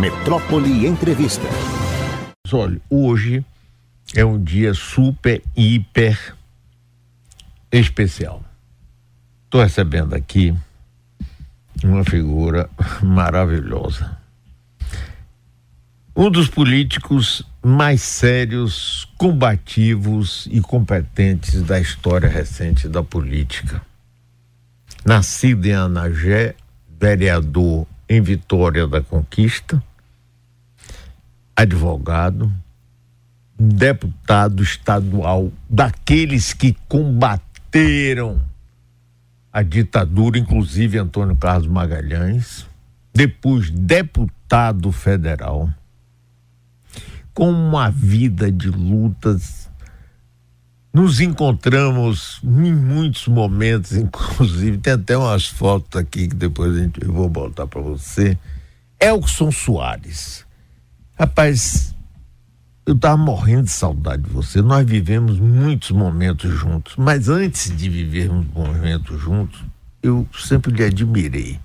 Metrópole 0.00 0.86
Entrevista. 0.86 1.46
Olha, 2.50 2.80
hoje 2.88 3.44
é 4.16 4.24
um 4.24 4.42
dia 4.42 4.72
super, 4.72 5.42
hiper 5.54 6.34
especial. 7.70 8.42
Estou 9.44 9.62
recebendo 9.62 10.14
aqui 10.14 10.56
uma 11.84 12.02
figura 12.02 12.70
maravilhosa. 13.02 14.16
Um 16.16 16.30
dos 16.30 16.48
políticos 16.48 17.46
mais 17.62 18.00
sérios, 18.00 19.06
combativos 19.18 20.48
e 20.50 20.62
competentes 20.62 21.62
da 21.62 21.78
história 21.78 22.30
recente 22.30 22.88
da 22.88 23.02
política. 23.02 23.82
Nascido 25.04 25.66
em 25.66 25.74
Anagé, 25.74 26.54
vereador 26.98 27.86
em 28.08 28.22
Vitória 28.22 28.88
da 28.88 29.02
Conquista, 29.02 29.80
advogado, 31.60 32.50
deputado 33.58 34.62
estadual 34.62 35.52
daqueles 35.68 36.54
que 36.54 36.74
combateram 36.88 38.40
a 39.52 39.62
ditadura, 39.62 40.38
inclusive 40.38 40.96
Antônio 40.96 41.36
Carlos 41.36 41.66
Magalhães, 41.66 42.66
depois 43.12 43.68
deputado 43.70 44.90
federal, 44.90 45.68
com 47.34 47.50
uma 47.50 47.90
vida 47.90 48.50
de 48.50 48.70
lutas. 48.70 49.68
Nos 50.92 51.20
encontramos 51.20 52.40
em 52.42 52.72
muitos 52.72 53.28
momentos, 53.28 53.92
inclusive, 53.98 54.78
tem 54.78 54.94
até 54.94 55.16
umas 55.16 55.46
fotos 55.46 56.00
aqui 56.00 56.26
que 56.26 56.34
depois 56.34 56.74
eu 57.00 57.12
vou 57.12 57.28
botar 57.28 57.66
para 57.66 57.82
você. 57.82 58.38
Elson 58.98 59.52
Soares. 59.52 60.48
Rapaz, 61.20 61.94
eu 62.86 62.94
estava 62.94 63.14
morrendo 63.18 63.64
de 63.64 63.72
saudade 63.72 64.22
de 64.22 64.30
você. 64.30 64.62
Nós 64.62 64.86
vivemos 64.86 65.38
muitos 65.38 65.90
momentos 65.90 66.50
juntos, 66.50 66.94
mas 66.96 67.28
antes 67.28 67.76
de 67.76 67.90
vivermos 67.90 68.46
momentos 68.54 69.20
juntos, 69.20 69.62
eu 70.02 70.26
sempre 70.32 70.72
lhe 70.72 70.82
admirei. 70.82 71.60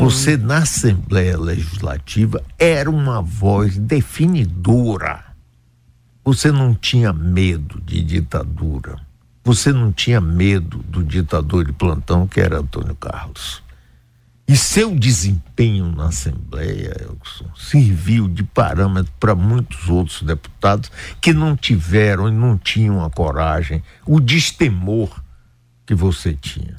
Você 0.00 0.38
na 0.38 0.60
Assembleia 0.60 1.38
Legislativa 1.38 2.42
era 2.58 2.90
uma 2.90 3.20
voz 3.20 3.76
definidora. 3.76 5.22
Você 6.24 6.50
não 6.50 6.74
tinha 6.74 7.12
medo 7.12 7.78
de 7.84 8.02
ditadura. 8.02 8.96
Você 9.44 9.70
não 9.70 9.92
tinha 9.92 10.18
medo 10.18 10.78
do 10.78 11.04
ditador 11.04 11.66
de 11.66 11.74
plantão 11.74 12.26
que 12.26 12.40
era 12.40 12.60
Antônio 12.60 12.94
Carlos. 12.94 13.62
E 14.52 14.56
seu 14.58 14.94
desempenho 14.94 15.90
na 15.90 16.08
Assembleia, 16.08 16.94
Elson, 17.00 17.50
serviu 17.56 18.28
de 18.28 18.42
parâmetro 18.42 19.10
para 19.18 19.34
muitos 19.34 19.88
outros 19.88 20.20
deputados 20.20 20.92
que 21.22 21.32
não 21.32 21.56
tiveram 21.56 22.28
e 22.28 22.30
não 22.30 22.58
tinham 22.58 23.02
a 23.02 23.08
coragem, 23.08 23.82
o 24.04 24.20
destemor 24.20 25.08
que 25.86 25.94
você 25.94 26.34
tinha. 26.34 26.76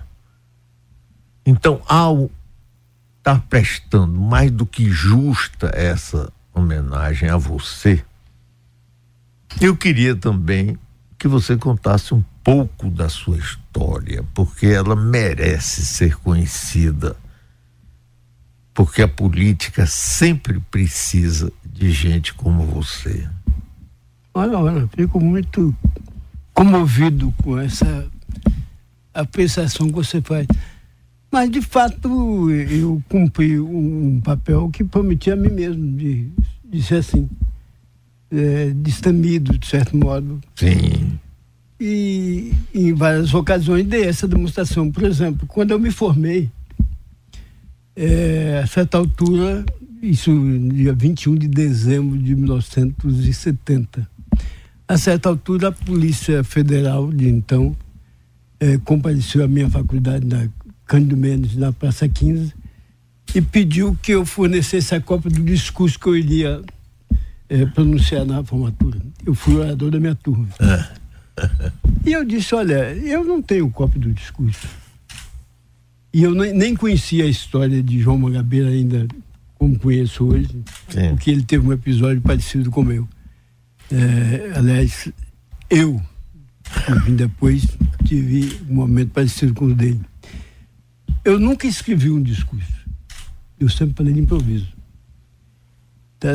Então, 1.44 1.82
ao 1.88 2.30
estar 3.18 3.42
prestando 3.50 4.20
mais 4.20 4.52
do 4.52 4.68
que 4.68 4.88
justa 4.92 5.72
essa 5.74 6.32
homenagem 6.54 7.28
a 7.28 7.38
você, 7.38 8.06
eu 9.60 9.76
queria 9.76 10.16
também 10.16 10.78
que 11.18 11.28
você 11.28 11.58
contasse 11.58 12.14
um 12.14 12.24
pouco 12.44 12.92
da 12.92 13.10
sua 13.10 13.40
história, 13.40 14.24
porque 14.32 14.68
ela 14.68 14.96
merece 14.96 15.84
ser 15.84 16.18
conhecida 16.18 17.18
porque 18.74 19.02
a 19.02 19.08
política 19.08 19.86
sempre 19.86 20.60
precisa 20.72 21.52
de 21.66 21.92
gente 21.92 22.34
como 22.34 22.64
você. 22.64 23.28
Olha, 24.34 24.58
olha, 24.58 24.90
fico 24.96 25.20
muito 25.20 25.76
comovido 26.54 27.34
com 27.44 27.60
essa 27.60 28.08
apreciação 29.14 29.88
que 29.88 29.94
você 29.94 30.22
faz. 30.22 30.48
Mas, 31.32 31.50
de 31.50 31.62
fato, 31.62 32.50
eu 32.52 33.02
cumpri 33.10 33.60
um 33.60 34.22
papel 34.22 34.70
que 34.70 34.84
prometi 34.84 35.32
a 35.32 35.36
mim 35.36 35.50
mesmo, 35.50 35.98
de, 35.98 36.30
de 36.64 36.84
ser 36.84 36.96
assim, 36.96 37.30
é, 38.32 38.72
destemido, 38.76 39.58
de 39.58 39.68
certo 39.68 39.96
modo. 39.96 40.40
Sim. 40.56 41.20
E 41.80 42.54
em 42.74 42.94
várias 42.94 43.34
ocasiões 43.34 43.86
dei 43.86 44.06
essa 44.06 44.28
demonstração. 44.28 44.92
Por 44.92 45.04
exemplo, 45.04 45.48
quando 45.48 45.72
eu 45.72 45.80
me 45.80 45.92
formei, 45.92 46.50
é, 47.96 48.62
a 48.64 48.68
certa 48.68 48.98
altura, 48.98 49.66
isso 50.02 50.32
dia 50.74 50.94
21 50.94 51.36
de 51.36 51.48
dezembro 51.48 52.18
de 52.18 52.36
1970, 52.36 54.08
a 54.88 54.98
certa 54.98 55.30
altura 55.30 55.70
a 55.70 55.72
Polícia 55.72 56.44
Federal 56.44 57.12
de 57.12 57.30
então 57.30 57.76
é, 58.60 58.78
compareceu 58.80 59.44
à 59.44 59.48
minha 59.48 59.70
faculdade 59.70 60.26
na 60.26 60.48
Cândido 60.86 61.16
Mendes, 61.16 61.56
na 61.56 61.72
Praça 61.72 62.08
15, 62.08 62.54
e 63.34 63.42
pediu 63.42 63.98
que 64.02 64.12
eu 64.12 64.26
fornecesse 64.26 64.94
a 64.94 65.02
cópia 65.02 65.32
do 65.32 65.42
discurso 65.44 66.00
que 66.00 66.08
eu 66.08 66.16
iria 66.16 66.62
é, 67.48 67.66
pronunciar 67.66 68.26
na 68.26 68.44
formatura. 68.44 69.00
Eu 69.26 69.34
fui 69.34 69.56
orador 69.56 69.90
da 69.92 70.00
minha 70.00 70.16
turma. 70.16 70.48
e 72.06 72.12
eu 72.12 72.26
disse, 72.26 72.54
olha, 72.54 72.94
eu 72.96 73.24
não 73.24 73.42
tenho 73.42 73.70
cópia 73.70 74.00
do 74.00 74.14
discurso 74.14 74.83
e 76.14 76.24
eu 76.24 76.36
nem 76.36 76.76
conhecia 76.76 77.26
a 77.26 77.28
história 77.28 77.82
de 77.82 78.00
João 78.00 78.18
Mangabeira 78.18 78.70
ainda 78.70 79.08
como 79.56 79.80
conheço 79.80 80.26
hoje, 80.26 80.50
Sim. 80.90 81.10
porque 81.10 81.32
ele 81.32 81.44
teve 81.44 81.66
um 81.66 81.74
episódio 81.74 82.22
parecido 82.22 82.70
com 82.70 82.82
o 82.82 82.86
meu. 82.86 83.08
É, 83.92 84.54
aliás, 84.56 85.12
eu, 85.70 86.00
depois, 87.16 87.66
tive 88.06 88.60
um 88.70 88.76
momento 88.76 89.12
parecido 89.12 89.54
com 89.54 89.66
o 89.66 89.74
dele. 89.74 90.02
Eu 91.26 91.40
nunca 91.40 91.66
escrevi 91.66 92.12
um 92.12 92.22
discurso. 92.22 92.74
Eu 93.60 93.70
sempre 93.70 93.96
falei 93.96 94.14
de 94.14 94.20
improviso. 94.20 94.68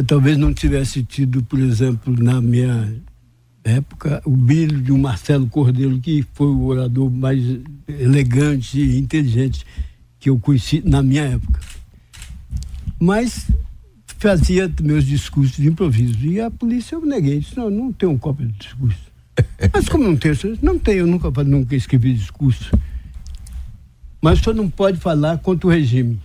Talvez 0.06 0.36
não 0.36 0.52
tivesse 0.52 1.02
tido, 1.04 1.42
por 1.42 1.58
exemplo, 1.58 2.14
na 2.20 2.40
minha 2.40 2.94
época, 3.68 4.22
o 4.24 4.36
brilho 4.36 4.80
de 4.80 4.92
um 4.92 4.98
Marcelo 4.98 5.46
Cordeiro, 5.46 5.98
que 6.00 6.24
foi 6.34 6.46
o 6.46 6.64
orador 6.66 7.10
mais 7.10 7.42
elegante 7.88 8.80
e 8.80 8.98
inteligente 8.98 9.64
que 10.18 10.30
eu 10.30 10.38
conheci 10.38 10.82
na 10.84 11.02
minha 11.02 11.22
época. 11.22 11.60
Mas 12.98 13.46
fazia 14.18 14.70
meus 14.82 15.04
discursos 15.04 15.56
de 15.56 15.68
improviso. 15.68 16.26
E 16.26 16.40
a 16.40 16.50
polícia 16.50 16.96
eu 16.96 17.06
neguei. 17.06 17.38
Disse, 17.38 17.56
não, 17.56 17.70
não 17.70 17.92
tenho 17.92 18.18
cópia 18.18 18.46
de 18.46 18.52
discurso. 18.52 19.08
Mas 19.72 19.88
como 19.88 20.04
não 20.04 20.16
tenho? 20.16 20.36
Não 20.60 20.78
tenho, 20.78 20.98
eu 21.00 21.06
nunca, 21.06 21.30
nunca 21.44 21.76
escrevi 21.76 22.12
discurso. 22.12 22.76
Mas 24.20 24.40
o 24.40 24.44
senhor 24.44 24.56
não 24.56 24.68
pode 24.68 24.98
falar 24.98 25.38
contra 25.38 25.68
o 25.68 25.70
regime. 25.70 26.20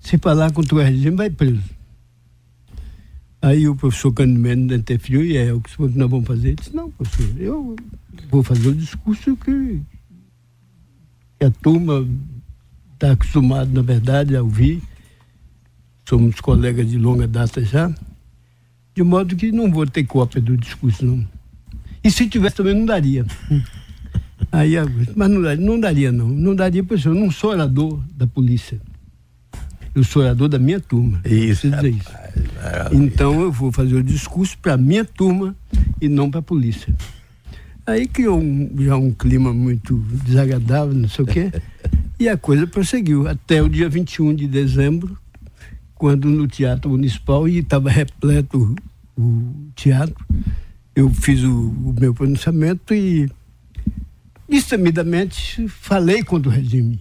Se 0.00 0.18
falar 0.18 0.52
contra 0.52 0.74
o 0.74 0.78
regime, 0.78 1.16
vai 1.16 1.30
preso. 1.30 1.77
Aí 3.40 3.68
o 3.68 3.76
professor 3.76 4.12
Cândido 4.12 4.40
Mendes 4.40 4.78
interferiu 4.78 5.24
e 5.24 5.36
é 5.36 5.52
o 5.52 5.60
que 5.60 5.70
nós 5.80 6.10
vamos 6.10 6.26
fazer. 6.26 6.48
Ele 6.48 6.56
disse, 6.56 6.74
não, 6.74 6.90
professor, 6.90 7.40
eu 7.40 7.76
vou 8.30 8.42
fazer 8.42 8.68
o 8.68 8.74
discurso 8.74 9.36
que, 9.36 9.80
que 11.38 11.44
a 11.44 11.50
turma 11.50 12.06
está 12.94 13.12
acostumada, 13.12 13.70
na 13.72 13.82
verdade, 13.82 14.36
a 14.36 14.42
ouvir. 14.42 14.82
Somos 16.08 16.40
colegas 16.40 16.90
de 16.90 16.98
longa 16.98 17.28
data 17.28 17.64
já. 17.64 17.94
De 18.94 19.02
modo 19.04 19.36
que 19.36 19.52
não 19.52 19.70
vou 19.70 19.86
ter 19.86 20.04
cópia 20.04 20.40
do 20.40 20.56
discurso, 20.56 21.06
não. 21.06 21.24
E 22.02 22.10
se 22.10 22.28
tivesse 22.28 22.56
também 22.56 22.74
não 22.74 22.86
daria. 22.86 23.24
Aí, 24.50 24.74
mas 25.14 25.30
não 25.30 25.42
daria, 25.42 25.64
não 25.64 25.80
daria, 25.80 26.12
não. 26.12 26.28
Não 26.28 26.54
daria, 26.54 26.82
porque 26.82 27.06
eu 27.06 27.14
não 27.14 27.30
sou 27.30 27.50
orador 27.50 28.02
da 28.16 28.26
polícia. 28.26 28.80
Eu 29.94 30.02
sou 30.02 30.22
orador 30.22 30.48
da 30.48 30.58
minha 30.58 30.80
turma. 30.80 31.20
Isso. 31.24 31.70
Dizer 31.70 31.94
isso. 31.94 32.10
Então 32.92 33.40
eu 33.40 33.52
vou 33.52 33.72
fazer 33.72 33.94
o 33.94 34.02
discurso 34.02 34.58
para 34.58 34.74
a 34.74 34.76
minha 34.76 35.04
turma 35.04 35.56
e 36.00 36.08
não 36.08 36.30
para 36.30 36.40
a 36.40 36.42
polícia. 36.42 36.94
Aí 37.86 38.06
criou 38.06 38.38
um, 38.38 38.70
já 38.80 38.96
um 38.96 39.12
clima 39.12 39.52
muito 39.52 39.96
desagradável, 40.24 40.92
não 40.92 41.08
sei 41.08 41.24
o 41.24 41.26
quê, 41.28 41.50
e 42.20 42.28
a 42.28 42.36
coisa 42.36 42.66
prosseguiu 42.66 43.26
até 43.26 43.62
o 43.62 43.68
dia 43.68 43.88
21 43.88 44.34
de 44.34 44.46
dezembro, 44.46 45.16
quando 45.94 46.28
no 46.28 46.46
Teatro 46.46 46.90
Municipal, 46.90 47.48
e 47.48 47.58
estava 47.58 47.88
repleto 47.88 48.76
o, 49.16 49.22
o, 49.22 49.54
teatro, 49.74 50.22
eu 50.94 51.08
fiz 51.08 51.42
o, 51.42 51.50
o 51.50 51.94
meu 51.98 52.12
pronunciamento 52.12 52.92
e, 52.92 53.30
destemidamente, 54.46 55.66
falei 55.68 56.22
contra 56.22 56.50
o 56.50 56.52
regime. 56.52 57.00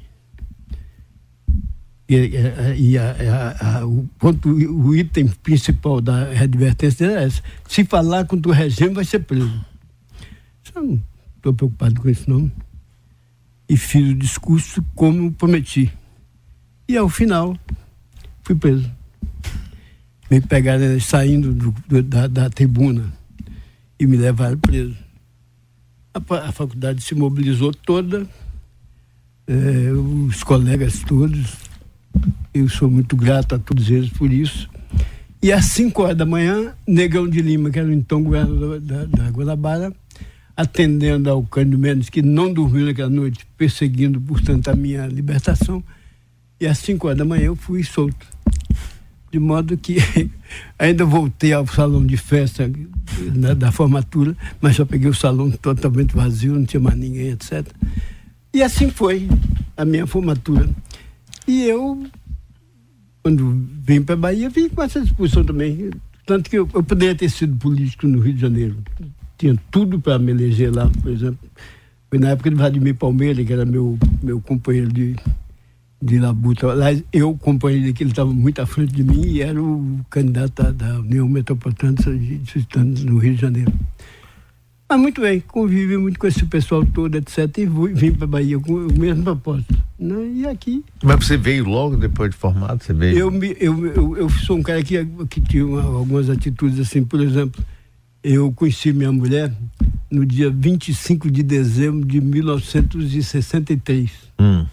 E, 2.10 2.32
e 2.78 2.98
a, 2.98 3.12
a, 3.12 3.80
a, 3.80 3.86
o, 3.86 4.08
ponto, 4.18 4.50
o 4.50 4.96
item 4.96 5.28
principal 5.28 6.00
da 6.00 6.30
advertência 6.32 7.06
é 7.06 7.24
essa. 7.26 7.44
Se 7.68 7.84
falar 7.84 8.26
contra 8.26 8.50
o 8.50 8.56
regime, 8.56 8.94
vai 8.94 9.04
ser 9.04 9.20
preso. 9.20 9.66
Eu 10.74 10.82
não 10.82 11.04
estou 11.36 11.54
preocupado 11.54 12.00
com 12.00 12.10
isso, 12.10 12.30
não. 12.30 12.50
E 13.68 13.76
fiz 13.76 14.10
o 14.10 14.16
discurso 14.16 14.84
como 14.96 15.32
prometi. 15.34 15.92
E 16.88 16.96
ao 16.96 17.10
final, 17.10 17.58
fui 18.44 18.56
preso. 18.56 18.90
me 20.32 20.40
pegaram 20.40 20.98
saindo 21.02 21.54
do, 21.54 21.76
do, 21.86 22.02
da, 22.02 22.28
da, 22.28 22.50
tribuna 22.50 23.12
e 24.00 24.08
me 24.08 24.16
levaram 24.16 24.58
preso. 24.58 24.96
A, 26.14 26.20
a 26.48 26.52
faculdade 26.54 27.02
se 27.02 27.14
mobilizou 27.14 27.74
toda, 27.74 28.26
é, 29.46 29.92
os 29.92 30.42
colegas 30.44 31.00
todos, 31.00 31.58
eu 32.54 32.68
sou 32.70 32.90
muito 32.90 33.16
grato 33.16 33.56
a 33.56 33.60
todos 33.60 33.90
eles 33.90 34.10
por 34.10 34.32
isso. 34.32 34.70
E 35.42 35.52
às 35.52 35.66
5 35.66 36.02
horas 36.02 36.18
da 36.18 36.26
manhã, 36.26 36.74
Negão 36.88 37.28
de 37.28 37.42
Lima, 37.42 37.70
que 37.70 37.78
era 37.78 37.94
então 37.94 38.24
governador 38.24 38.80
da, 38.80 39.06
da 39.06 39.30
Guanabara, 39.30 39.94
atendendo 40.56 41.30
ao 41.30 41.44
Cândido 41.44 41.78
Mendes, 41.78 42.10
que 42.10 42.24
não 42.24 42.52
dormiu 42.52 42.88
naquela 42.88 43.10
noite, 43.10 43.46
perseguindo, 43.56 44.20
portanto, 44.20 44.70
a 44.70 44.76
minha 44.76 45.06
libertação. 45.06 45.84
E 46.60 46.66
às 46.66 46.80
5 46.80 47.06
horas 47.06 47.20
da 47.20 47.26
manhã 47.26 47.46
eu 47.46 47.56
fui 47.56 47.84
solto. 47.84 48.26
De 49.32 49.38
modo 49.38 49.78
que 49.78 49.98
ainda 50.80 51.06
voltei 51.06 51.54
ao 51.54 51.68
salão 51.68 52.04
de 52.04 52.18
festa 52.18 52.68
né, 53.36 53.54
da 53.54 53.72
formatura, 53.72 54.36
mas 54.60 54.76
só 54.76 54.86
peguei 54.86 55.10
o 55.10 55.14
salão 55.14 55.52
totalmente 55.52 56.16
vazio, 56.16 56.56
não 56.56 56.66
tinha 56.66 56.80
mais 56.80 56.98
ninguém, 56.98 57.30
etc. 57.30 57.68
E 58.54 58.64
assim 58.64 58.90
foi 58.90 59.30
a 59.76 59.86
minha 59.86 60.08
formatura. 60.08 60.68
E 61.48 61.64
eu, 61.64 62.06
quando 63.24 63.68
vim 63.82 64.02
para 64.02 64.16
a 64.16 64.18
Bahia, 64.18 64.50
vim 64.50 64.70
com 64.70 64.84
essa 64.84 65.02
disposição 65.02 65.44
também. 65.44 65.90
Tanto 66.26 66.50
que 66.50 66.58
eu, 66.58 66.70
eu 66.74 66.84
poderia 66.84 67.16
ter 67.16 67.30
sido 67.30 67.56
político 67.58 68.06
no 68.06 68.20
Rio 68.20 68.34
de 68.34 68.42
Janeiro 68.42 68.78
tinha 69.38 69.56
tudo 69.70 70.00
para 70.00 70.18
me 70.18 70.32
eleger 70.32 70.74
lá, 70.74 70.90
por 71.02 71.12
exemplo. 71.12 71.40
Foi 72.10 72.20
na 72.20 72.30
época 72.30 72.50
de 72.50 72.56
Vladimir 72.56 72.96
Palmeira, 72.96 73.44
que 73.44 73.54
era 73.54 73.66
meu, 73.66 73.98
meu 74.24 74.42
companheiro 74.42 74.92
de, 74.92 75.16
de 76.02 76.20
labuta. 76.20 76.74
Lá, 76.74 76.88
eu, 77.14 77.36
companheiro 77.36 77.94
que 77.94 78.04
ele 78.04 78.12
estava 78.12 78.34
muito 78.34 78.62
à 78.62 78.66
frente 78.66 78.94
de 78.94 79.04
mim 79.04 79.26
e 79.26 79.42
era 79.42 79.62
o 79.62 80.00
candidato 80.10 80.72
da 80.74 81.00
União 81.00 81.28
Metropolitana 81.28 81.94
de 81.94 82.42
Estados 82.56 83.04
no 83.04 83.18
Rio 83.18 83.36
de 83.36 83.42
Janeiro. 83.42 83.74
Mas 84.90 85.00
muito 85.00 85.20
bem, 85.20 85.42
convivi 85.42 85.98
muito 85.98 86.18
com 86.18 86.28
esse 86.28 86.46
pessoal 86.46 86.86
todo, 86.86 87.16
etc. 87.16 87.40
E 87.58 87.66
vim 87.66 88.12
para 88.12 88.26
Bahia 88.26 88.58
com 88.58 88.74
o 88.74 89.00
mesmo 89.00 89.24
propósito. 89.24 89.76
Né? 90.00 90.32
E 90.34 90.48
aqui. 90.48 90.84
Mas 91.04 91.26
você 91.26 91.36
veio 91.36 91.66
logo 91.66 91.98
depois 91.98 92.32
de 92.32 92.38
formado? 92.38 92.82
Você 92.82 92.94
veio? 92.94 93.18
Eu, 93.18 93.32
me, 93.32 93.56
eu, 93.60 93.86
eu, 93.88 94.18
eu 94.18 94.30
sou 94.30 94.58
um 94.58 94.64
cara 94.64 94.82
que, 94.82 95.06
que 95.30 95.42
tinha 95.42 95.64
algumas 95.82 96.30
atitudes 96.30 96.80
assim, 96.80 97.04
por 97.04 97.20
exemplo 97.20 97.64
eu 98.24 98.52
conheci 98.52 98.92
minha 98.92 99.12
mulher 99.12 99.54
no 100.12 100.26
dia 100.26 100.50
25 100.50 101.30
de 101.32 101.44
dezembro 101.44 102.06
de 102.06 102.20
1963. 102.20 104.12
Hum. 104.40 104.66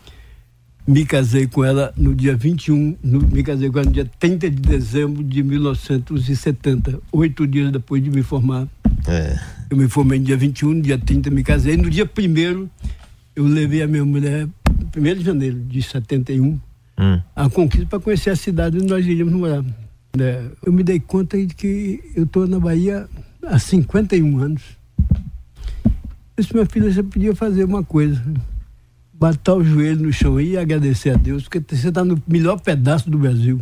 Me 0.86 1.06
casei 1.06 1.46
com 1.46 1.64
ela 1.64 1.94
no 1.96 2.14
dia 2.14 2.36
21, 2.36 2.98
no, 3.02 3.20
me 3.20 3.42
casei 3.42 3.70
com 3.70 3.78
ela 3.78 3.86
no 3.86 3.92
dia 3.92 4.10
30 4.18 4.50
de 4.50 4.60
dezembro 4.60 5.24
de 5.24 5.42
1970, 5.42 7.00
oito 7.10 7.46
dias 7.46 7.72
depois 7.72 8.02
de 8.02 8.10
me 8.10 8.22
formar. 8.22 8.68
É. 9.08 9.38
Eu 9.70 9.78
me 9.78 9.88
formei 9.88 10.18
no 10.18 10.26
dia 10.26 10.36
21, 10.36 10.74
no 10.74 10.82
dia 10.82 10.98
30 10.98 11.30
me 11.30 11.42
casei. 11.42 11.78
No 11.78 11.88
dia 11.88 12.04
1 12.04 12.68
eu 13.34 13.46
levei 13.46 13.80
a 13.80 13.86
minha 13.86 14.04
mulher, 14.04 14.46
1 14.94 15.02
de 15.02 15.24
janeiro 15.24 15.58
de 15.58 15.80
71, 15.80 16.60
hum. 16.98 17.20
a 17.34 17.48
conquista 17.48 17.86
para 17.86 18.00
conhecer 18.00 18.30
a 18.30 18.36
cidade 18.36 18.76
onde 18.76 18.86
nós 18.86 19.06
iríamos 19.06 19.32
morar. 19.32 19.64
É, 20.20 20.44
eu 20.66 20.72
me 20.72 20.82
dei 20.82 21.00
conta 21.00 21.38
de 21.38 21.54
que 21.54 22.12
eu 22.14 22.24
estou 22.24 22.46
na 22.46 22.60
Bahia 22.60 23.08
há 23.42 23.58
51 23.58 24.38
anos. 24.38 24.62
Eu 26.36 26.42
disse, 26.42 26.52
minha 26.52 26.66
filha, 26.66 26.92
você 26.92 27.02
podia 27.02 27.34
fazer 27.34 27.64
uma 27.64 27.82
coisa. 27.82 28.22
Batar 29.24 29.56
o 29.56 29.64
joelho 29.64 30.02
no 30.02 30.12
chão 30.12 30.38
e 30.38 30.58
agradecer 30.58 31.08
a 31.08 31.16
Deus, 31.16 31.44
porque 31.44 31.74
você 31.74 31.88
está 31.88 32.04
no 32.04 32.22
melhor 32.28 32.60
pedaço 32.60 33.08
do 33.08 33.18
Brasil, 33.18 33.58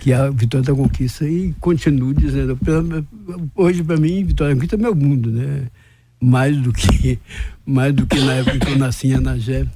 que 0.00 0.12
é 0.12 0.14
a 0.14 0.30
Vitória 0.30 0.64
da 0.64 0.72
Conquista. 0.72 1.26
E 1.26 1.52
continuo 1.54 2.14
dizendo, 2.14 2.56
hoje 3.56 3.82
para 3.82 3.96
mim, 3.96 4.22
Vitória 4.22 4.54
da 4.54 4.60
Conquista 4.60 4.76
é 4.76 4.78
meu 4.78 4.94
mundo, 4.94 5.28
né? 5.32 5.66
Mais 6.20 6.56
do 6.56 6.72
que, 6.72 7.18
mais 7.66 7.92
do 7.92 8.06
que 8.06 8.20
na 8.20 8.34
época 8.34 8.60
que 8.60 8.70
eu 8.70 8.78
nasci 8.78 9.08
em 9.08 9.14
Anagé, 9.14 9.66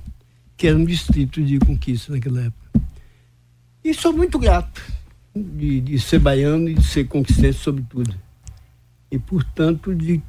que 0.56 0.68
era 0.68 0.78
um 0.78 0.84
distrito 0.84 1.42
de 1.42 1.58
conquista 1.58 2.12
naquela 2.12 2.42
época. 2.42 2.80
E 3.82 3.92
sou 3.92 4.12
muito 4.12 4.38
grato 4.38 4.80
de, 5.34 5.80
de 5.80 5.98
ser 5.98 6.20
baiano 6.20 6.68
e 6.68 6.74
de 6.74 6.84
ser 6.84 7.08
conquistante 7.08 7.54
sobretudo 7.54 8.14
e, 9.10 9.18
portanto, 9.18 9.92
de 9.92 10.22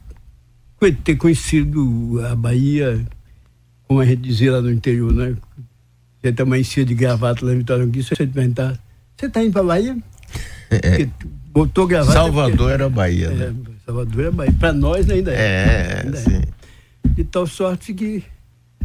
ter 1.04 1.18
conhecido 1.18 2.20
a 2.26 2.36
Bahia, 2.36 3.06
como 3.88 4.00
a 4.00 4.06
gente 4.06 4.22
dizia 4.22 4.52
lá 4.52 4.62
no 4.62 4.72
interior, 4.72 5.14
né? 5.14 5.36
Você 6.22 6.32
também 6.32 6.64
se 6.64 6.84
de 6.84 6.96
gravata 6.96 7.46
lá 7.46 7.54
em 7.54 7.58
Vitória 7.60 7.86
Conquista, 7.86 8.16
você 8.16 8.26
perguntar, 8.26 8.80
você 9.16 9.28
está 9.28 9.44
indo 9.44 9.54
para 9.54 9.62
a 9.62 9.66
Bahia? 9.66 9.98
É. 10.72 11.08
Botou 11.52 11.88
gravata. 11.88 12.14
Salvador 12.14 12.58
porque, 12.58 12.74
era 12.74 12.90
Bahia, 12.90 13.30
né? 13.30 13.46
É, 13.46 13.72
Salvador 13.86 14.20
era 14.20 14.32
Bahia. 14.32 14.54
Para 14.60 14.74
nós 14.74 15.10
ainda 15.10 15.32
é. 15.32 15.36
É, 15.36 16.02
ainda 16.04 16.18
sim. 16.18 16.36
É. 16.36 17.08
De 17.10 17.24
tal 17.24 17.46
sorte 17.46 17.94
que 17.94 18.24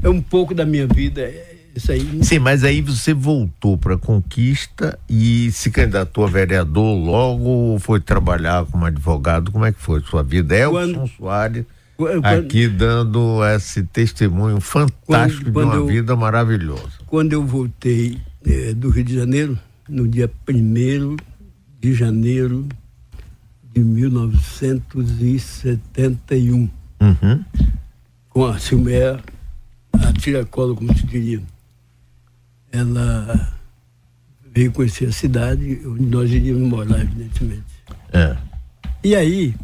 é 0.03 0.09
um 0.09 0.21
pouco 0.21 0.55
da 0.55 0.65
minha 0.65 0.87
vida. 0.87 1.23
É, 1.23 1.57
isso 1.75 1.91
aí. 1.91 2.23
Sim, 2.23 2.39
mas 2.39 2.63
aí 2.63 2.81
você 2.81 3.15
voltou 3.15 3.79
para 3.79 3.95
a 3.95 3.99
conquista 3.99 4.99
e 5.09 5.51
se 5.53 5.71
candidatou 5.71 6.25
a 6.25 6.29
vereador 6.29 6.95
logo 6.97 7.79
foi 7.81 8.01
trabalhar 8.01 8.67
como 8.67 8.85
advogado? 8.85 9.51
Como 9.51 9.65
é 9.65 9.73
que 9.73 9.81
foi 9.81 10.01
sua 10.03 10.23
vida? 10.23 10.55
Elson 10.55 10.73
quando, 10.73 11.09
Soares 11.09 11.65
quando, 12.07 12.27
aqui 12.27 12.69
dando 12.69 13.43
esse 13.45 13.83
testemunho 13.83 14.61
fantástico 14.61 15.51
quando, 15.53 15.71
de 15.71 15.77
uma 15.77 15.77
eu, 15.77 15.87
vida 15.87 16.15
maravilhosa. 16.17 16.93
Quando 17.07 17.33
eu 17.33 17.45
voltei 17.45 18.19
é, 18.47 18.75
do 18.75 18.91
Rio 18.91 19.05
de 19.05 19.15
Janeiro, 19.15 19.57
no 19.89 20.09
dia 20.09 20.31
1 20.49 21.17
de 21.81 21.95
janeiro 21.95 22.69
de 23.73 23.81
1971, 23.81 26.69
uhum. 27.01 27.45
com 28.29 28.47
a 28.47 28.59
Silméia 28.59 29.21
a 29.93 30.13
tiracolo, 30.13 30.77
como 30.77 30.97
se 30.97 31.05
diria 31.07 31.41
ela 32.73 33.53
veio 34.53 34.73
conhecer 34.73 35.07
a 35.07 35.13
cidade 35.13 35.81
onde 35.85 36.07
nós 36.07 36.31
iríamos 36.31 36.69
morar, 36.69 37.01
evidentemente. 37.01 37.65
É. 38.13 38.37
E 39.03 39.15
aí, 39.15 39.55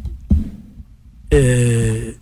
é, 1.31 2.15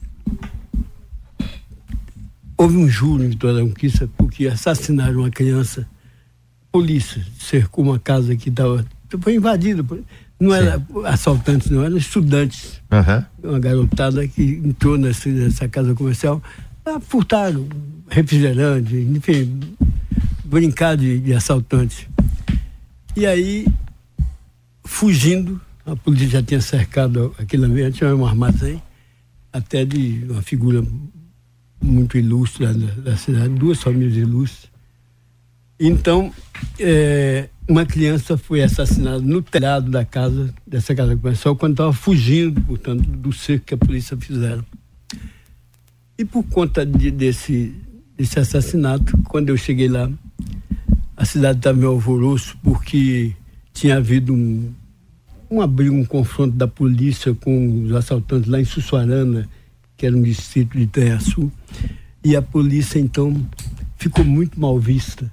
houve 2.58 2.78
um 2.78 2.88
juro 2.88 3.24
em 3.24 3.30
Vitória 3.30 3.58
da 3.58 3.62
Conquista 3.64 4.10
porque 4.18 4.48
assassinaram 4.48 5.20
uma 5.20 5.30
criança. 5.30 5.88
Polícia 6.72 7.26
cercou 7.40 7.86
uma 7.86 8.00
casa 8.00 8.36
que 8.36 8.50
estava. 8.50 8.86
Foi 9.22 9.36
invadida. 9.36 9.84
Não 10.40 10.54
era 10.54 10.78
Sim. 10.78 11.06
assaltantes, 11.06 11.70
não, 11.70 11.84
eram 11.84 11.96
estudantes. 11.96 12.82
Uhum. 12.92 13.52
Uma 13.52 13.60
garotada 13.60 14.28
que 14.28 14.62
entrou 14.64 14.98
nessa, 14.98 15.30
nessa 15.30 15.68
casa 15.70 15.94
comercial. 15.94 16.42
Furtaram 17.02 17.68
refrigerante, 18.10 18.96
enfim, 18.96 19.60
brincar 20.44 20.98
de, 20.98 21.20
de 21.20 21.34
assaltante. 21.34 22.08
E 23.16 23.26
aí, 23.26 23.66
fugindo, 24.84 25.60
a 25.86 25.96
polícia 25.96 26.28
já 26.28 26.44
tinha 26.44 26.62
cercado 26.62 27.34
aquele 27.40 27.66
ambiente, 27.66 28.00
tinha 28.00 28.14
um 28.16 28.26
armazém, 28.26 28.82
até 29.52 29.86
de 29.86 30.26
uma 30.30 30.42
figura 30.42 30.84
muito 31.82 32.18
ilustre 32.18 32.66
da, 32.66 33.12
da 33.12 33.18
cidade, 33.18 33.50
duas 33.50 33.82
famílias 33.82 34.16
ilustres. 34.16 34.70
Então, 35.80 36.32
é, 36.80 37.50
uma 37.68 37.86
criança 37.86 38.38
foi 38.38 38.62
assassinada 38.62 39.20
no 39.20 39.42
telhado 39.42 39.92
da 39.92 40.06
casa, 40.06 40.54
dessa 40.66 40.96
casa 40.96 41.16
comercial, 41.16 41.56
quando 41.56 41.74
estava 41.74 41.92
fugindo, 41.92 42.62
portanto, 42.62 43.04
do 43.04 43.34
cerco 43.34 43.66
que 43.66 43.74
a 43.74 43.78
polícia 43.78 44.16
fizeram. 44.16 44.64
E 46.18 46.24
por 46.24 46.44
conta 46.44 46.86
de, 46.86 47.12
desse, 47.12 47.76
desse 48.16 48.40
assassinato, 48.40 49.18
quando 49.28 49.50
eu 49.50 49.58
cheguei 49.58 49.90
lá, 49.90 50.10
a 51.18 51.26
cidade 51.26 51.60
estava 51.60 51.78
meio 51.78 51.92
alvoroço 51.92 52.58
porque 52.64 53.34
tinha 53.74 53.98
havido 53.98 54.34
um, 54.34 54.72
um 55.52 55.62
abrigo, 55.62 55.94
um 55.94 56.06
confronto 56.06 56.56
da 56.56 56.68
polícia 56.68 57.34
com 57.34 57.84
os 57.84 57.92
assaltantes 57.92 58.50
lá 58.50 58.62
em 58.62 58.66
Sussuarana, 58.66 59.50
que 59.98 60.06
era 60.06 60.16
um 60.16 60.22
distrito 60.22 60.78
de 60.78 60.84
Itaiaçu, 60.84 61.52
e 62.24 62.36
a 62.36 62.42
polícia 62.42 63.00
então 63.00 63.46
ficou 63.98 64.26
muito 64.26 64.60
mal 64.60 64.80
vista 64.80 65.32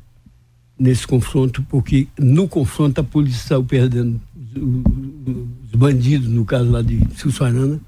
nesse 0.79 1.07
confronto, 1.07 1.63
porque 1.69 2.09
no 2.19 2.49
confronto 2.49 3.01
a 3.01 3.05
polícia 3.05 3.49
saiu 3.49 3.65
perdendo 3.65 4.21
os, 4.57 5.71
os 5.71 5.75
bandidos, 5.75 6.29
no 6.29 6.45
caso 6.45 6.71
lá 6.71 6.83
de 6.83 7.01
Sussuarana, 7.17 7.81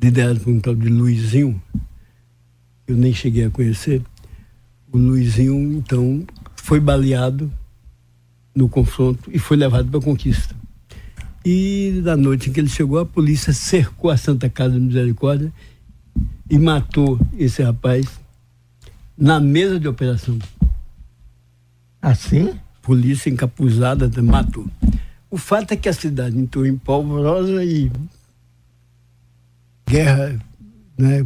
liderado 0.00 0.40
por 0.40 0.52
um 0.52 0.60
tal 0.60 0.74
de 0.74 0.88
Luizinho, 0.88 1.60
eu 2.86 2.96
nem 2.96 3.12
cheguei 3.12 3.44
a 3.44 3.50
conhecer, 3.50 4.02
o 4.92 4.98
Luizinho, 4.98 5.72
então, 5.74 6.24
foi 6.56 6.80
baleado 6.80 7.50
no 8.54 8.68
confronto 8.68 9.30
e 9.32 9.38
foi 9.38 9.56
levado 9.56 9.88
para 9.88 10.00
a 10.00 10.02
conquista. 10.02 10.54
E 11.44 12.00
na 12.02 12.16
noite 12.16 12.50
em 12.50 12.52
que 12.52 12.60
ele 12.60 12.68
chegou, 12.68 12.98
a 12.98 13.06
polícia 13.06 13.52
cercou 13.52 14.10
a 14.10 14.16
Santa 14.16 14.48
Casa 14.48 14.74
de 14.74 14.80
Misericórdia 14.80 15.52
e 16.50 16.58
matou 16.58 17.18
esse 17.38 17.62
rapaz 17.62 18.20
na 19.16 19.38
mesa 19.38 19.78
de 19.78 19.86
operação. 19.86 20.36
Assim? 22.02 22.58
Polícia 22.82 23.30
encapuzada 23.30 24.08
matou. 24.20 24.66
O 25.30 25.38
fato 25.38 25.72
é 25.72 25.76
que 25.76 25.88
a 25.88 25.92
cidade 25.92 26.36
entrou 26.36 26.66
em 26.66 26.76
polvorosa 26.76 27.64
e 27.64 27.90
guerra 29.86 30.36
né, 30.98 31.24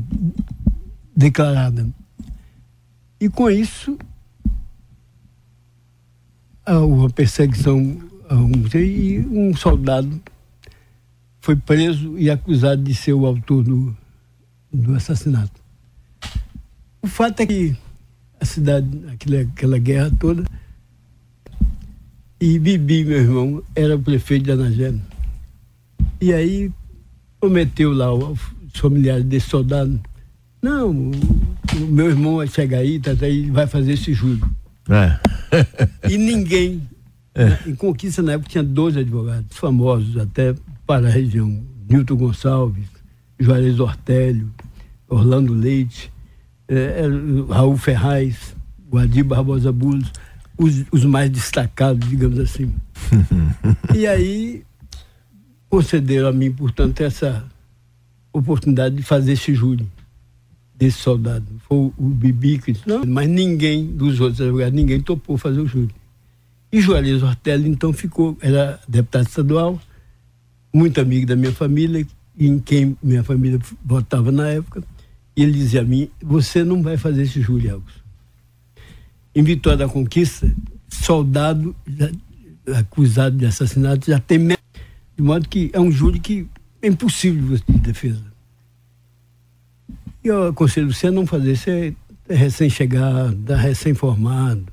declarada. 1.16 1.88
E 3.18 3.30
com 3.30 3.48
isso, 3.48 3.96
uma 6.66 7.08
perseguição 7.08 7.98
a 8.28 8.34
e 8.78 9.20
um 9.20 9.54
soldado 9.54 10.20
foi 11.40 11.56
preso 11.56 12.18
e 12.18 12.30
acusado 12.30 12.82
de 12.82 12.94
ser 12.94 13.12
o 13.12 13.26
autor 13.26 13.62
do, 13.62 13.96
do 14.74 14.94
assassinato. 14.94 15.62
O 17.00 17.06
fato 17.06 17.40
é 17.40 17.46
que 17.46 17.76
a 18.40 18.44
cidade, 18.44 18.88
aquela, 19.12 19.40
aquela 19.42 19.78
guerra 19.78 20.10
toda, 20.18 20.44
e 22.40 22.58
Bibi, 22.58 23.04
meu 23.04 23.18
irmão, 23.18 23.62
era 23.74 23.96
o 23.96 24.02
prefeito 24.02 24.44
de 24.44 24.52
Anagé. 24.52 24.92
E 26.20 26.32
aí 26.32 26.72
prometeu 27.40 27.92
lá 27.92 28.12
os 28.12 28.40
familiares 28.74 29.24
desse 29.24 29.48
soldado, 29.48 30.00
não, 30.60 30.90
o, 30.90 31.10
o 31.76 31.86
meu 31.86 32.08
irmão 32.08 32.36
vai 32.36 32.48
chegar 32.48 32.78
aí, 32.78 32.98
tá, 32.98 33.14
tá 33.14 33.26
aí, 33.26 33.50
vai 33.50 33.66
fazer 33.66 33.92
esse 33.92 34.14
júri. 34.14 34.42
É. 34.88 35.18
e 36.10 36.16
ninguém, 36.16 36.82
é. 37.34 37.68
em 37.68 37.74
Conquista 37.74 38.22
na 38.22 38.32
época 38.32 38.50
tinha 38.50 38.64
12 38.64 39.00
advogados 39.00 39.56
famosos 39.56 40.16
até 40.16 40.54
para 40.86 41.06
a 41.06 41.10
região. 41.10 41.62
Nilton 41.86 42.16
Gonçalves, 42.16 42.88
Juarez 43.38 43.78
Ortélio, 43.78 44.50
Orlando 45.14 45.52
Leite, 45.52 46.12
é, 46.68 47.02
Raul 47.48 47.76
Ferraz, 47.76 48.54
Guadir 48.90 49.24
Barbosa 49.24 49.72
Bulos, 49.72 50.10
os, 50.58 50.84
os 50.90 51.04
mais 51.04 51.30
destacados, 51.30 52.08
digamos 52.08 52.38
assim. 52.38 52.72
e 53.94 54.06
aí 54.06 54.62
concederam 55.68 56.28
a 56.28 56.32
mim, 56.32 56.52
portanto, 56.52 57.00
essa 57.00 57.44
oportunidade 58.32 58.96
de 58.96 59.02
fazer 59.02 59.32
esse 59.32 59.54
júri 59.54 59.86
desse 60.74 60.98
soldado. 60.98 61.46
Foi 61.68 61.92
o, 61.96 62.08
Bibi 62.08 62.58
que 62.58 62.72
disse, 62.72 62.88
não, 62.88 63.04
mas 63.06 63.28
ninguém 63.28 63.86
dos 63.86 64.20
outros 64.20 64.40
advogados, 64.40 64.74
ninguém 64.74 65.00
topou 65.00 65.38
fazer 65.38 65.60
o 65.60 65.66
júri. 65.66 65.94
E 66.72 66.80
Juarez 66.80 67.22
Ortega, 67.22 67.68
então, 67.68 67.92
ficou, 67.92 68.36
era 68.40 68.80
deputado 68.88 69.28
estadual, 69.28 69.80
muito 70.72 71.00
amigo 71.00 71.26
da 71.26 71.36
minha 71.36 71.52
família, 71.52 72.04
em 72.36 72.58
quem 72.58 72.96
minha 73.00 73.22
família 73.22 73.60
votava 73.84 74.32
na 74.32 74.48
época, 74.48 74.82
e 75.36 75.42
ele 75.42 75.52
dizia 75.52 75.80
a 75.80 75.84
mim, 75.84 76.08
você 76.22 76.62
não 76.62 76.82
vai 76.82 76.96
fazer 76.96 77.22
esse 77.22 77.40
júri, 77.40 77.68
Augusto. 77.68 78.04
Em 79.34 79.42
Vitória 79.42 79.78
da 79.78 79.88
Conquista, 79.88 80.54
soldado 80.88 81.74
já, 81.86 82.10
acusado 82.78 83.36
de 83.36 83.46
assassinato 83.46 84.10
já 84.10 84.18
tem 84.18 84.48
de 85.16 85.22
modo 85.22 85.48
que 85.48 85.70
é 85.72 85.80
um 85.80 85.90
júri 85.90 86.18
que 86.18 86.46
é 86.82 86.86
impossível 86.86 87.56
de 87.56 87.78
defesa. 87.78 88.24
E 90.22 90.28
eu 90.28 90.48
aconselho 90.48 90.92
você 90.92 91.08
a 91.08 91.10
não 91.10 91.26
fazer, 91.26 91.56
você 91.56 91.94
é 92.28 92.34
recém-chegado, 92.34 93.36
tá 93.44 93.56
recém-formado. 93.56 94.66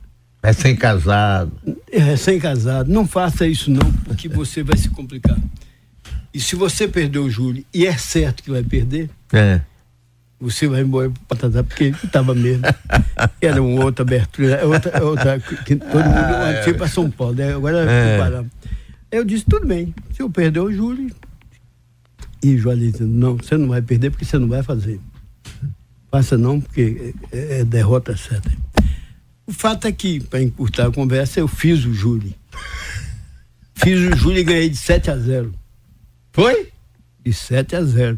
Recém-casado. 0.44 1.52
É 1.92 2.00
recém-casado. 2.00 2.92
Não 2.92 3.06
faça 3.06 3.46
isso 3.46 3.70
não, 3.70 3.92
porque 4.06 4.28
você 4.30 4.64
vai 4.64 4.78
se 4.78 4.90
complicar. 4.90 5.38
E 6.34 6.40
se 6.40 6.56
você 6.56 6.88
perder 6.88 7.20
o 7.20 7.30
júri, 7.30 7.66
e 7.74 7.86
é 7.86 7.96
certo 7.98 8.42
que 8.42 8.50
vai 8.50 8.64
perder, 8.64 9.10
é. 9.34 9.62
Você 10.42 10.68
vai 10.68 10.82
embora 10.82 11.12
para 11.28 11.38
Patatá, 11.38 11.64
porque 11.64 11.94
estava 12.04 12.34
mesmo. 12.34 12.64
Era 13.40 13.62
uma 13.62 13.86
outra 13.86 14.04
abertura, 14.04 14.66
outra, 14.66 15.04
outra 15.04 15.40
que 15.40 15.76
todo 15.76 16.04
mundo 16.04 16.18
ah, 16.18 16.62
foi 16.64 16.74
para 16.74 16.88
São 16.88 17.10
Paulo, 17.12 17.36
né? 17.36 17.54
agora 17.54 17.86
é. 17.90 18.46
Eu 19.12 19.24
disse, 19.24 19.46
tudo 19.46 19.68
bem, 19.68 19.94
se 20.14 20.22
eu 20.22 20.30
perder 20.30 20.62
o 20.62 20.72
júri, 20.72 21.14
e 22.44 22.58
Joalito, 22.58 23.04
não, 23.04 23.38
você 23.38 23.56
não 23.56 23.68
vai 23.68 23.82
perder 23.82 24.10
porque 24.10 24.26
você 24.26 24.40
não 24.40 24.48
vai 24.48 24.64
fazer. 24.64 25.00
Faça 26.10 26.38
não, 26.38 26.60
porque 26.60 27.14
é, 27.32 27.60
é 27.60 27.64
derrota 27.64 28.18
certa. 28.18 28.52
O 29.46 29.54
fato 29.54 29.86
é 29.86 29.92
que, 29.92 30.20
para 30.22 30.42
encurtar 30.42 30.88
a 30.88 30.92
conversa, 30.92 31.40
eu 31.40 31.48
fiz 31.48 31.86
o 31.86 31.94
júri. 31.94 32.36
Fiz 33.76 34.00
o 34.00 34.18
júri 34.18 34.40
e 34.40 34.44
ganhei 34.44 34.70
de 34.70 34.78
7 34.78 35.12
a 35.12 35.18
0. 35.18 35.54
Foi? 36.32 36.70
De 37.24 37.32
7 37.32 37.76
a 37.76 37.84
0. 37.84 38.18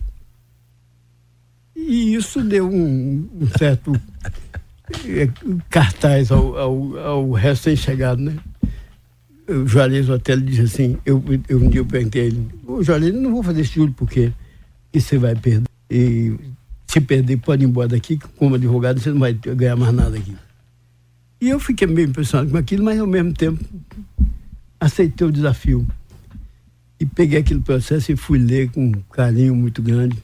E 1.85 2.15
isso 2.15 2.41
deu 2.41 2.69
um, 2.69 3.27
um 3.41 3.47
certo 3.57 3.93
é, 5.05 5.29
cartaz 5.69 6.31
ao, 6.31 6.57
ao, 6.57 6.97
ao 6.97 7.31
recém-chegado, 7.31 8.21
né? 8.21 8.37
O 9.47 9.67
Juarez 9.67 10.09
Hotel 10.09 10.39
disse 10.39 10.61
assim, 10.61 10.97
eu, 11.05 11.21
eu 11.49 11.61
um 11.61 11.69
dia 11.69 11.81
eu 11.81 11.85
perguntei 11.85 12.21
a 12.21 12.25
ele, 12.25 12.47
ô 12.65 12.81
Juarez, 12.81 13.13
não 13.13 13.31
vou 13.31 13.43
fazer 13.43 13.61
esse 13.61 13.75
júri 13.75 13.91
porque 13.91 14.31
você 14.93 15.17
vai 15.17 15.35
perder. 15.35 15.67
E 15.91 16.33
se 16.87 17.01
perder, 17.01 17.37
pode 17.37 17.63
ir 17.63 17.67
embora 17.67 17.89
daqui, 17.89 18.17
como 18.37 18.55
advogado, 18.55 19.01
você 19.01 19.09
não 19.09 19.19
vai 19.19 19.33
ganhar 19.33 19.75
mais 19.75 19.93
nada 19.93 20.17
aqui. 20.17 20.33
E 21.41 21.49
eu 21.49 21.59
fiquei 21.59 21.85
meio 21.85 22.07
impressionado 22.07 22.49
com 22.49 22.57
aquilo, 22.57 22.85
mas 22.85 22.97
ao 22.97 23.07
mesmo 23.07 23.33
tempo 23.33 23.61
aceitei 24.79 25.27
o 25.27 25.31
desafio. 25.31 25.85
E 26.97 27.05
peguei 27.05 27.39
aquele 27.39 27.59
processo 27.59 28.13
e 28.13 28.15
fui 28.15 28.39
ler 28.39 28.71
com 28.71 28.85
um 28.85 28.91
carinho 29.11 29.53
muito 29.53 29.81
grande. 29.81 30.17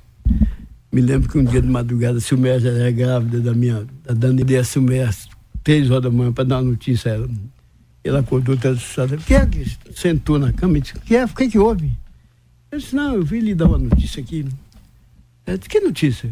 Me 0.92 1.02
lembro 1.02 1.30
que 1.30 1.38
um 1.38 1.44
dia 1.44 1.62
de 1.62 1.68
madrugada, 1.68 2.18
a 2.18 2.22
Silméia 2.22 2.60
já 2.60 2.70
era 2.70 2.92
grávida 2.92 3.40
da 3.40 3.54
minha, 3.54 3.86
da 4.04 4.14
Dani, 4.14 4.44
e 4.48 4.58
a 4.58 4.64
Silméia, 4.64 5.10
três 5.64 5.90
horas 5.92 6.04
da 6.04 6.12
manhã, 6.12 6.32
para 6.32 6.44
dar 6.44 6.58
uma 6.58 6.72
notícia 6.72 7.12
a 7.12 7.16
ela. 7.16 7.30
Ela 8.04 8.20
acordou 8.20 8.58
toda 8.58 8.76
assustada. 8.76 9.16
O 9.16 9.20
que 9.20 9.34
é 9.34 9.46
que 9.46 9.66
sentou 9.94 10.40
na 10.40 10.52
cama 10.52 10.78
e 10.78 10.82
disse, 10.82 10.94
que 10.96 11.16
é? 11.16 11.26
O 11.26 11.30
que, 11.30 11.44
é 11.44 11.50
que 11.50 11.60
houve? 11.60 11.92
Eu 12.72 12.80
disse, 12.80 12.96
não, 12.96 13.14
eu 13.16 13.24
vim 13.24 13.40
lhe 13.40 13.54
dar 13.54 13.68
uma 13.68 13.78
notícia 13.78 14.22
aqui. 14.22 14.46
Ela 15.46 15.58
disse, 15.58 15.70
que 15.70 15.80
notícia? 15.80 16.30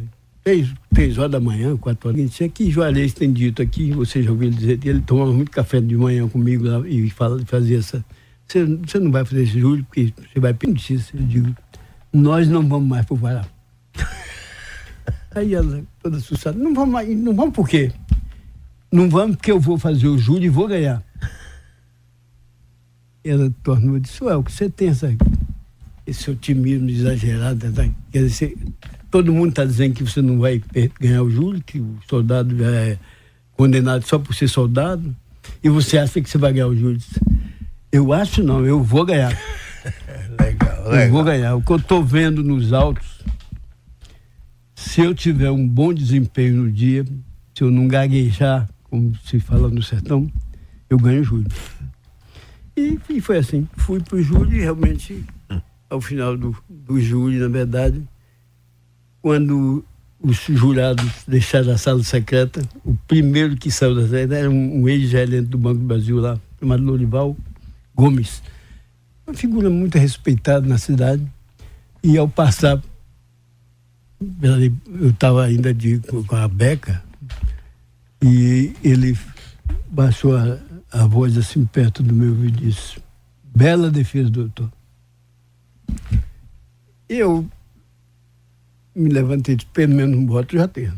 três, 0.47 0.73
três 0.93 1.17
horas 1.17 1.31
da 1.31 1.39
manhã, 1.41 1.75
quatro 1.75 2.09
horas. 2.09 2.21
Disse, 2.21 2.47
que 2.47 2.71
Juarez 2.71 3.13
tem 3.13 3.33
dito 3.33 3.61
aqui, 3.61 3.91
você 3.91 4.23
já 4.23 4.31
ouviu 4.31 4.49
dizer, 4.49 4.79
ele 4.85 5.01
tomava 5.01 5.33
muito 5.33 5.51
café 5.51 5.81
de 5.81 5.97
manhã 5.97 6.27
comigo 6.29 6.63
lá 6.63 6.87
e 6.87 7.09
fala, 7.09 7.43
fazia 7.45 7.79
essa. 7.79 8.03
Você, 8.47 8.63
você 8.63 8.97
não 8.97 9.11
vai 9.11 9.25
fazer 9.25 9.43
esse 9.43 9.59
júri, 9.59 9.83
porque 9.83 10.13
você 10.15 10.39
vai 10.39 10.53
pedir 10.53 10.93
isso. 10.93 11.17
Eu 11.17 11.23
digo, 11.23 11.55
nós 12.13 12.47
não 12.47 12.65
vamos 12.65 12.87
mais 12.87 13.05
para 13.05 13.13
o 13.13 13.19
Pará. 13.19 13.45
Aí 15.37 15.53
ela, 15.53 15.83
toda 16.01 16.17
assustada, 16.17 16.57
não 16.57 16.73
vamos 16.73 16.93
mais, 16.93 17.17
não 17.17 17.35
vamos 17.35 17.53
por 17.53 17.67
quê? 17.67 17.91
Não 18.91 19.09
vamos 19.09 19.35
porque 19.35 19.51
eu 19.51 19.59
vou 19.59 19.77
fazer 19.77 20.07
o 20.07 20.17
júri 20.17 20.45
e 20.45 20.49
vou 20.49 20.67
ganhar. 20.67 21.03
Ela 23.23 23.51
tornou 23.61 23.97
e 23.97 23.99
disse, 23.99 24.23
ué, 24.23 24.35
o 24.35 24.43
que 24.43 24.51
você 24.51 24.69
tem 24.69 24.89
essa, 24.89 25.13
esse 26.05 26.31
otimismo 26.31 26.89
exagerado? 26.89 27.71
Tá? 27.71 27.89
Quer 28.11 28.19
dizer, 28.19 28.55
Todo 29.09 29.31
mundo 29.31 29.49
está 29.49 29.63
dizendo 29.63 29.95
que 29.95 30.03
você 30.03 30.21
não 30.21 30.39
vai 30.39 30.61
ganhar 30.99 31.23
o 31.23 31.29
júri, 31.29 31.61
que 31.61 31.79
o 31.79 31.97
soldado 32.09 32.63
é 32.63 32.97
condenado 33.53 34.05
só 34.05 34.19
por 34.19 34.35
ser 34.35 34.49
soldado, 34.49 35.15
e 35.63 35.69
você 35.69 35.97
acha 35.97 36.19
que 36.19 36.29
você 36.29 36.37
vai 36.37 36.51
ganhar 36.51 36.67
o 36.67 36.75
júri. 36.75 36.99
Eu 37.91 38.11
acho 38.11 38.43
não, 38.43 38.65
eu 38.65 38.83
vou 38.83 39.05
ganhar. 39.05 39.35
legal, 40.39 40.83
legal. 40.91 40.95
Eu 40.95 41.11
vou 41.11 41.23
ganhar. 41.23 41.55
O 41.55 41.61
que 41.61 41.71
eu 41.71 41.77
estou 41.77 42.03
vendo 42.03 42.43
nos 42.43 42.73
autos, 42.73 43.07
se 44.87 45.01
eu 45.01 45.13
tiver 45.13 45.51
um 45.51 45.67
bom 45.67 45.93
desempenho 45.93 46.63
no 46.63 46.71
dia, 46.71 47.05
se 47.53 47.63
eu 47.63 47.69
não 47.69 47.87
gaguejar, 47.87 48.69
como 48.83 49.13
se 49.25 49.39
fala 49.39 49.67
no 49.67 49.83
sertão, 49.83 50.31
eu 50.89 50.97
ganho 50.97 51.23
júri. 51.23 51.45
E, 52.75 52.97
e 53.09 53.19
foi 53.19 53.37
assim. 53.37 53.67
Fui 53.75 53.99
para 53.99 54.15
o 54.15 54.21
júri 54.21 54.57
e 54.57 54.61
realmente, 54.61 55.25
ao 55.89 55.99
final 55.99 56.37
do, 56.37 56.55
do 56.69 56.99
júri, 57.01 57.37
na 57.37 57.49
verdade, 57.49 58.01
quando 59.21 59.83
os 60.21 60.37
jurados 60.37 61.11
deixaram 61.27 61.73
a 61.73 61.77
sala 61.77 62.01
secreta, 62.03 62.61
o 62.85 62.95
primeiro 63.07 63.57
que 63.57 63.69
saiu 63.69 63.93
da 63.93 64.03
secreta 64.03 64.35
era 64.35 64.49
um, 64.49 64.83
um 64.83 64.89
ex-gerente 64.89 65.47
do 65.47 65.57
Banco 65.57 65.79
do 65.79 65.85
Brasil 65.85 66.17
lá, 66.17 66.39
chamado 66.59 66.83
Lorival 66.83 67.35
Gomes. 67.93 68.41
Uma 69.27 69.33
figura 69.33 69.69
muito 69.69 69.97
respeitada 69.97 70.65
na 70.65 70.77
cidade. 70.77 71.27
E 72.01 72.17
ao 72.17 72.29
passar, 72.29 72.81
eu 74.19 75.09
estava 75.09 75.45
ainda 75.45 75.73
de, 75.73 75.99
com 75.99 76.35
a 76.35 76.47
beca, 76.47 77.03
e 78.21 78.73
ele 78.83 79.17
baixou 79.89 80.35
a, 80.35 80.57
a 80.91 81.05
voz 81.05 81.37
assim 81.37 81.65
perto 81.65 82.01
do 82.01 82.13
meu 82.13 82.29
ouvido 82.29 82.57
e 82.63 82.67
disse: 82.67 82.99
Bela 83.55 83.89
defesa, 83.89 84.29
doutor. 84.29 84.71
Eu 87.07 87.47
me 88.95 89.09
levantei 89.09 89.55
de 89.55 89.65
pelo 89.67 89.93
menos 89.93 90.17
um 90.17 90.25
voto 90.25 90.57
já 90.57 90.67
tenho. 90.67 90.93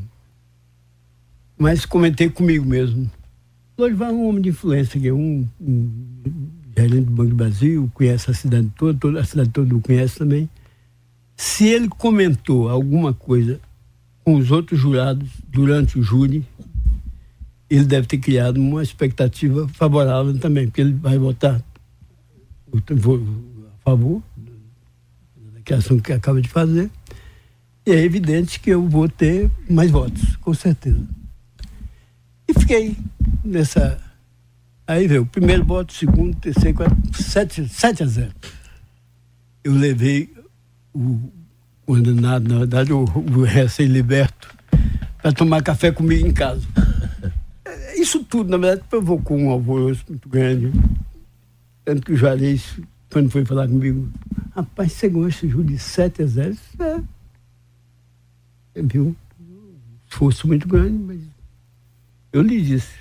Mas 1.57 1.85
comentei 1.85 2.29
comigo 2.29 2.65
mesmo. 2.65 3.11
Lorival 3.77 4.09
é 4.09 4.13
um 4.13 4.27
homem 4.27 4.41
de 4.41 4.49
influência, 4.49 4.99
que 4.99 5.09
é 5.09 5.13
um, 5.13 5.45
um 5.59 5.89
gerente 6.75 7.05
do 7.05 7.11
Banco 7.11 7.29
do 7.29 7.35
Brasil, 7.35 7.91
conhece 7.93 8.31
a 8.31 8.33
cidade 8.33 8.71
toda, 8.77 8.97
toda, 8.97 9.19
a 9.19 9.25
cidade 9.25 9.49
toda 9.49 9.75
o 9.75 9.81
conhece 9.81 10.17
também. 10.17 10.49
Se 11.39 11.65
ele 11.65 11.87
comentou 11.87 12.67
alguma 12.67 13.13
coisa 13.13 13.61
com 14.25 14.35
os 14.35 14.51
outros 14.51 14.77
jurados 14.77 15.29
durante 15.47 15.97
o 15.97 16.03
júri, 16.03 16.45
ele 17.69 17.85
deve 17.85 18.07
ter 18.07 18.17
criado 18.17 18.57
uma 18.57 18.83
expectativa 18.83 19.65
favorável 19.69 20.37
também, 20.37 20.67
porque 20.67 20.81
ele 20.81 20.91
vai 20.91 21.17
votar. 21.17 21.63
O, 22.69 22.81
favor 23.81 24.21
da 25.33 25.51
declaração 25.55 25.97
que 26.01 26.11
acaba 26.11 26.41
de 26.41 26.49
fazer. 26.49 26.91
E 27.85 27.91
é 27.91 28.03
evidente 28.03 28.59
que 28.59 28.71
eu 28.71 28.85
vou 28.85 29.07
ter 29.07 29.49
mais 29.69 29.89
votos, 29.89 30.35
com 30.41 30.53
certeza. 30.53 31.07
E 32.49 32.53
fiquei 32.53 32.97
nessa. 33.45 33.97
Aí 34.85 35.07
veio 35.07 35.21
o 35.21 35.25
primeiro 35.25 35.63
voto, 35.63 35.93
segundo, 35.93 36.35
terceiro, 36.35 36.75
quarto, 36.75 37.23
sete, 37.23 37.65
sete 37.69 38.03
a 38.03 38.07
zero. 38.07 38.35
Eu 39.63 39.73
levei 39.73 40.37
o 40.93 41.31
condenado, 41.85 42.47
na 42.47 42.59
verdade, 42.59 42.93
o, 42.93 43.03
o 43.03 43.43
recém-liberto, 43.43 44.55
para 45.21 45.31
tomar 45.31 45.63
café 45.63 45.91
comigo 45.91 46.27
em 46.27 46.33
casa. 46.33 46.67
Isso 47.97 48.23
tudo, 48.23 48.49
na 48.49 48.57
verdade, 48.57 48.87
provocou 48.89 49.37
um 49.37 49.49
alvoroço 49.49 50.05
muito 50.07 50.29
grande. 50.29 50.71
Tanto 51.83 52.01
que 52.03 52.13
o 52.13 52.17
Juarez, 52.17 52.79
quando 53.09 53.29
foi 53.29 53.43
falar 53.43 53.67
comigo, 53.67 54.09
rapaz, 54.55 54.93
você 54.93 55.09
jogo 55.49 55.63
de 55.63 55.77
7 55.77 56.21
a 56.21 56.25
0? 56.25 56.57
É. 58.75 58.81
Viu? 58.81 59.15
Um 59.39 59.75
esforço 60.09 60.47
muito 60.47 60.67
grande, 60.67 60.97
mas 60.97 61.19
eu 62.31 62.41
lhe 62.41 62.61
disse 62.61 62.93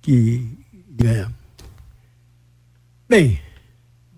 que 0.00 0.48
ganhar. 0.90 1.30
Bem, 3.08 3.38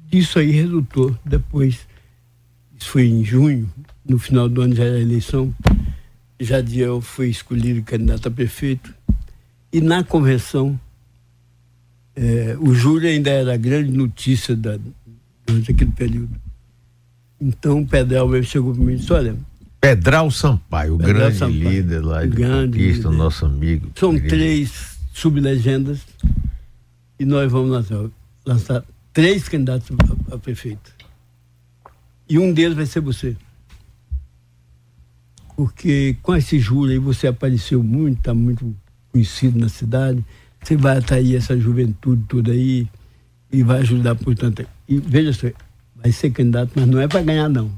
disso 0.08 0.38
aí 0.38 0.50
resultou 0.50 1.16
depois, 1.24 1.85
isso 2.78 2.90
foi 2.90 3.06
em 3.06 3.24
junho, 3.24 3.68
no 4.04 4.18
final 4.18 4.48
do 4.48 4.62
ano 4.62 4.74
já 4.74 4.84
era 4.84 4.96
a 4.96 5.00
eleição, 5.00 5.54
Jadiel 6.38 7.00
foi 7.00 7.28
escolhido 7.28 7.82
candidato 7.82 8.28
a 8.28 8.30
prefeito 8.30 8.94
e 9.72 9.80
na 9.80 10.04
convenção 10.04 10.78
é, 12.14 12.56
o 12.58 12.74
Júlio 12.74 13.08
ainda 13.08 13.30
era 13.30 13.54
a 13.54 13.56
grande 13.56 13.90
notícia 13.90 14.56
da, 14.56 14.78
durante 15.46 15.70
aquele 15.70 15.92
período. 15.92 16.30
Então 17.40 17.80
o 17.80 17.86
Pedral 17.86 18.26
mesmo 18.28 18.50
chegou 18.50 18.74
para 18.74 18.82
mim 18.82 18.94
e 18.94 18.96
disse, 18.96 19.12
olha, 19.12 19.36
Pedral 19.80 20.30
Sampaio, 20.30 20.94
o 20.94 20.98
Pedral 20.98 21.16
grande 21.16 21.36
Sampaio, 21.36 21.70
líder 21.70 22.00
lá 22.00 22.24
de 22.24 22.28
grande 22.28 22.78
conquista, 22.78 23.08
líder. 23.08 23.18
nosso 23.18 23.46
amigo. 23.46 23.92
São 23.94 24.12
querido. 24.12 24.28
três 24.28 24.98
sublegendas 25.12 26.00
e 27.18 27.24
nós 27.24 27.50
vamos 27.52 27.70
lançar, 27.70 28.04
lançar 28.44 28.84
três 29.12 29.48
candidatos 29.48 29.88
a, 30.30 30.34
a, 30.34 30.38
prefeito. 30.38 30.95
E 32.28 32.38
um 32.38 32.52
deles 32.52 32.76
vai 32.76 32.86
ser 32.86 33.00
você. 33.00 33.36
Porque 35.56 36.16
com 36.22 36.34
esse 36.34 36.58
júri 36.58 36.92
aí 36.92 36.98
você 36.98 37.26
apareceu 37.26 37.82
muito, 37.82 38.18
está 38.18 38.34
muito 38.34 38.76
conhecido 39.10 39.58
na 39.58 39.68
cidade, 39.68 40.24
você 40.62 40.76
vai 40.76 40.98
atrair 40.98 41.36
essa 41.36 41.58
juventude 41.58 42.24
toda 42.28 42.52
aí 42.52 42.86
e 43.50 43.62
vai 43.62 43.80
ajudar, 43.80 44.14
portanto. 44.16 44.66
E 44.88 44.98
veja 44.98 45.32
só, 45.32 45.46
vai 45.94 46.12
ser 46.12 46.30
candidato, 46.30 46.72
mas 46.74 46.86
não 46.86 47.00
é 47.00 47.08
para 47.08 47.22
ganhar, 47.22 47.48
não. 47.48 47.70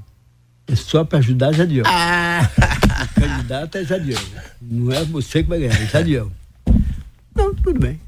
É 0.67 0.75
só 0.75 1.05
para 1.05 1.19
ajudar 1.19 1.53
Jadiel. 1.53 1.85
Ah. 1.87 2.51
O 3.05 3.15
candidato 3.21 3.79
é 3.79 3.85
Jadiel. 3.85 4.21
Não 4.61 4.93
é 4.93 5.05
você 5.05 5.43
que 5.43 5.49
vai 5.49 5.61
ganhar, 5.61 5.81
é 5.81 5.87
Jadiel. 5.87 6.33
Não, 7.35 7.55
tudo 7.55 7.79
bem. 7.79 8.01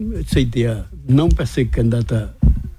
Eu 0.00 0.20
aceitei 0.20 0.66
a, 0.66 0.84
não 1.08 1.28
para 1.28 1.46
ser 1.46 1.66
candidato 1.66 2.14
a, 2.14 2.34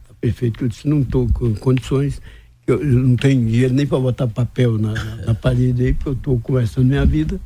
a 0.10 0.14
prefeito, 0.20 0.66
eu 0.66 0.68
disse, 0.68 0.88
não 0.88 1.02
estou 1.02 1.30
com 1.30 1.56
condições, 1.56 2.22
eu, 2.66 2.84
não 2.84 3.16
tenho 3.16 3.46
dinheiro 3.46 3.74
nem 3.74 3.86
para 3.86 4.00
botar 4.00 4.28
papel 4.28 4.78
na, 4.78 4.94
na, 4.94 5.16
na 5.28 5.36
parede 5.36 5.84
aí, 5.86 5.94
porque 5.94 6.10
eu 6.10 6.14
estou 6.14 6.40
começando 6.40 6.86
minha 6.86 7.06
vida. 7.06 7.40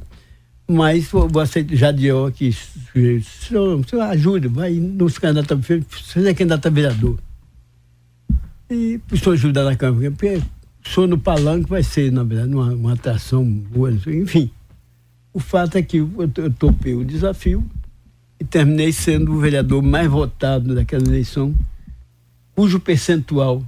Mas 0.70 1.08
vou 1.08 1.40
aceitar 1.40 1.76
Jadiel 1.76 2.26
aqui, 2.26 2.52
senhor, 2.52 3.86
senhor 3.86 4.02
ajude, 4.04 4.50
vai 4.50 4.74
nos 4.74 5.18
candidatos 5.18 5.52
a 5.52 5.56
prefeito, 5.56 5.88
você 5.98 6.20
é 6.28 6.34
candidato 6.34 6.66
a 6.66 6.70
vereador. 6.70 7.18
E 8.70 9.00
o 9.10 9.18
senhor 9.18 9.34
ajudar 9.34 9.64
na 9.64 9.78
Câmara, 9.78 10.12
porque 10.12 10.42
show 10.82 11.08
no 11.08 11.18
Palanque 11.18 11.70
vai 11.70 11.84
ser, 11.84 12.12
na 12.12 12.24
verdade, 12.24 12.54
uma, 12.54 12.74
uma 12.74 12.94
atração 12.94 13.46
boa, 13.46 13.92
enfim. 14.08 14.52
O 15.34 15.40
fato 15.40 15.78
é 15.78 15.82
que 15.82 15.98
eu, 15.98 16.12
eu 16.36 16.52
topei 16.52 16.96
o 16.96 17.06
desafio 17.06 17.64
e 18.38 18.44
terminei 18.44 18.92
sendo 18.92 19.34
o 19.34 19.40
vereador 19.40 19.82
mais 19.82 20.10
votado 20.10 20.76
daquela 20.76 21.04
eleição, 21.04 21.56
cujo 22.54 22.78
percentual, 22.78 23.64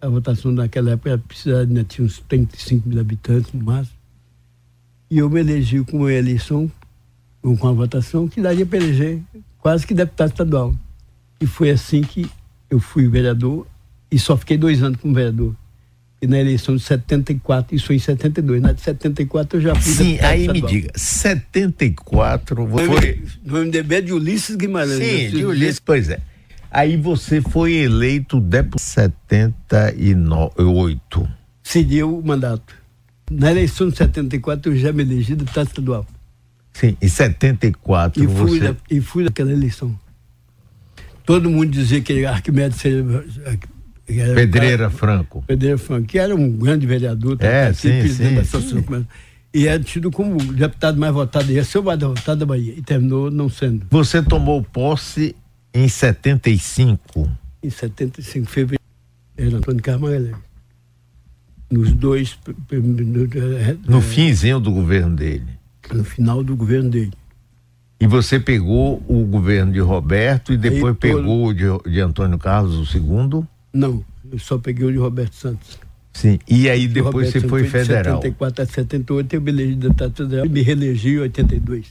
a 0.00 0.08
votação 0.08 0.52
naquela 0.52 0.92
época 0.92 1.18
precisava, 1.18 1.66
né, 1.66 1.84
tinha 1.88 2.04
uns 2.04 2.20
35 2.28 2.88
mil 2.88 3.00
habitantes 3.00 3.52
no 3.52 3.64
máximo, 3.64 3.96
e 5.10 5.18
eu 5.18 5.30
me 5.30 5.40
elegi 5.40 5.82
com 5.84 6.04
a 6.04 6.12
eleição, 6.12 6.70
com 7.40 7.68
a 7.68 7.72
votação, 7.72 8.28
que 8.28 8.40
daria 8.40 8.66
para 8.66 8.78
eleger 8.78 9.20
quase 9.58 9.86
que 9.86 9.94
deputado 9.94 10.30
estadual. 10.30 10.74
E 11.40 11.46
foi 11.46 11.70
assim 11.70 12.02
que 12.02 12.28
eu 12.68 12.80
fui 12.80 13.08
vereador 13.08 13.66
e 14.10 14.18
só 14.18 14.36
fiquei 14.36 14.56
dois 14.56 14.82
anos 14.82 15.00
como 15.00 15.14
vereador 15.14 15.54
e 16.20 16.26
na 16.26 16.38
eleição 16.38 16.76
de 16.76 16.82
74, 16.82 17.74
isso 17.74 17.92
em 17.92 17.98
72. 17.98 18.62
Na 18.62 18.72
de 18.72 18.80
74 18.80 19.58
eu 19.58 19.62
já 19.62 19.74
fui 19.74 19.92
Sim, 19.92 20.18
aí 20.20 20.42
estadual. 20.42 20.72
me 20.72 20.80
diga, 20.80 20.92
74 20.94 22.68
foi. 22.68 23.22
No 23.44 23.58
MDB 23.64 24.02
de 24.02 24.12
Ulisses 24.12 24.56
Guimarães. 24.56 24.98
Sim, 24.98 25.36
de 25.36 25.44
Ulisses, 25.44 25.80
pois 25.80 26.08
é. 26.08 26.20
Aí 26.76 26.96
você 26.98 27.40
foi 27.40 27.72
eleito 27.72 28.38
deputado 28.38 28.82
78. 28.82 31.28
Seguiu 31.62 32.18
o 32.18 32.22
mandato. 32.22 32.74
Na 33.30 33.50
eleição 33.50 33.88
de 33.88 33.96
74 33.96 34.70
eu 34.70 34.76
já 34.76 34.92
me 34.92 35.02
elegi 35.02 35.34
deputado 35.34 35.68
estadual. 35.68 36.06
Sim, 36.74 36.94
em 37.00 37.08
74 37.08 38.22
e 38.22 38.28
fui 38.28 38.34
você... 38.34 38.60
Da, 38.60 38.76
e 38.90 39.00
fui 39.00 39.24
daquela 39.24 39.50
eleição. 39.50 39.98
Todo 41.24 41.48
mundo 41.48 41.70
dizia 41.70 42.02
que 42.02 42.26
Arquimedes 42.26 42.78
seria 42.78 43.24
Pedreira 44.34 44.90
Franco. 44.90 45.42
Pedreira 45.46 45.78
Franco, 45.78 46.06
que 46.06 46.18
era 46.18 46.36
um 46.36 46.52
grande 46.52 46.86
vereador, 46.86 47.38
é, 47.40 47.72
sim, 47.72 48.06
sim, 48.06 48.44
sim. 48.44 48.84
E 49.54 49.66
é 49.66 49.78
tido 49.78 50.10
como 50.10 50.34
o 50.34 50.52
deputado 50.52 51.00
mais 51.00 51.14
votado, 51.14 51.50
ia 51.50 51.64
ser 51.64 51.78
o 51.78 51.82
mais 51.82 51.98
votado 51.98 52.40
da 52.40 52.44
Bahia, 52.44 52.74
e 52.76 52.82
terminou 52.82 53.30
não 53.30 53.48
sendo. 53.48 53.86
Você 53.90 54.22
tomou 54.22 54.62
posse 54.62 55.34
em 55.76 55.88
75? 55.88 57.30
Em 57.62 57.70
75, 57.70 58.46
fevereiro, 58.46 58.82
era 59.36 59.56
Antônio 59.56 59.82
Carvalho. 59.82 60.38
Nos 61.70 61.92
dois. 61.92 62.38
No, 62.70 63.24
é, 63.24 63.76
no 63.86 64.00
finzinho 64.00 64.58
do 64.58 64.72
governo 64.72 65.16
dele. 65.16 65.46
No 65.92 66.04
final 66.04 66.42
do 66.42 66.56
governo 66.56 66.88
dele. 66.88 67.12
E 68.00 68.06
você 68.06 68.38
pegou 68.38 69.02
o 69.08 69.24
governo 69.24 69.72
de 69.72 69.80
Roberto 69.80 70.52
e 70.52 70.56
depois 70.56 70.94
Aí, 70.94 70.94
pegou 70.94 71.46
o 71.46 71.54
de, 71.54 71.64
de 71.90 72.00
Antônio 72.00 72.38
Carlos, 72.38 72.76
o 72.76 72.86
segundo? 72.86 73.46
Não, 73.72 74.04
eu 74.30 74.38
só 74.38 74.58
peguei 74.58 74.86
o 74.86 74.92
de 74.92 74.98
Roberto 74.98 75.34
Santos. 75.34 75.78
Sim, 76.12 76.38
e 76.48 76.68
aí 76.70 76.88
depois 76.88 77.30
você 77.30 77.40
foi 77.40 77.64
federal. 77.64 78.20
De 78.20 78.28
74 78.28 78.62
a 78.62 78.66
78 78.66 79.34
eu 79.34 79.40
me 79.40 79.50
elegi 79.50 79.74
deputado 79.74 80.14
federal 80.14 80.46
e 80.46 80.48
me 80.48 80.62
reelegi 80.62 81.10
em 81.10 81.18
82. 81.18 81.86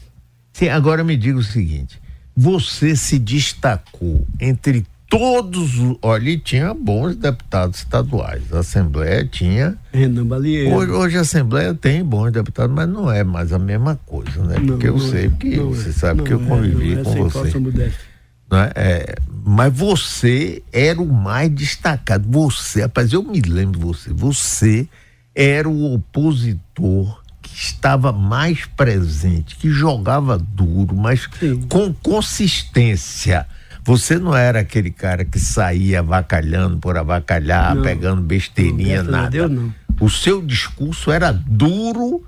Sim, 0.54 0.70
agora 0.70 1.04
me 1.04 1.16
diga 1.16 1.38
o 1.38 1.44
seguinte, 1.44 2.00
você 2.36 2.96
se 2.96 3.18
destacou 3.18 4.26
entre 4.40 4.86
todos 5.08 5.80
os. 5.80 5.98
Olha, 6.02 6.38
tinha 6.38 6.74
bons 6.74 7.16
deputados 7.16 7.80
estaduais. 7.80 8.44
A 8.52 8.60
Assembleia 8.60 9.26
tinha. 9.26 9.78
Renan 9.94 10.26
Balieiro. 10.26 10.76
Hoje, 10.76 10.92
hoje, 10.92 11.18
a 11.18 11.22
Assembleia 11.22 11.74
tem 11.74 12.04
bons 12.04 12.32
deputados, 12.32 12.76
mas 12.76 12.90
não 12.90 13.10
é 13.10 13.24
mais 13.24 13.54
a 13.54 13.60
mesma 13.60 14.00
coisa, 14.06 14.44
né? 14.44 14.58
Não, 14.60 14.68
porque 14.68 14.90
eu 14.90 15.00
sei, 15.00 15.26
é, 15.26 15.30
porque 15.30 15.60
você 15.60 15.90
é, 15.90 15.94
sabe 15.94 16.24
que 16.24 16.34
eu 16.34 16.40
convivi 16.40 16.94
é, 16.94 17.04
com 17.04 17.12
é 17.12 17.16
você. 17.16 17.60
Né? 18.52 18.72
É, 18.76 19.16
mas 19.46 19.74
você 19.74 20.62
era 20.72 21.02
o 21.02 21.06
mais 21.06 21.50
destacado. 21.50 22.28
Você, 22.30 22.82
rapaz, 22.82 23.14
eu 23.14 23.24
me 23.24 23.40
lembro 23.40 23.80
de 23.80 23.86
você. 23.86 24.12
Você 24.12 24.88
era 25.34 25.68
o 25.70 25.94
opositor 25.94 27.25
que 27.56 27.62
estava 27.62 28.12
mais 28.12 28.66
presente, 28.66 29.56
que 29.56 29.70
jogava 29.70 30.38
duro, 30.38 30.94
mas 30.94 31.26
Sim. 31.40 31.62
com 31.70 31.94
consistência. 31.94 33.48
Você 33.82 34.20
não 34.20 34.36
era 34.36 34.60
aquele 34.60 34.92
cara 34.92 35.24
que 35.24 35.40
saía 35.40 36.00
avacalhando 36.00 36.80
por 36.80 36.98
avacalhar, 36.98 37.74
não. 37.74 37.82
pegando 37.82 38.22
besteirinha, 38.22 39.04
não, 39.04 39.12
nada. 39.12 39.30
Deus, 39.30 39.50
não. 39.50 39.74
O 40.02 40.10
seu 40.10 40.42
discurso 40.42 41.10
era 41.12 41.32
duro 41.32 42.26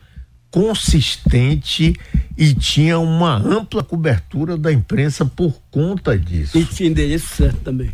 consistente 0.50 1.94
e 2.38 2.54
tinha 2.54 2.98
uma 2.98 3.36
ampla 3.36 3.84
cobertura 3.84 4.58
da 4.58 4.72
imprensa 4.72 5.26
por 5.26 5.60
conta 5.70 6.18
disso. 6.18 6.58
E 6.58 6.64
tinha 6.64 6.90
endereço 6.90 7.36
certo 7.36 7.58
também. 7.66 7.92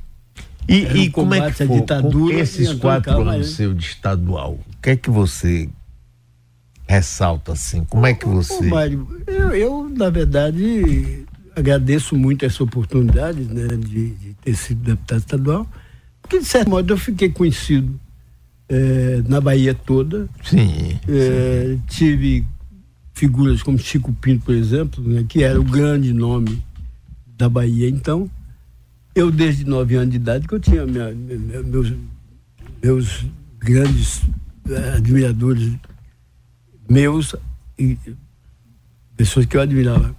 E, 0.69 0.76
e 0.76 1.10
como 1.10 1.34
é 1.34 1.50
que 1.50 1.65
foi? 1.65 1.80
ditadura, 1.80 2.36
esses 2.36 2.74
quatro 2.74 3.28
anos 3.28 3.56
seu 3.56 3.74
de 3.74 3.86
estadual, 3.86 4.52
o 4.54 4.82
que 4.82 4.91
é 4.91 4.96
que 4.96 5.10
você 5.10 5.67
ressalta 6.93 7.53
assim? 7.53 7.84
Como 7.86 8.06
é 8.06 8.13
que 8.13 8.25
você... 8.25 8.53
Ô, 8.53 8.63
Mário, 8.63 9.08
eu, 9.27 9.49
eu, 9.56 9.89
na 9.89 10.10
verdade 10.10 11.25
agradeço 11.56 12.15
muito 12.15 12.45
essa 12.45 12.63
oportunidade 12.63 13.41
né, 13.41 13.67
de, 13.77 14.10
de 14.12 14.34
ter 14.43 14.56
sido 14.56 14.84
deputado 14.84 15.19
estadual, 15.19 15.67
porque 16.21 16.39
de 16.39 16.45
certo 16.45 16.69
modo 16.69 16.91
eu 16.91 16.97
fiquei 16.97 17.29
conhecido 17.29 17.99
é, 18.67 19.21
na 19.27 19.39
Bahia 19.39 19.73
toda. 19.73 20.27
Sim, 20.43 20.99
é, 21.08 21.75
sim. 21.75 21.82
Tive 21.88 22.45
figuras 23.13 23.62
como 23.62 23.77
Chico 23.77 24.12
Pinto, 24.13 24.45
por 24.45 24.56
exemplo, 24.56 25.03
né, 25.08 25.25
que 25.27 25.43
era 25.43 25.60
o 25.60 25.63
grande 25.63 26.12
nome 26.13 26.63
da 27.38 27.47
Bahia. 27.47 27.88
Então, 27.89 28.29
Eu, 29.15 29.29
desde 29.29 29.63
nove 29.63 29.95
anos 29.95 30.10
de 30.10 30.15
idade, 30.15 30.47
que 30.47 30.56
eu 30.56 30.60
tinha 30.60 30.86
minha, 30.88 31.12
minha, 31.12 31.62
meus, 31.62 31.93
meus 32.82 33.25
grandes 33.60 34.23
eh, 34.67 34.93
admiradores 34.97 35.71
meus 36.89 37.36
e 37.78 37.98
pessoas 39.15 39.46
que 39.46 39.58
eu 39.58 39.62
admirava. 39.62 40.15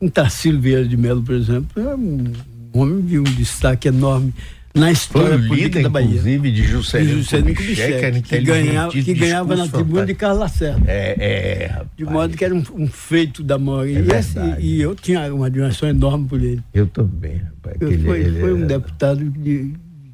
Um 0.00 0.08
Tarcílio 0.08 0.60
Vieira 0.60 0.86
de 0.86 0.96
Melo, 0.96 1.22
por 1.22 1.34
exemplo, 1.34 1.82
é 1.82 1.94
um 1.94 2.32
homem 2.72 3.00
de 3.02 3.18
um 3.18 3.24
destaque 3.24 3.88
enorme 3.88 4.32
na 4.74 4.92
história 4.92 5.38
Foi 5.38 5.48
política 5.48 5.82
da 5.82 5.88
Bahia. 5.88 6.08
inclusive, 6.08 6.52
de 6.52 6.62
Juscelino 6.62 7.24
Kubitschek, 7.24 8.22
que, 8.22 8.40
ganhava, 8.40 8.92
que 8.92 9.14
ganhava 9.14 9.56
na 9.56 9.66
tribuna 9.66 10.06
de 10.06 10.14
Carlos 10.14 10.40
Lacerda. 10.40 10.84
É, 10.86 11.16
é, 11.18 11.66
rapaz. 11.66 11.88
De 11.96 12.04
modo 12.04 12.36
que 12.36 12.44
era 12.44 12.54
um, 12.54 12.62
um 12.74 12.86
feito 12.86 13.42
da 13.42 13.58
maioria. 13.58 13.98
É 13.98 14.60
e, 14.60 14.76
e, 14.76 14.80
eu 14.80 14.94
tinha 14.94 15.34
uma 15.34 15.46
admiração 15.46 15.88
enorme 15.88 16.28
por 16.28 16.40
ele. 16.40 16.62
Eu 16.72 16.86
também, 16.86 17.38
rapaz. 17.38 17.76
Ele, 17.80 18.04
foi, 18.04 18.20
ele 18.20 18.40
foi 18.40 18.52
um 18.52 18.66
deputado 18.66 19.24
de 19.30 19.72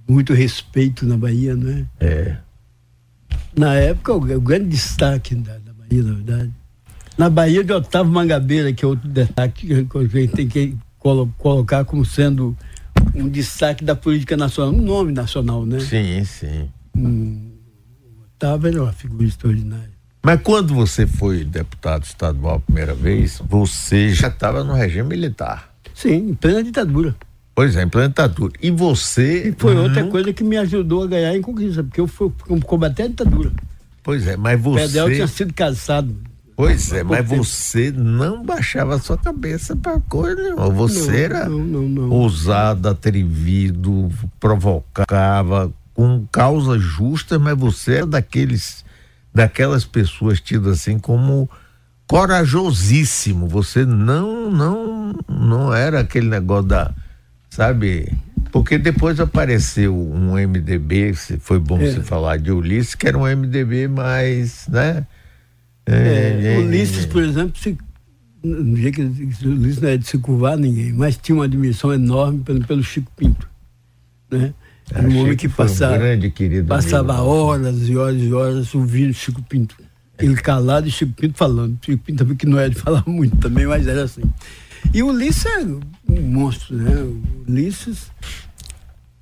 muito 0.08 0.32
respeito 0.32 1.04
na 1.06 1.16
Bahia, 1.16 1.54
não 1.54 1.70
é? 1.70 1.84
É. 2.00 2.36
Na 3.56 3.74
época, 3.74 4.14
o, 4.14 4.18
o 4.18 4.40
grande 4.40 4.68
destaque 4.68 5.34
da, 5.34 5.58
na 6.02 6.12
verdade, 6.12 6.52
na 7.16 7.30
Bahia 7.30 7.62
de 7.62 7.72
Otávio 7.72 8.12
Mangabeira, 8.12 8.72
que 8.72 8.84
é 8.84 8.88
outro 8.88 9.08
destaque 9.08 9.66
que 9.66 9.98
a 9.98 10.02
gente 10.04 10.32
tem 10.32 10.48
que 10.48 10.76
colocar 11.38 11.84
como 11.84 12.04
sendo 12.04 12.56
um 13.14 13.28
destaque 13.28 13.84
da 13.84 13.94
política 13.94 14.36
nacional, 14.36 14.74
um 14.74 14.82
nome 14.82 15.12
nacional, 15.12 15.64
né? 15.64 15.80
Sim, 15.80 16.24
sim. 16.24 16.68
Um, 16.96 17.52
Otávio 18.34 18.68
era 18.68 18.82
uma 18.82 18.92
figura 18.92 19.24
extraordinária. 19.24 19.94
Mas 20.22 20.40
quando 20.40 20.74
você 20.74 21.06
foi 21.06 21.44
deputado 21.44 22.04
estadual 22.04 22.56
a 22.56 22.60
primeira 22.60 22.94
vez, 22.94 23.40
você 23.46 24.12
já 24.12 24.28
estava 24.28 24.64
no 24.64 24.72
regime 24.72 25.08
militar. 25.08 25.74
Sim, 25.94 26.30
em 26.30 26.34
plena 26.34 26.62
ditadura. 26.62 27.14
Pois 27.54 27.76
é, 27.76 27.82
em 27.82 27.88
plena 27.88 28.08
ditadura. 28.08 28.52
E 28.60 28.70
você. 28.70 29.50
E 29.50 29.54
foi 29.56 29.76
outra 29.76 30.04
coisa 30.06 30.32
que 30.32 30.42
me 30.42 30.56
ajudou 30.56 31.04
a 31.04 31.06
ganhar 31.06 31.36
em 31.36 31.42
conquista, 31.42 31.84
porque 31.84 32.00
eu 32.00 32.06
fui 32.06 32.32
combater 32.64 33.04
a 33.04 33.08
ditadura. 33.08 33.52
Pois 34.04 34.26
é, 34.26 34.36
mas 34.36 34.60
você. 34.60 34.82
Pedel 34.82 35.10
tinha 35.10 35.26
sido 35.26 35.54
caçado. 35.54 36.14
Pois 36.54 36.92
é, 36.92 37.02
mas 37.02 37.26
você 37.26 37.90
não 37.90 38.44
baixava 38.44 38.94
a 38.94 39.00
sua 39.00 39.18
cabeça 39.18 39.74
para 39.74 39.98
coisa 39.98 40.40
nenhuma. 40.40 40.70
Você 40.70 41.10
não, 41.10 41.14
era 41.14 41.48
não, 41.48 41.88
não, 41.88 42.10
ousado, 42.10 42.88
atrevido, 42.88 44.08
provocava 44.38 45.72
com 45.94 46.24
causa 46.30 46.78
justa, 46.78 47.38
mas 47.38 47.58
você 47.58 47.94
era 47.94 48.06
daqueles, 48.06 48.84
daquelas 49.34 49.84
pessoas 49.84 50.40
tidas 50.40 50.80
assim 50.80 50.98
como 50.98 51.50
corajosíssimo. 52.06 53.48
Você 53.48 53.84
não, 53.84 54.48
não, 54.50 55.12
não 55.28 55.74
era 55.74 56.00
aquele 56.00 56.28
negócio 56.28 56.68
da, 56.68 56.92
sabe? 57.50 58.16
Porque 58.54 58.78
depois 58.78 59.18
apareceu 59.18 59.92
um 59.92 60.34
MDB, 60.34 61.12
foi 61.40 61.58
bom 61.58 61.76
é. 61.80 61.90
você 61.90 62.00
falar 62.00 62.36
de 62.36 62.52
Ulisses, 62.52 62.94
que 62.94 63.08
era 63.08 63.18
um 63.18 63.22
MDB 63.22 63.88
mais, 63.88 64.68
né? 64.68 65.04
É, 65.84 66.54
é, 66.54 66.58
Ulisses, 66.60 67.04
por 67.04 67.20
exemplo, 67.24 67.58
se, 67.58 67.76
no 68.44 68.76
dia 68.76 68.92
que 68.92 69.02
Ulisses 69.02 69.80
não 69.80 69.88
é 69.88 69.96
de 69.96 70.06
se 70.06 70.16
curvar 70.18 70.56
ninguém, 70.56 70.92
mas 70.92 71.16
tinha 71.16 71.34
uma 71.34 71.46
admiração 71.46 71.92
enorme 71.92 72.44
pelo, 72.44 72.64
pelo 72.64 72.80
Chico 72.84 73.10
Pinto. 73.16 73.50
Né? 74.30 74.54
Era 74.88 75.08
um 75.08 75.18
homem 75.18 75.36
que 75.36 75.48
passava, 75.48 75.96
um 75.96 75.98
grande, 75.98 76.62
passava 76.62 77.22
horas 77.22 77.88
e 77.88 77.96
horas 77.96 78.22
e 78.22 78.32
horas 78.32 78.72
ouvindo 78.72 79.12
Chico 79.12 79.42
Pinto. 79.42 79.74
Ele 80.16 80.36
calado 80.36 80.86
e 80.86 80.92
Chico 80.92 81.12
Pinto 81.12 81.36
falando. 81.36 81.76
Chico 81.84 82.04
Pinto 82.04 82.18
também 82.18 82.36
que 82.36 82.46
não 82.46 82.60
é 82.60 82.68
de 82.68 82.76
falar 82.76 83.02
muito 83.08 83.36
também, 83.36 83.66
mas 83.66 83.88
era 83.88 84.04
assim. 84.04 84.22
E 84.92 85.02
o 85.02 85.08
Ulisses 85.08 85.46
é 85.46 85.58
um 85.60 86.20
monstro, 86.20 86.76
né? 86.76 86.94
O 87.02 87.22
Ulisses, 87.48 88.10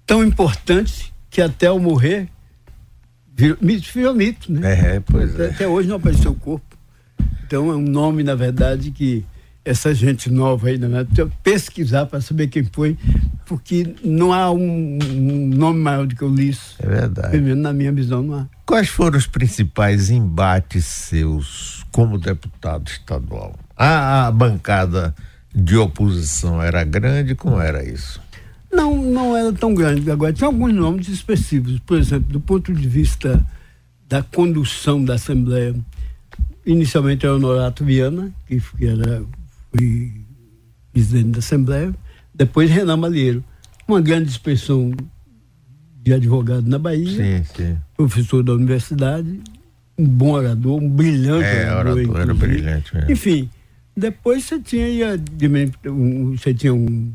tão 0.06 0.24
importante 0.24 1.12
que 1.30 1.40
até 1.40 1.66
ao 1.66 1.78
morrer 1.78 2.28
Virou, 3.34 3.56
virou 3.94 4.14
mito, 4.14 4.52
né? 4.52 4.96
É, 4.96 5.00
pois 5.00 5.34
até, 5.34 5.46
é. 5.46 5.50
Até 5.50 5.68
hoje 5.68 5.88
não 5.88 5.96
apareceu 5.96 6.32
o 6.32 6.34
corpo. 6.34 6.76
Então 7.46 7.70
é 7.70 7.76
um 7.76 7.82
nome, 7.82 8.22
na 8.22 8.34
verdade, 8.34 8.90
que 8.90 9.24
essa 9.64 9.94
gente 9.94 10.30
nova 10.30 10.68
aí, 10.68 10.78
né? 10.78 11.06
pesquisar 11.42 12.06
para 12.06 12.20
saber 12.20 12.48
quem 12.48 12.64
foi, 12.64 12.98
porque 13.46 13.94
não 14.04 14.32
há 14.32 14.50
um, 14.50 14.98
um 15.00 15.46
nome 15.48 15.80
maior 15.80 16.06
do 16.06 16.14
que 16.14 16.24
o 16.24 16.28
Ulisses. 16.28 16.74
É 16.78 16.86
verdade. 16.86 17.54
Na 17.54 17.72
minha 17.72 17.92
visão 17.92 18.22
não 18.22 18.34
há. 18.40 18.46
Quais 18.66 18.88
foram 18.88 19.16
os 19.16 19.26
principais 19.26 20.10
embates 20.10 20.84
seus 20.84 21.84
como 21.90 22.18
deputado 22.18 22.88
estadual? 22.88 23.54
A, 23.76 24.26
a 24.26 24.30
bancada 24.30 25.14
de 25.54 25.76
oposição 25.76 26.62
era 26.62 26.82
grande, 26.84 27.34
como 27.34 27.60
era 27.60 27.84
isso? 27.84 28.20
Não, 28.72 29.02
não 29.02 29.36
era 29.36 29.52
tão 29.52 29.74
grande. 29.74 30.10
Agora, 30.10 30.32
tinha 30.32 30.46
alguns 30.46 30.72
nomes 30.72 31.08
específicos. 31.08 31.78
Por 31.80 31.98
exemplo, 31.98 32.32
do 32.32 32.40
ponto 32.40 32.72
de 32.72 32.88
vista 32.88 33.44
da 34.08 34.22
condução 34.22 35.04
da 35.04 35.14
Assembleia, 35.14 35.74
inicialmente 36.64 37.26
era 37.26 37.34
o 37.34 37.38
Norato 37.38 37.84
Viana, 37.84 38.32
que 38.46 38.62
era 38.80 39.22
foi 39.70 40.12
presidente 40.92 41.30
da 41.30 41.38
Assembleia, 41.38 41.94
depois 42.34 42.70
Renan 42.70 42.96
Malheiro. 42.96 43.44
Uma 43.88 44.00
grande 44.00 44.30
expressão 44.30 44.92
de 46.02 46.12
advogado 46.12 46.66
na 46.68 46.78
Bahia, 46.78 47.06
sim, 47.06 47.44
sim. 47.54 47.78
professor 47.96 48.42
da 48.42 48.52
universidade, 48.52 49.40
um 49.98 50.06
bom 50.06 50.32
orador, 50.32 50.78
um 50.80 50.88
brilhante 50.88 51.44
é, 51.44 51.70
orador. 51.70 52.10
orador 52.10 52.20
era 52.20 52.34
brilhante 52.34 52.94
mesmo. 52.94 53.12
Enfim, 53.12 53.50
depois 53.96 54.44
você 54.44 54.60
tinha, 54.60 55.18
você 56.36 56.54
tinha 56.54 56.72
um 56.72 57.12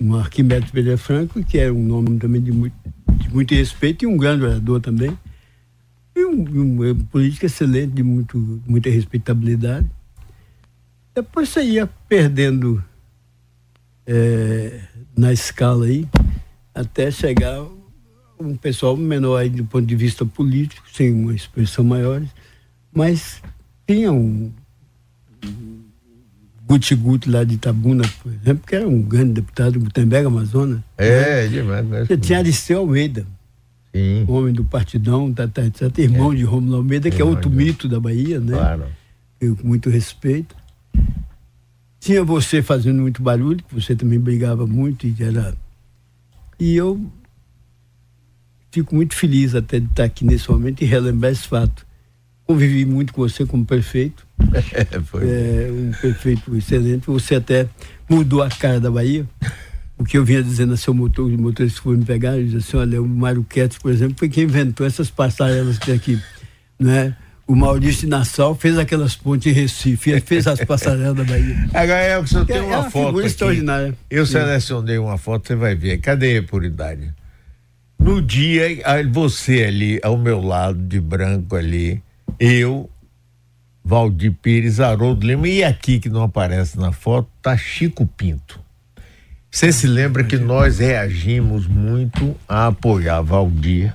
um 0.00 0.14
Arquimedes 0.16 0.70
Pereira 0.70 0.98
Franco, 0.98 1.42
que 1.42 1.58
é 1.58 1.70
um 1.70 1.82
nome 1.82 2.18
também 2.18 2.42
de 2.42 2.52
muito, 2.52 2.74
de 3.16 3.32
muito 3.32 3.54
respeito 3.54 4.04
e 4.04 4.06
um 4.06 4.16
grande 4.16 4.44
orador 4.44 4.80
também. 4.80 5.16
E 6.14 6.24
um, 6.24 6.44
um, 6.44 6.90
um 6.90 7.04
político 7.06 7.46
excelente, 7.46 7.92
de 7.92 8.02
muito, 8.02 8.36
muita 8.66 8.90
respeitabilidade. 8.90 9.88
Depois 11.14 11.48
você 11.48 11.62
ia 11.62 11.86
perdendo 12.08 12.82
é, 14.06 14.80
na 15.16 15.32
escala 15.32 15.86
aí, 15.86 16.06
até 16.74 17.10
chegar 17.10 17.64
um 18.38 18.56
pessoal 18.56 18.96
menor 18.96 19.38
aí 19.38 19.48
do 19.48 19.64
ponto 19.64 19.86
de 19.86 19.96
vista 19.96 20.26
político, 20.26 20.86
sem 20.92 21.12
uma 21.12 21.34
expressão 21.34 21.84
maior, 21.84 22.22
mas 22.92 23.40
tinha 23.86 24.12
um, 24.12 24.52
Guti 26.66 26.98
lá 27.26 27.44
de 27.44 27.54
Itabuna, 27.54 28.04
por 28.22 28.32
exemplo, 28.32 28.66
que 28.66 28.74
era 28.74 28.88
um 28.88 29.02
grande 29.02 29.34
deputado 29.34 29.72
do 29.72 29.80
Gutenberg, 29.80 30.26
Amazonas. 30.26 30.80
É, 30.96 31.42
né? 31.42 31.48
demais. 31.48 31.86
Né? 31.86 32.04
Você 32.04 32.16
tinha 32.16 32.38
Aristeu 32.38 32.78
Almeida, 32.78 33.26
Sim. 33.94 34.24
homem 34.26 34.52
do 34.52 34.64
Partidão, 34.64 35.32
tá, 35.32 35.46
tá, 35.46 35.62
tá, 35.70 36.02
irmão 36.02 36.32
é. 36.32 36.36
de 36.36 36.42
Romulo 36.44 36.76
Almeida, 36.76 37.10
que 37.10 37.20
é 37.20 37.24
outro 37.24 37.50
mito 37.50 37.86
da 37.88 38.00
Bahia, 38.00 38.40
né? 38.40 38.56
Claro. 38.56 38.84
Eu, 39.40 39.54
com 39.56 39.66
muito 39.68 39.90
respeito. 39.90 40.56
Tinha 42.00 42.24
você 42.24 42.62
fazendo 42.62 43.00
muito 43.02 43.22
barulho, 43.22 43.62
que 43.62 43.74
você 43.74 43.94
também 43.94 44.18
brigava 44.18 44.66
muito 44.66 45.06
e 45.06 45.14
era. 45.20 45.54
E 46.58 46.74
eu 46.76 47.10
fico 48.70 48.94
muito 48.94 49.14
feliz 49.14 49.54
até 49.54 49.78
de 49.78 49.86
estar 49.86 50.04
aqui 50.04 50.24
nesse 50.24 50.50
momento 50.50 50.82
e 50.82 50.84
relembrar 50.84 51.32
esse 51.32 51.46
fato. 51.46 51.83
Convivi 52.46 52.84
muito 52.84 53.12
com 53.12 53.22
você 53.22 53.46
como 53.46 53.64
prefeito 53.64 54.26
É, 54.72 55.00
foi. 55.00 55.22
É, 55.24 55.68
um 55.70 55.92
prefeito 55.92 56.54
excelente. 56.56 57.06
Você 57.06 57.36
até 57.36 57.66
mudou 58.08 58.42
a 58.42 58.48
cara 58.48 58.78
da 58.78 58.90
Bahia. 58.90 59.26
O 59.96 60.04
que 60.04 60.18
eu 60.18 60.24
vinha 60.24 60.42
dizendo 60.42 60.74
a 60.74 60.76
seu 60.76 60.92
motor, 60.92 61.30
os 61.30 61.74
que 61.74 61.80
foram 61.80 61.98
me 61.98 62.04
pegar, 62.04 62.36
ele 62.36 62.48
disse 62.48 62.68
assim, 62.68 62.76
olha, 62.76 63.00
o 63.00 63.08
Mário 63.08 63.44
Quetes, 63.44 63.78
por 63.78 63.92
exemplo, 63.92 64.16
foi 64.18 64.28
quem 64.28 64.44
inventou 64.44 64.84
essas 64.84 65.08
passarelas 65.08 65.78
que 65.78 65.86
tem 65.86 65.94
aqui, 65.94 66.20
né? 66.78 67.16
O 67.46 67.54
Maurício 67.54 68.08
Nassau 68.08 68.54
fez 68.54 68.76
aquelas 68.78 69.14
pontes 69.14 69.46
em 69.46 69.54
Recife, 69.54 70.18
fez 70.20 70.46
as 70.46 70.64
passarelas 70.64 71.14
da 71.14 71.24
Bahia. 71.24 71.68
Agora, 71.74 72.00
é, 72.00 72.26
senhor 72.26 72.46
tem 72.46 72.60
uma, 72.60 72.74
é 72.74 72.78
uma 72.78 72.90
foto 72.90 73.18
aqui. 73.18 73.26
extraordinária. 73.26 73.94
Eu 74.10 74.26
selecionei 74.26 74.98
uma 74.98 75.18
foto, 75.18 75.46
você 75.46 75.54
vai 75.54 75.74
ver. 75.74 75.98
Cadê 75.98 76.38
a 76.38 76.42
por 76.42 76.64
idade? 76.64 77.12
No 77.98 78.20
dia, 78.20 78.64
você 79.12 79.64
ali, 79.64 80.00
ao 80.02 80.16
meu 80.16 80.40
lado, 80.40 80.78
de 80.78 81.00
branco 81.00 81.54
ali, 81.54 82.02
eu, 82.38 82.90
Valdir 83.84 84.32
Pires, 84.32 84.80
Haroldo 84.80 85.26
Lima, 85.26 85.48
e 85.48 85.62
aqui 85.62 85.98
que 86.00 86.08
não 86.08 86.22
aparece 86.22 86.78
na 86.78 86.92
foto, 86.92 87.28
tá 87.42 87.56
Chico 87.56 88.06
Pinto. 88.06 88.58
Você 89.50 89.70
se 89.70 89.86
lembra 89.86 90.24
que 90.24 90.36
nós 90.36 90.78
reagimos 90.78 91.66
muito 91.66 92.34
a 92.48 92.66
apoiar 92.68 93.20
Valdir, 93.22 93.94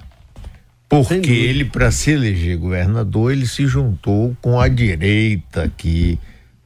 porque 0.88 1.32
ele, 1.32 1.66
para 1.66 1.92
se 1.92 2.12
eleger 2.12 2.58
governador, 2.58 3.32
ele 3.32 3.46
se 3.46 3.68
juntou 3.68 4.36
com 4.42 4.60
a 4.60 4.68
direita 4.68 5.64
aqui, 5.64 6.18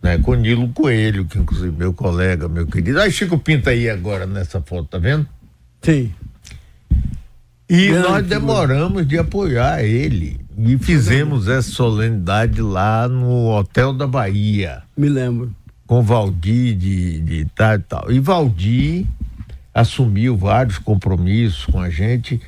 né, 0.02 0.18
com 0.18 0.34
Nilo 0.36 0.70
Coelho, 0.70 1.26
que 1.26 1.40
inclusive 1.40 1.76
meu 1.76 1.94
colega, 1.94 2.48
meu 2.48 2.68
querido. 2.68 3.00
Aí 3.00 3.12
Chico 3.12 3.38
Pinto 3.40 3.70
aí 3.70 3.90
agora 3.90 4.28
nessa 4.28 4.62
foto, 4.62 4.86
tá 4.90 4.98
vendo? 4.98 5.28
Sim. 5.82 6.14
E 7.70 7.88
Grande 7.88 8.08
nós 8.08 8.28
demoramos 8.28 9.08
de 9.08 9.18
apoiar 9.18 9.84
ele. 9.84 10.43
E 10.58 10.78
fizemos 10.78 11.48
essa 11.48 11.72
solenidade 11.72 12.62
lá 12.62 13.08
no 13.08 13.50
Hotel 13.50 13.94
da 13.94 14.06
Bahia. 14.08 14.84
Me 14.96 15.10
lembro. 15.10 15.52
Com 15.88 16.02
Valdir 16.02 16.76
de, 16.76 17.20
de 17.22 17.46
tal 17.56 17.76
e 17.76 17.80
tal. 17.80 18.12
E 18.12 18.20
Valdir 18.20 19.06
assumiu 19.74 20.38
vários 20.38 20.78
compromissos 20.78 21.66
com 21.66 21.80
a 21.80 21.90
gente. 21.90 22.40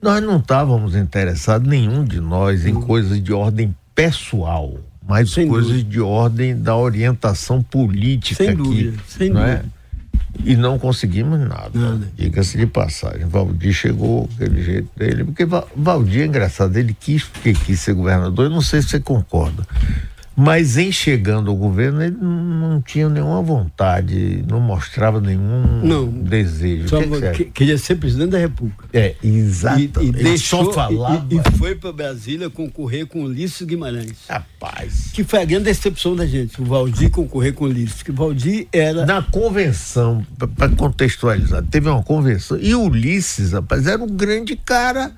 Nós 0.00 0.22
não 0.22 0.38
estávamos 0.38 0.94
interessados, 0.94 1.68
nenhum 1.68 2.04
de 2.04 2.20
nós, 2.20 2.64
em 2.64 2.74
coisas 2.74 3.22
de 3.22 3.32
ordem 3.32 3.74
pessoal, 3.94 4.78
mas 5.06 5.30
Sem 5.30 5.46
coisas 5.48 5.70
dúvida. 5.72 5.90
de 5.90 6.00
ordem 6.00 6.56
da 6.58 6.74
orientação 6.76 7.62
política 7.62 8.36
Sem 8.36 8.48
aqui. 8.50 8.56
dúvida, 8.56 9.02
sem 9.06 9.28
não 9.30 9.42
é? 9.42 9.62
E 10.44 10.56
não 10.56 10.78
conseguimos 10.78 11.38
nada. 11.40 11.70
Nada. 11.74 12.08
Diga-se 12.16 12.56
de 12.56 12.66
passagem. 12.66 13.26
Valdir 13.26 13.72
chegou 13.72 14.28
aquele 14.34 14.62
jeito 14.62 14.88
dele, 14.96 15.24
porque 15.24 15.44
Va- 15.44 15.66
Valdir 15.76 16.22
é 16.22 16.26
engraçado, 16.26 16.76
ele 16.76 16.94
quis 16.98 17.24
porque 17.24 17.52
quis 17.52 17.80
ser 17.80 17.94
governador, 17.94 18.46
eu 18.46 18.50
não 18.50 18.62
sei 18.62 18.80
se 18.80 18.88
você 18.88 19.00
concorda. 19.00 19.66
Mas 20.40 20.78
em 20.78 20.90
chegando 20.90 21.50
ao 21.50 21.56
governo, 21.56 22.02
ele 22.02 22.16
não 22.18 22.80
tinha 22.80 23.10
nenhuma 23.10 23.42
vontade, 23.42 24.42
não 24.48 24.58
mostrava 24.58 25.20
nenhum 25.20 25.82
Não. 25.84 26.08
desejo. 26.08 26.88
Só 26.88 26.98
que, 27.02 27.30
que 27.34 27.44
queria 27.50 27.76
ser 27.76 27.96
presidente 27.96 28.30
da 28.30 28.38
República. 28.38 28.86
É, 28.90 29.16
exato. 29.22 30.02
E, 30.02 30.06
e 30.06 30.12
deixou, 30.12 30.64
só 30.64 30.72
falava. 30.72 31.26
e, 31.30 31.36
e 31.36 31.58
foi 31.58 31.74
para 31.74 31.92
Brasília 31.92 32.48
concorrer 32.48 33.06
com 33.06 33.24
Ulisses 33.24 33.66
Guimarães. 33.66 34.16
Rapaz. 34.26 35.10
Que 35.12 35.22
foi 35.22 35.42
a 35.42 35.44
grande 35.44 35.64
decepção 35.64 36.16
da 36.16 36.24
gente, 36.24 36.60
o 36.60 36.64
Valdir 36.64 37.10
concorrer 37.10 37.52
com 37.52 37.66
o 37.66 37.68
Ulisses. 37.68 38.02
Que 38.02 38.10
o 38.10 38.14
Valdir 38.14 38.66
era. 38.72 39.04
Na 39.04 39.20
convenção, 39.20 40.24
para 40.56 40.70
contextualizar, 40.70 41.62
teve 41.64 41.90
uma 41.90 42.02
convenção. 42.02 42.56
E 42.58 42.74
Ulisses, 42.74 43.52
rapaz, 43.52 43.86
era 43.86 44.02
um 44.02 44.06
grande 44.06 44.56
cara. 44.56 45.12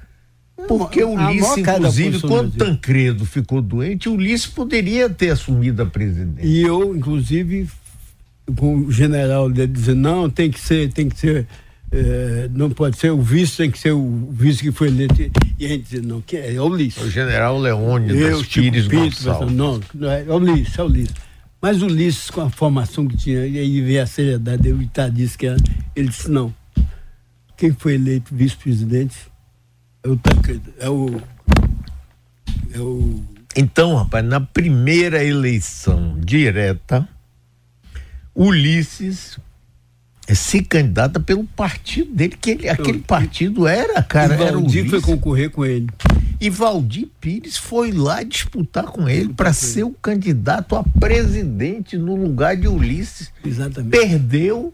Porque 0.69 1.05
maior 1.05 1.31
Ulisses, 1.31 1.57
inclusive, 1.59 2.21
quando. 2.21 2.53
Tancredo 2.57 3.25
ficou 3.27 3.61
doente, 3.61 4.09
Ulisses 4.09 4.47
poderia 4.47 5.09
ter 5.09 5.31
assumido 5.31 5.83
a 5.83 5.87
presidência. 5.87 6.47
E 6.47 6.63
eu, 6.63 6.95
inclusive, 6.97 7.69
com 8.57 8.77
o 8.79 8.93
general 8.93 9.51
dele 9.51 9.73
dizendo, 9.73 10.01
não, 10.01 10.31
tem 10.31 10.51
que 10.51 10.61
ser, 10.61 10.93
tem 10.93 11.09
que 11.09 11.19
ser, 11.19 11.47
eh, 11.91 12.49
não 12.53 12.71
pode 12.71 12.99
ser 12.99 13.11
o 13.11 13.21
vice, 13.21 13.57
tem 13.59 13.71
que 13.71 13.79
ser 13.79 13.93
o 13.93 14.29
vice 14.31 14.63
que 14.63 14.73
foi 14.73 14.89
eleito. 14.89 15.15
E 15.59 15.65
a 15.65 15.69
gente 15.69 15.83
dizia, 15.85 16.03
não, 16.03 16.21
que 16.21 16.37
é, 16.37 16.55
é 16.55 16.61
o 16.61 16.65
O 16.65 16.71
Ulisses. 16.71 17.11
general 17.13 17.59
Leônidas 17.59 18.17
Eu, 18.17 18.45
Pires 18.45 18.87
Pinto, 18.89 19.17
Gonçalves. 19.17 19.55
não, 19.55 19.81
não 19.95 20.11
é, 20.11 20.25
é 20.25 20.31
o 20.31 20.37
Ulisses, 20.37 20.79
é 20.79 20.83
o 20.83 20.87
Ulisses. 20.87 21.15
Mas 21.61 21.81
o 21.81 21.87
Ulisses, 21.87 22.31
com 22.31 22.41
a 22.41 22.51
formação 22.51 23.07
que 23.07 23.17
tinha, 23.17 23.47
e 23.47 23.59
aí 23.59 23.81
veio 23.81 24.03
a 24.03 24.07
seriedade, 24.07 24.69
eu 24.69 24.79
disse 25.13 25.39
que 25.39 25.47
era, 25.47 25.57
ele 25.95 26.09
disse, 26.09 26.29
não. 26.31 26.53
Quem 27.57 27.73
foi 27.73 27.95
eleito 27.95 28.35
vice-presidente 28.35 29.15
é 30.03 30.09
o 30.09 30.17
Tancredo, 30.17 30.73
é 30.79 30.89
o. 30.89 31.21
É 32.73 32.81
o. 32.81 33.23
Então, 33.57 33.95
rapaz, 33.95 34.25
na 34.25 34.41
primeira 34.41 35.23
eleição 35.23 36.19
direta, 36.19 37.07
Ulisses 38.35 39.39
se 40.35 40.63
candidata 40.63 41.21
pelo 41.21 41.45
partido 41.45 42.13
dele, 42.15 42.37
que 42.41 42.51
ele, 42.53 42.69
aquele 42.69 43.01
partido 43.01 43.67
era, 43.67 44.03
cara, 44.03 44.35
e 44.35 44.39
Valdir 44.39 44.89
foi 44.89 45.01
concorrer 45.01 45.51
com 45.51 45.65
ele. 45.65 45.89
E 46.41 46.49
Valdir 46.49 47.09
Pires 47.21 47.57
foi 47.57 47.93
lá 47.93 48.23
disputar 48.23 48.85
com 48.85 49.09
ele 49.09 49.33
para 49.33 49.53
ser 49.53 49.85
o 49.85 49.91
candidato 49.91 50.75
a 50.77 50.83
presidente 50.83 51.97
no 51.97 52.17
lugar 52.17 52.57
de 52.57 52.67
Ulisses. 52.67 53.31
Exatamente. 53.45 53.91
Perdeu, 53.91 54.73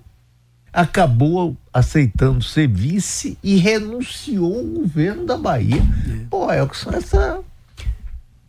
acabou 0.72 1.56
aceitando 1.78 2.42
ser 2.42 2.68
vice 2.68 3.38
e 3.42 3.56
renunciou 3.56 4.58
ao 4.58 4.64
governo 4.64 5.24
da 5.24 5.36
Bahia. 5.36 5.82
Pô, 6.30 6.52
Elson, 6.52 6.90
essa. 6.90 7.40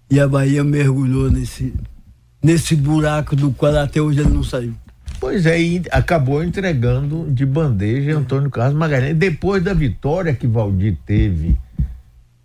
E 0.10 0.20
a 0.20 0.28
Bahia 0.28 0.64
mergulhou 0.64 1.32
nesse, 1.32 1.74
nesse 2.42 2.76
buraco 2.76 3.36
do 3.36 3.52
qual 3.52 3.76
até 3.78 4.02
hoje 4.02 4.22
ele 4.22 4.30
não 4.30 4.44
saiu. 4.44 4.74
Pois 5.20 5.46
é, 5.46 5.62
e 5.62 5.82
acabou 5.92 6.44
entregando 6.44 7.30
de 7.30 7.46
bandeja 7.46 8.18
Antônio 8.18 8.50
Carlos 8.50 8.78
Magalhães. 8.78 9.16
Depois 9.16 9.62
da 9.62 9.74
vitória 9.74 10.34
que 10.34 10.48
Valdir 10.48 10.98
teve, 11.06 11.58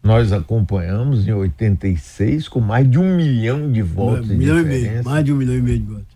nós 0.03 0.33
acompanhamos 0.33 1.27
em 1.27 1.33
86, 1.33 2.49
com 2.49 2.61
mais 2.61 2.91
de 2.91 2.99
um 2.99 3.17
milhão 3.17 3.71
de 3.71 3.81
votos 3.81 4.29
Um 4.29 4.37
milhão 4.37 4.61
e 4.61 4.65
meio, 4.65 5.05
mais 5.05 5.25
de 5.25 5.33
um 5.33 5.37
milhão 5.37 5.55
e 5.55 5.63
meio 5.63 5.79
de 5.79 5.87
votos. 5.87 6.14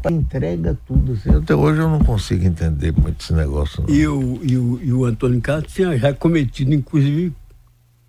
Rapaz, 0.00 0.14
entrega 0.16 0.78
tudo 0.86 1.12
assim. 1.12 1.30
Até 1.30 1.54
hoje 1.54 1.80
eu 1.80 1.88
não 1.88 1.98
consigo 1.98 2.44
entender 2.44 2.92
muito 2.92 3.22
esse 3.22 3.34
negócio. 3.34 3.82
Não. 3.82 3.94
E 3.94 4.06
o, 4.08 4.40
e, 4.42 4.56
o, 4.56 4.80
e 4.82 4.92
o 4.92 5.04
Antônio 5.04 5.40
Carlos 5.42 5.70
tinha 5.72 5.96
já 5.98 6.14
cometido, 6.14 6.72
inclusive, 6.72 7.32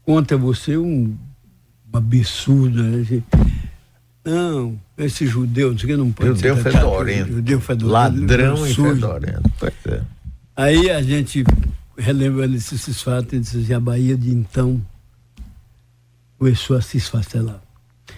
contra 0.06 0.38
você 0.38 0.78
um, 0.78 1.14
um 1.94 1.98
absurdo. 1.98 2.82
Né? 2.82 3.02
Assim, 3.02 3.24
Não, 4.24 4.80
esse 4.98 5.28
judeu, 5.28 5.72
não 5.72 5.78
sei 5.78 5.90
o 5.90 5.92
que, 5.92 5.98
não 5.98 6.12
pode 6.12 6.30
Judeu 6.30 6.56
ser 6.56 6.64
tratado, 6.64 6.86
fedorento. 6.86 7.34
Judeu 7.34 7.60
fedorento. 7.60 7.92
Ladrão 7.92 8.68
e 8.68 8.74
sujo. 8.74 8.96
fedorento. 8.96 9.52
Pois 9.60 9.74
é. 9.88 10.02
Aí 10.56 10.90
a 10.90 11.02
gente, 11.02 11.44
relembrando 11.98 12.56
esses, 12.56 12.74
esses 12.74 13.02
fatos, 13.02 13.34
ele 13.34 13.42
disse 13.42 13.58
assim, 13.58 13.74
a 13.74 13.80
Bahia 13.80 14.16
de 14.16 14.32
então 14.32 14.82
começou 16.38 16.78
a 16.78 16.82
se 16.82 16.98
esfacelar. 16.98 17.62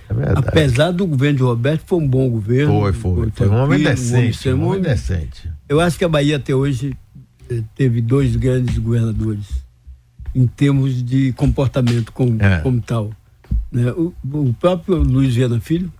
É. 0.10 0.34
Apesar 0.36 0.91
do 0.91 1.06
governo 1.08 1.38
de 1.38 1.43
Roberto, 1.43 1.84
foi 1.86 1.99
um 1.99 2.08
bom 2.08 2.29
governo. 2.29 2.71
Foi, 2.79 2.93
foi. 2.93 3.32
Foi 3.32 3.49
um 3.49 3.56
homem 3.56 3.84
decente. 3.84 4.38
ser- 4.38 4.53
Um 4.53 4.67
homem 4.67 4.82
decente. 4.82 5.49
Eu 5.67 5.79
acho 5.79 5.97
que 5.97 6.03
a 6.06 6.10
Bahia 6.10 6.38
até 6.38 6.53
hoje 6.53 6.95
eh, 7.49 7.62
teve 7.75 8.01
dois 8.01 8.36
grandes 8.36 8.77
governadores 8.77 9.45
em 10.36 10.45
termos 10.47 11.03
de 11.03 11.32
comportamento 11.34 12.12
como, 12.12 12.41
É. 12.41 12.60
como 12.60 12.82
tal. 12.82 13.12
né? 13.71 13.91
O, 13.91 14.13
o 14.32 14.53
próprio 14.60 14.97
Luiz 14.97 15.34
Viana 15.36 15.60
Filho, 15.60 15.91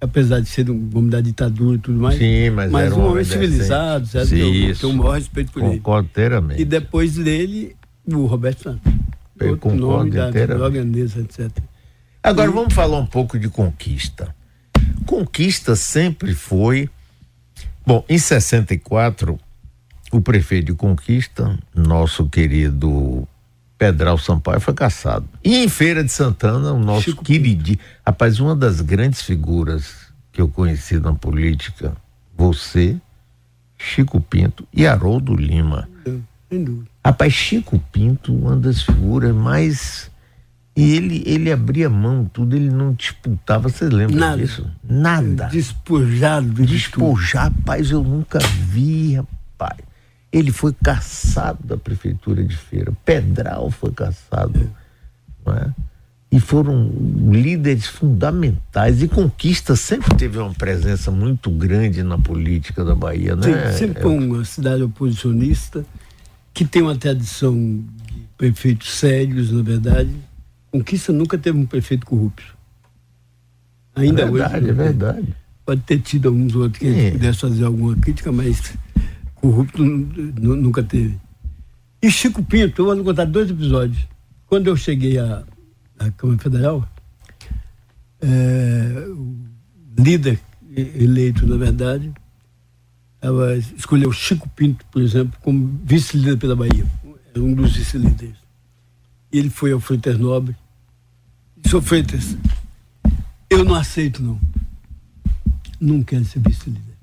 apesar 0.00 0.40
de 0.40 0.48
ser 0.48 0.70
um 0.70 0.90
homem 0.94 1.10
da 1.10 1.20
ditadura 1.20 1.76
e 1.76 1.80
tudo 1.80 1.98
mais, 1.98 2.18
Sim, 2.18 2.50
mas, 2.50 2.72
era 2.72 2.94
um 2.94 2.98
um 3.00 3.10
homem 3.12 3.24
civilizado, 3.24 4.06
certo? 4.06 4.28
Sim, 4.28 4.38
eu, 4.38 4.68
eu 4.70 4.76
tenho 4.76 4.92
o 4.92 4.96
maior 4.96 5.14
respeito 5.14 5.52
por 5.52 5.62
ele. 5.62 5.76
Concordo 5.78 6.08
inteiramente. 6.10 6.60
E 6.60 6.64
depois 6.64 7.14
dele, 7.14 7.74
o 8.06 8.26
Roberto 8.26 8.62
Santos. 8.62 8.92
Eu 9.40 9.50
Outro 9.50 9.70
concordo 9.70 9.86
nome 9.86 10.10
da 10.10 10.30
da 10.30 10.68
grandeza, 10.70 11.20
etc. 11.20 11.50
Agora 12.24 12.50
vamos 12.50 12.72
falar 12.72 12.96
um 12.96 13.04
pouco 13.04 13.38
de 13.38 13.50
conquista. 13.50 14.34
Conquista 15.04 15.76
sempre 15.76 16.34
foi. 16.34 16.88
Bom, 17.86 18.02
em 18.08 18.16
64, 18.16 19.38
o 20.10 20.22
prefeito 20.22 20.68
de 20.68 20.74
Conquista, 20.74 21.58
nosso 21.74 22.26
querido 22.26 23.28
Pedral 23.76 24.16
Sampaio, 24.16 24.58
foi 24.58 24.72
caçado. 24.72 25.28
E 25.44 25.58
em 25.64 25.68
Feira 25.68 26.02
de 26.02 26.10
Santana, 26.10 26.72
o 26.72 26.78
nosso 26.78 27.10
Chico 27.10 27.22
queridinho. 27.22 27.78
Rapaz, 28.06 28.40
uma 28.40 28.56
das 28.56 28.80
grandes 28.80 29.20
figuras 29.20 30.06
que 30.32 30.40
eu 30.40 30.48
conheci 30.48 30.98
na 30.98 31.12
política, 31.12 31.94
você, 32.34 32.96
Chico 33.76 34.18
Pinto 34.18 34.66
e 34.72 34.86
Haroldo 34.86 35.36
Lima. 35.36 35.86
Rapaz, 37.04 37.34
Chico 37.34 37.78
Pinto, 37.92 38.34
uma 38.34 38.56
das 38.56 38.80
figuras 38.80 39.34
mais. 39.34 40.10
E 40.76 40.96
ele, 40.96 41.22
ele 41.24 41.52
abria 41.52 41.88
mão, 41.88 42.24
tudo, 42.24 42.56
ele 42.56 42.68
não 42.68 42.92
disputava. 42.92 43.68
Você 43.68 43.88
lembra 43.88 44.16
Nada. 44.16 44.42
disso? 44.42 44.66
Nada. 44.82 45.46
Despojado 45.46 46.48
de 46.48 46.54
tudo. 46.54 46.66
Despojar, 46.66 47.44
rapaz, 47.44 47.90
eu 47.90 48.02
nunca 48.02 48.40
vi, 48.40 49.14
rapaz. 49.14 49.78
Ele 50.32 50.50
foi 50.50 50.72
caçado 50.72 51.60
da 51.64 51.76
prefeitura 51.76 52.42
de 52.42 52.56
feira. 52.56 52.92
Pedral 53.04 53.70
foi 53.70 53.92
caçado. 53.92 54.68
Não 55.46 55.54
é? 55.54 55.70
E 56.32 56.40
foram 56.40 56.90
líderes 57.30 57.86
fundamentais. 57.86 59.00
E 59.00 59.06
Conquista 59.06 59.76
sempre 59.76 60.12
teve 60.16 60.38
uma 60.38 60.52
presença 60.52 61.12
muito 61.12 61.48
grande 61.50 62.02
na 62.02 62.18
política 62.18 62.84
da 62.84 62.96
Bahia, 62.96 63.36
né? 63.36 63.70
Sim, 63.70 63.78
sempre 63.78 64.02
foi 64.02 64.18
uma 64.18 64.44
cidade 64.44 64.82
oposicionista 64.82 65.86
que 66.52 66.64
tem 66.64 66.82
uma 66.82 66.96
tradição 66.96 67.54
de 67.56 68.26
prefeitos 68.36 68.98
sérios, 68.98 69.52
na 69.52 69.62
verdade. 69.62 70.10
Conquista 70.74 71.12
nunca 71.12 71.38
teve 71.38 71.56
um 71.56 71.64
prefeito 71.64 72.04
corrupto. 72.04 72.42
Ainda 73.94 74.22
é 74.22 74.26
verdade, 74.28 74.56
hoje. 74.56 74.70
é 74.70 74.72
verdade. 74.72 75.36
Pode 75.64 75.80
ter 75.82 76.00
tido 76.00 76.26
alguns 76.26 76.52
outros 76.56 76.80
que 76.80 76.86
a 76.88 76.90
É. 76.98 77.10
pudesse 77.12 77.38
fazer 77.38 77.64
alguma 77.64 77.94
crítica, 77.94 78.32
mas 78.32 78.74
corrupto 79.36 79.84
nu- 79.84 80.32
nu- 80.36 80.56
nunca 80.56 80.82
teve. 80.82 81.16
E 82.02 82.10
Chico 82.10 82.42
Pinto, 82.42 82.82
eu 82.82 82.86
vou 82.86 83.04
contar 83.04 83.24
dois 83.24 83.48
episódios. 83.48 84.04
Quando 84.48 84.66
eu 84.66 84.76
cheguei 84.76 85.16
à, 85.16 85.44
à 85.96 86.10
Câmara 86.10 86.40
Federal, 86.40 86.88
é, 88.20 89.06
o 89.10 89.46
líder 89.96 90.40
eleito, 90.76 91.46
na 91.46 91.56
verdade, 91.56 92.12
ela 93.22 93.56
escolheu 93.56 94.10
Chico 94.10 94.48
Pinto, 94.48 94.84
por 94.90 95.00
exemplo, 95.00 95.38
como 95.40 95.78
vice-líder 95.84 96.36
pela 96.36 96.56
Bahia. 96.56 96.84
Era 97.32 97.44
um 97.44 97.54
dos 97.54 97.76
vice-líderes. 97.76 98.34
E 99.32 99.38
ele 99.38 99.50
foi 99.50 99.70
ao 99.70 99.78
Freitas 99.78 100.18
Nobre. 100.18 100.56
Senhor 101.64 101.82
Freitas, 101.82 102.36
eu 103.50 103.64
não 103.64 103.74
aceito, 103.74 104.22
não. 104.22 104.38
Não 105.80 106.02
quero 106.02 106.24
ser 106.24 106.40
vice-líder. 106.40 106.94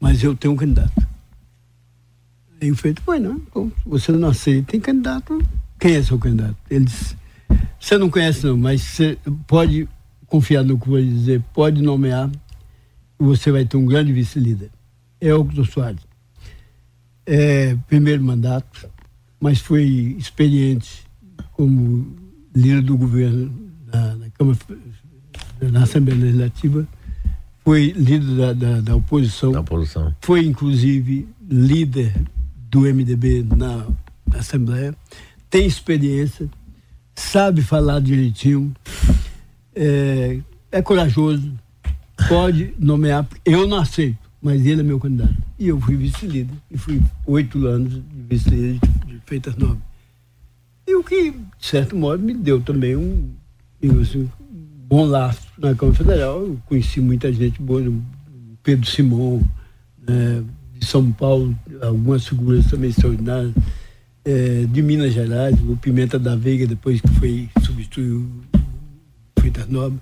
Mas 0.00 0.22
eu 0.22 0.34
tenho 0.34 0.54
um 0.54 0.56
candidato. 0.56 1.06
Aí 2.60 2.70
o 2.70 2.76
Freitas, 2.76 3.02
pois 3.04 3.20
não, 3.22 3.42
você 3.84 4.12
não 4.12 4.28
aceita, 4.28 4.72
tem 4.72 4.80
candidato. 4.80 5.38
Quem 5.78 5.94
é 5.94 6.02
seu 6.02 6.18
candidato? 6.18 6.56
Ele 6.70 6.84
disse, 6.84 7.16
você 7.78 7.96
não 7.98 8.10
conhece 8.10 8.46
não, 8.46 8.56
mas 8.56 8.82
você 8.82 9.18
pode 9.46 9.88
confiar 10.26 10.62
no 10.62 10.78
que 10.78 10.86
eu 10.86 10.92
vou 10.92 11.02
dizer, 11.02 11.42
pode 11.52 11.82
nomear, 11.82 12.30
você 13.18 13.50
vai 13.50 13.64
ter 13.64 13.76
um 13.76 13.86
grande 13.86 14.12
vice-líder. 14.12 14.70
É 15.20 15.34
o 15.34 15.42
Dr. 15.42 15.66
Soares. 15.66 16.00
é, 17.26 17.76
primeiro 17.86 18.22
mandato, 18.22 18.88
mas 19.38 19.60
foi 19.60 19.84
experiente 20.18 21.04
como 21.52 22.16
líder 22.54 22.82
do 22.82 22.96
governo 22.96 23.70
na, 23.92 24.14
na 24.16 24.30
Câmara, 24.30 24.58
na 25.60 25.82
Assembleia 25.82 26.20
Legislativa, 26.20 26.86
foi 27.64 27.92
líder 27.92 28.36
da, 28.36 28.52
da, 28.52 28.80
da 28.80 28.96
oposição, 28.96 29.52
Da 29.52 29.60
oposição. 29.60 30.14
foi 30.20 30.44
inclusive 30.44 31.28
líder 31.48 32.12
do 32.70 32.80
MDB 32.80 33.46
na 33.56 33.86
Assembleia, 34.38 34.94
tem 35.48 35.66
experiência, 35.66 36.48
sabe 37.14 37.62
falar 37.62 38.00
direitinho, 38.00 38.74
é, 39.74 40.40
é 40.70 40.82
corajoso, 40.82 41.52
pode 42.28 42.74
nomear. 42.78 43.26
Eu 43.44 43.66
não 43.66 43.78
aceito, 43.78 44.18
mas 44.40 44.64
ele 44.64 44.80
é 44.80 44.84
meu 44.84 45.00
candidato. 45.00 45.34
E 45.58 45.68
eu 45.68 45.80
fui 45.80 45.96
vice-líder, 45.96 46.54
e 46.70 46.78
fui 46.78 47.02
oito 47.26 47.66
anos 47.66 47.92
de 47.92 48.02
vice-líder 48.28 48.78
de, 49.06 49.20
Feitas 49.26 49.54
Nobres. 49.56 49.82
E 50.86 50.94
o 50.96 51.04
que, 51.04 51.30
de 51.30 51.66
certo 51.66 51.96
modo, 51.96 52.22
me 52.22 52.34
deu 52.34 52.60
também 52.60 52.96
um, 52.96 53.30
um 53.88 54.28
bom 54.88 55.04
laço 55.04 55.46
na 55.58 55.74
Câmara 55.74 55.96
Federal. 55.96 56.40
Eu 56.40 56.58
conheci 56.66 57.00
muita 57.00 57.32
gente 57.32 57.60
boa, 57.62 57.82
Pedro 58.62 58.86
Simon, 58.86 59.42
né, 60.06 60.44
de 60.78 60.86
São 60.86 61.10
Paulo, 61.12 61.56
algumas 61.82 62.26
figuras 62.26 62.66
também 62.66 62.90
extraordinárias, 62.90 63.54
é, 64.24 64.64
de 64.66 64.82
Minas 64.82 65.12
Gerais, 65.12 65.56
o 65.68 65.76
Pimenta 65.76 66.18
da 66.18 66.36
Veiga, 66.36 66.66
depois 66.66 67.00
que 67.00 67.08
foi 67.08 67.48
substituiu 67.64 68.28
o 68.56 69.40
Freitas 69.40 69.68
Nobre. 69.68 69.98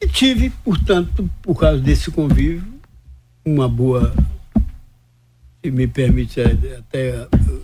E 0.00 0.08
tive, 0.08 0.50
portanto, 0.64 1.28
por 1.42 1.58
causa 1.58 1.80
desse 1.80 2.10
convívio, 2.10 2.64
uma 3.44 3.68
boa, 3.68 4.14
se 5.62 5.70
me 5.70 5.86
permite 5.86 6.40
até 6.40 7.22
uh, 7.24 7.62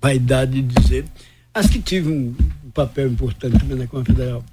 vaidade 0.00 0.62
de 0.62 0.80
dizer, 0.80 1.04
acho 1.52 1.68
que 1.70 1.80
tive 1.80 2.10
um 2.10 2.34
papel 2.74 3.08
importante 3.08 3.58
também 3.58 3.78
na 3.78 3.86
Câmara 3.86 4.12
Federal. 4.12 4.44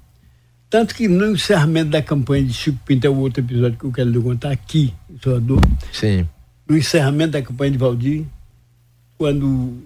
Tanto 0.70 0.94
que 0.94 1.06
no 1.06 1.32
encerramento 1.32 1.90
da 1.90 2.00
campanha 2.00 2.44
de 2.44 2.54
Chico 2.54 2.78
Pinto, 2.86 3.06
é 3.06 3.10
o 3.10 3.16
outro 3.16 3.44
episódio 3.44 3.78
que 3.78 3.84
eu 3.84 3.92
quero 3.92 4.08
lhe 4.08 4.20
contar 4.20 4.52
aqui, 4.52 4.94
em 5.10 5.18
Salvador, 5.22 5.60
Sim. 5.92 6.26
no 6.66 6.78
encerramento 6.78 7.32
da 7.32 7.42
campanha 7.42 7.72
de 7.72 7.78
Valdir, 7.78 8.24
quando 9.18 9.44
o 9.44 9.82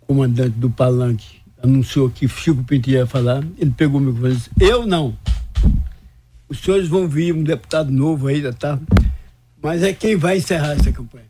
comandante 0.00 0.58
do 0.58 0.68
Palanque 0.68 1.36
anunciou 1.62 2.10
que 2.10 2.26
Chico 2.26 2.64
Pinto 2.64 2.90
ia 2.90 3.06
falar, 3.06 3.44
ele 3.58 3.70
pegou 3.70 4.00
o 4.00 4.02
microfone 4.02 4.32
e 4.32 4.36
disse, 4.36 4.50
eu 4.58 4.86
não. 4.86 5.16
Os 6.48 6.58
senhores 6.58 6.88
vão 6.88 7.06
vir, 7.06 7.32
um 7.32 7.44
deputado 7.44 7.90
novo 7.90 8.26
aí, 8.26 8.42
tá? 8.54 8.78
Mas 9.62 9.82
é 9.82 9.92
quem 9.92 10.16
vai 10.16 10.38
encerrar 10.38 10.72
essa 10.72 10.90
campanha. 10.90 11.26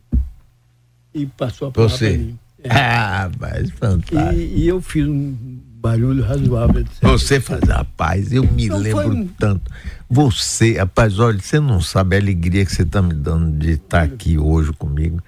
E 1.13 1.25
passou 1.25 1.67
a 1.67 1.71
palavra 1.71 1.95
Você. 1.95 2.33
É. 2.63 2.69
Ah, 2.71 3.31
mas 3.39 3.69
fantástico. 3.71 4.39
E, 4.39 4.63
e 4.63 4.67
eu 4.67 4.81
fiz 4.81 5.07
um 5.07 5.56
barulho 5.81 6.23
razoável. 6.23 6.81
etc. 6.81 7.01
Você 7.01 7.39
faz, 7.39 7.61
rapaz, 7.63 8.31
eu 8.31 8.43
me 8.43 8.67
Não 8.67 8.77
lembro 8.77 9.03
foi 9.03 9.29
tanto. 9.37 9.71
Você, 10.09 10.77
rapaz, 10.77 11.19
olha, 11.19 11.39
você 11.39 11.59
não 11.59 11.81
sabe 11.81 12.15
a 12.15 12.19
alegria 12.19 12.65
que 12.65 12.73
você 12.73 12.83
está 12.83 13.01
me 13.01 13.13
dando 13.13 13.57
de 13.57 13.73
estar 13.73 14.03
aqui 14.03 14.37
hoje 14.37 14.71
comigo. 14.73 15.21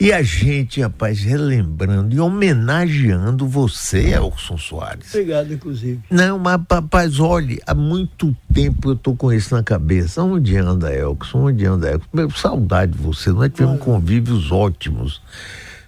E 0.00 0.12
a 0.12 0.20
gente, 0.20 0.80
rapaz, 0.80 1.20
relembrando 1.20 2.12
e 2.12 2.18
homenageando 2.18 3.46
você, 3.46 4.14
Elson 4.14 4.58
Soares. 4.58 5.14
Obrigado, 5.14 5.52
inclusive. 5.54 6.00
Não, 6.10 6.40
mas 6.40 6.60
rapaz, 6.68 7.20
olhe, 7.20 7.60
há 7.64 7.72
muito 7.72 8.34
tempo 8.52 8.90
eu 8.90 8.96
tô 8.96 9.14
com 9.14 9.32
isso 9.32 9.54
na 9.54 9.62
cabeça. 9.62 10.20
Onde 10.20 10.56
anda, 10.56 10.92
Elson? 10.92 11.46
Onde 11.46 11.64
anda, 11.66 11.88
Elson? 11.88 12.06
Meu, 12.12 12.30
saudade 12.32 12.92
de 12.92 12.98
você. 12.98 13.30
Nós 13.30 13.52
tivemos 13.54 13.78
convívios 13.78 14.50
ótimos. 14.50 15.22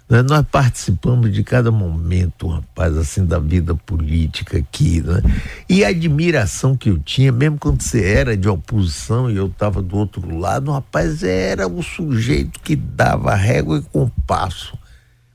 Né? 0.09 0.23
Nós 0.23 0.45
participamos 0.51 1.33
de 1.33 1.43
cada 1.43 1.71
momento, 1.71 2.47
rapaz, 2.49 2.97
assim, 2.97 3.25
da 3.25 3.39
vida 3.39 3.75
política 3.75 4.59
aqui, 4.59 5.01
né? 5.01 5.23
E 5.69 5.85
a 5.85 5.89
admiração 5.89 6.77
que 6.77 6.91
eu 6.91 6.99
tinha, 6.99 7.33
mesmo 7.33 7.59
quando 7.59 7.83
você 7.83 8.05
era 8.05 8.37
de 8.37 8.49
oposição 8.49 9.31
e 9.31 9.37
eu 9.37 9.47
estava 9.47 9.81
do 9.83 9.97
outro 9.97 10.39
lado, 10.39 10.71
rapaz, 10.71 11.23
era 11.23 11.67
o 11.67 11.83
sujeito 11.83 12.61
que 12.61 12.77
dava 12.77 13.35
régua 13.35 13.79
e 13.79 13.83
compasso 13.83 14.79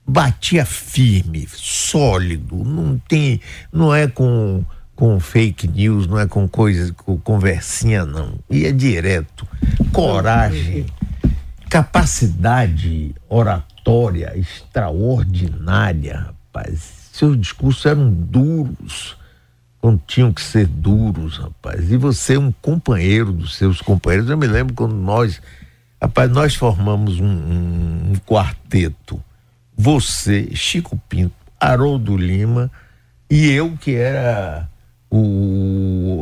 batia 0.10 0.66
firme, 0.66 1.48
sólido, 1.54 2.56
não 2.64 2.98
tem, 2.98 3.40
não 3.72 3.94
é 3.94 4.08
com 4.08 4.64
com 4.96 5.18
fake 5.18 5.66
news, 5.66 6.08
não 6.08 6.20
é 6.20 6.28
com 6.28 6.46
coisa, 6.46 6.92
com 6.92 7.18
conversinha 7.18 8.06
não, 8.06 8.34
ia 8.50 8.74
direto, 8.74 9.48
coragem, 9.94 10.86
capacidade 11.70 13.16
oratória 13.30 13.79
extraordinária, 14.38 16.28
rapaz. 16.28 17.10
Seus 17.12 17.38
discursos 17.40 17.86
eram 17.86 18.10
duros, 18.12 19.18
quando 19.82 20.02
tinham 20.08 20.32
que 20.32 20.42
ser 20.42 20.68
duros, 20.68 21.38
rapaz. 21.38 21.92
E 21.92 21.98
você 21.98 22.36
é 22.36 22.40
um 22.40 22.52
companheiro 22.62 23.32
dos 23.32 23.56
seus 23.56 23.82
companheiros. 23.82 24.30
Eu 24.30 24.38
me 24.38 24.48
lembro 24.48 24.74
quando 24.74 24.96
nós, 24.96 25.42
rapaz, 26.02 26.30
nós 26.32 26.56
formamos 26.56 27.20
um, 27.20 27.26
um- 27.26 28.12
um 28.12 28.16
quarteto. 28.26 29.22
Você, 29.78 30.50
Chico 30.54 31.00
Pinto, 31.10 31.34
Haroldo 31.60 32.16
Lima 32.18 32.70
e 33.30 33.50
eu 33.50 33.78
que 33.80 33.96
era 33.96 34.68
o, 35.10 36.22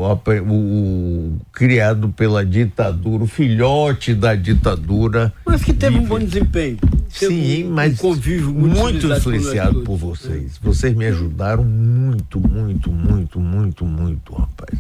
o, 0.50 1.38
criado 1.52 2.10
pela 2.10 2.46
ditadura, 2.46 3.24
o 3.24 3.28
filhote 3.28 4.14
da 4.14 4.36
ditadura. 4.36 5.34
Mas 5.46 5.64
que 5.64 5.74
teve 5.74 5.98
um 5.98 6.06
bom 6.06 6.20
desempenho. 6.20 6.78
Sim, 7.10 7.66
um, 7.66 7.72
mas 7.72 7.94
um 7.94 7.98
convívio 7.98 8.52
muito, 8.54 8.76
muito, 8.78 9.08
influenciado 9.08 9.82
por 9.82 9.98
vocês. 9.98 10.58
Vocês 10.62 10.96
me 10.96 11.06
ajudaram 11.06 11.64
muito, 11.64 12.40
muito, 12.40 12.92
muito, 12.92 13.40
muito, 13.40 13.86
muito, 13.86 14.34
rapaz. 14.34 14.78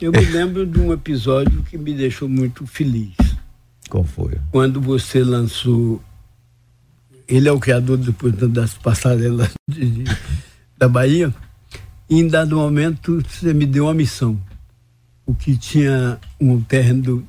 Eu 0.00 0.10
me 0.10 0.24
lembro 0.24 0.66
de 0.66 0.80
um 0.80 0.92
episódio 0.92 1.62
que 1.62 1.78
me 1.78 1.94
deixou 1.94 2.28
muito 2.28 2.66
feliz. 2.66 3.14
Qual 3.88 4.02
foi? 4.04 4.36
Quando 4.50 4.80
você 4.80 5.22
lançou. 5.22 6.02
Ele 7.28 7.48
é 7.48 7.52
o 7.52 7.60
criador 7.60 7.96
depois 7.98 8.34
das 8.34 8.74
passarelas 8.74 9.50
de- 9.70 9.88
de- 10.04 10.16
da 10.76 10.88
Bahia. 10.88 11.32
E 12.10 12.18
em 12.18 12.26
dado 12.26 12.56
momento 12.56 13.22
você 13.26 13.54
me 13.54 13.64
deu 13.64 13.84
uma 13.84 13.94
missão. 13.94 14.38
O 15.24 15.34
que 15.34 15.56
tinha 15.56 16.18
um 16.40 16.60
terreno 16.60 17.24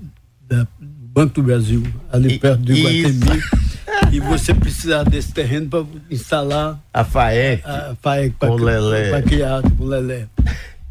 Banco 1.13 1.36
do 1.36 1.43
Brasil, 1.43 1.84
ali 2.12 2.34
I- 2.36 2.39
perto 2.39 2.62
do. 2.62 2.73
Iguatemi. 2.73 3.41
E 4.12 4.19
você 4.19 4.54
precisava 4.54 5.10
desse 5.10 5.32
terreno 5.32 5.67
para 5.69 5.86
instalar 6.10 6.80
A 6.93 7.04
FAEC. 7.04 7.63
a 7.65 7.95
FAEC 7.99 8.36
Com 8.39 8.49
o 8.52 8.56
Lelé. 8.58 9.10
para 9.10 9.21
criar 9.23 9.62
com 9.63 9.84
o 9.84 9.88
Lelé. 9.88 10.28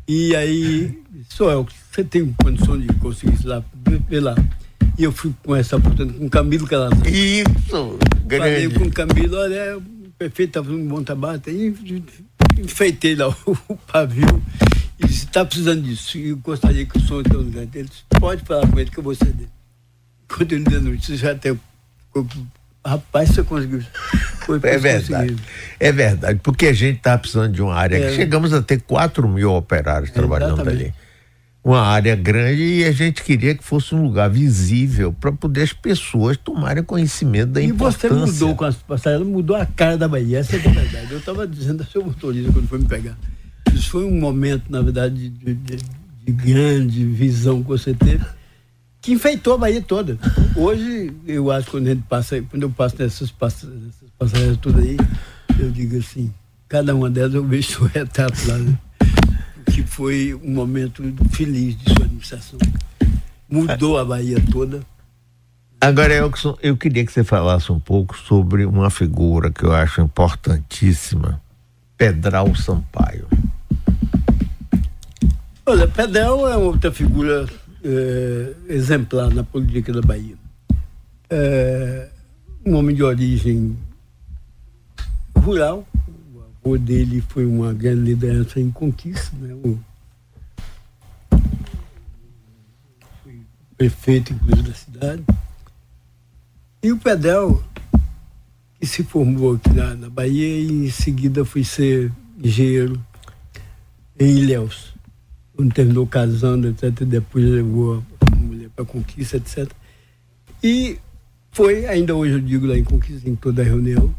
E 0.08 0.35
aí, 0.35 0.98
Soel, 1.28 1.66
você 1.90 2.02
tem 2.02 2.35
condição 2.42 2.78
de 2.80 2.87
conseguir 2.94 3.35
isso 3.35 3.46
lá? 3.48 3.62
Vê- 4.08 4.18
lá. 4.20 4.35
E 4.98 5.04
eu 5.04 5.12
fui 5.12 5.32
com 5.44 5.54
essa 5.54 5.76
oportunidade 5.76 6.18
com 6.18 6.26
o 6.26 6.30
Camilo 6.30 6.66
Calazans. 6.66 7.06
Isso, 7.06 7.98
Falei 8.28 8.66
grande. 8.66 8.74
com 8.74 8.85
o 8.87 8.90
Camilo, 8.92 9.37
olha, 9.37 9.78
o 9.78 9.82
prefeito 10.18 10.50
está 10.50 10.62
fazendo 10.64 10.82
um 10.82 10.88
bom 10.88 11.02
trabalho, 11.02 11.40
aí 11.46 11.74
enfeitei 12.58 13.14
lá 13.14 13.28
o, 13.46 13.56
o 13.68 13.76
pavio 13.76 14.42
e 14.98 15.06
disse, 15.06 15.26
está 15.26 15.44
precisando 15.44 15.82
disso, 15.82 16.18
e 16.18 16.30
eu 16.30 16.37
gostaria 16.38 16.85
que 16.87 16.98
o 16.98 17.00
som 17.00 17.22
tenha 17.22 17.38
um 17.38 17.42
lugar 17.42 17.66
dele. 17.66 17.88
Pode 18.20 18.42
falar 18.44 18.66
com 18.66 18.78
ele 18.80 18.90
que 18.90 18.98
eu 18.98 19.02
vou 19.04 19.14
ceder. 19.14 19.46
Quando 20.37 20.53
ele 20.53 20.64
deu 20.64 20.81
notícia, 20.81 21.16
já 21.16 21.33
até. 21.33 21.55
Rapaz, 22.85 23.29
você 23.31 23.42
conseguiu. 23.45 23.81
Foi, 24.40 24.59
É 24.64 24.77
verdade. 24.79 25.37
É 25.79 25.92
verdade, 25.92 26.40
porque 26.42 26.66
a 26.66 26.73
gente 26.73 26.97
está 26.99 27.16
precisando 27.16 27.53
de 27.53 27.62
uma 27.62 27.75
área. 27.75 27.97
É. 27.97 28.09
que 28.11 28.16
Chegamos 28.16 28.53
a 28.53 28.61
ter 28.61 28.81
4 28.81 29.29
mil 29.29 29.53
operários 29.53 30.11
trabalhando 30.11 30.55
Exatamente. 30.55 30.83
ali. 30.87 30.95
Uma 31.64 31.81
área 31.83 32.16
grande 32.16 32.61
e 32.61 32.85
a 32.85 32.90
gente 32.90 33.23
queria 33.23 33.55
que 33.55 33.62
fosse 33.62 33.95
um 33.95 34.03
lugar 34.03 34.29
visível 34.29 35.13
para 35.13 35.31
poder 35.31 35.63
as 35.63 35.73
pessoas 35.73 36.37
tomarem 36.37 36.83
conhecimento 36.83 37.50
da 37.52 37.61
E 37.61 37.71
você 37.71 38.09
importância. 38.09 38.33
mudou 38.33 38.56
com 38.56 38.65
as 38.65 38.75
passarelas, 38.75 39.29
mudou 39.29 39.54
a 39.54 39.65
cara 39.65 39.96
da 39.96 40.09
Bahia, 40.09 40.38
essa 40.40 40.56
é 40.56 40.59
a 40.59 40.63
verdade. 40.73 41.13
Eu 41.13 41.19
estava 41.19 41.46
dizendo 41.46 41.83
ao 41.85 41.88
seu 41.88 42.04
motorista 42.04 42.50
quando 42.52 42.67
foi 42.67 42.81
me 42.81 42.87
pegar. 42.88 43.17
Isso 43.73 43.90
foi 43.90 44.04
um 44.04 44.19
momento, 44.19 44.65
na 44.71 44.83
verdade, 44.83 45.29
de, 45.29 45.54
de- 45.54 45.77
de 46.25 46.33
grande 46.33 47.04
visão 47.04 47.63
que 47.63 47.69
você 47.69 47.94
teve, 47.94 48.25
que 49.03 49.13
enfeitou 49.13 49.55
a 49.55 49.59
Bahia 49.59 49.83
toda. 49.83 50.17
Hoje, 50.57 51.13
eu 51.27 51.50
acho 51.50 51.67
que 51.67 51.73
quando 51.73 51.87
a 51.88 51.90
gente 51.90 52.05
passa, 52.09 52.40
quando 52.42 52.63
eu 52.63 52.71
passo 52.71 52.94
nessas, 53.00 53.31
pass- 53.33 53.65
nessas 53.65 54.09
passarelas 54.17 54.57
todas 54.59 54.85
aí, 54.85 54.96
eu 55.59 55.71
digo 55.73 55.98
assim, 55.98 56.33
cada 56.69 56.94
uma 56.94 57.11
delas 57.11 57.35
eu 57.35 57.44
vejo 57.44 57.83
o 57.85 57.87
retrato 57.87 58.38
lá, 58.48 58.57
né? 58.59 58.79
que 59.73 59.83
foi 59.83 60.38
um 60.42 60.53
momento 60.55 61.03
feliz 61.31 61.77
de 61.77 61.92
sua 61.92 62.05
administração. 62.05 62.59
Mudou 63.50 63.98
a 63.98 64.05
Bahia 64.05 64.37
toda. 64.53 64.81
Agora, 65.81 66.15
Elkson, 66.15 66.57
eu 66.63 66.77
queria 66.77 67.05
que 67.05 67.11
você 67.11 67.25
falasse 67.25 67.73
um 67.73 67.81
pouco 67.81 68.17
sobre 68.17 68.65
uma 68.65 68.88
figura 68.88 69.50
que 69.50 69.65
eu 69.65 69.73
acho 69.73 70.00
importantíssima, 70.00 71.40
Pedral 71.96 72.55
Sampaio. 72.55 73.27
Olha, 75.67 75.88
Pedel 75.88 76.48
é 76.48 76.57
outra 76.57 76.92
figura 76.92 77.46
eh, 77.85 78.54
exemplar 78.68 79.33
na 79.35 79.42
política 79.42 79.92
da 79.92 80.02
Bahia. 80.02 80.37
Eh, 81.30 82.08
um 82.64 82.76
homem 82.76 82.94
de 82.94 83.02
origem 83.02 83.76
rural. 85.37 85.87
O 86.35 86.68
avô 86.68 86.78
dele 86.78 87.22
foi 87.28 87.44
uma 87.44 87.72
grande 87.72 88.02
liderança 88.02 88.60
em 88.60 88.70
conquista, 88.70 89.37
né? 89.37 89.54
O, 89.54 89.78
prefeito, 93.76 94.33
inclusive, 94.33 94.68
da 94.68 94.74
cidade. 94.74 95.24
E 96.83 96.92
o 96.92 96.98
Pedel, 96.98 97.62
que 98.78 98.87
se 98.87 99.02
formou 99.02 99.54
aqui 99.54 99.72
na, 99.72 99.94
na 99.94 100.08
Bahia 100.08 100.46
e 100.46 100.87
em 100.87 100.90
seguida 100.90 101.44
foi 101.44 101.64
ser 101.64 102.12
engenheiro 102.38 103.00
em 104.18 104.38
Ilhéus, 104.38 104.92
terminou 105.75 106.07
casando, 106.07 106.69
etc. 106.69 107.05
Depois 107.05 107.44
levou 107.44 108.03
a 108.21 108.37
mulher 108.37 108.71
para 108.71 108.85
conquista, 108.85 109.37
etc. 109.37 109.71
E 110.63 110.98
foi, 111.50 111.87
ainda 111.87 112.15
hoje 112.15 112.35
eu 112.35 112.40
digo 112.40 112.67
lá 112.67 112.79
em 112.79 112.85
Conquista, 112.85 113.29
em 113.29 113.37
toda 113.37 113.61
a 113.61 113.65
reunião, 113.65 114.15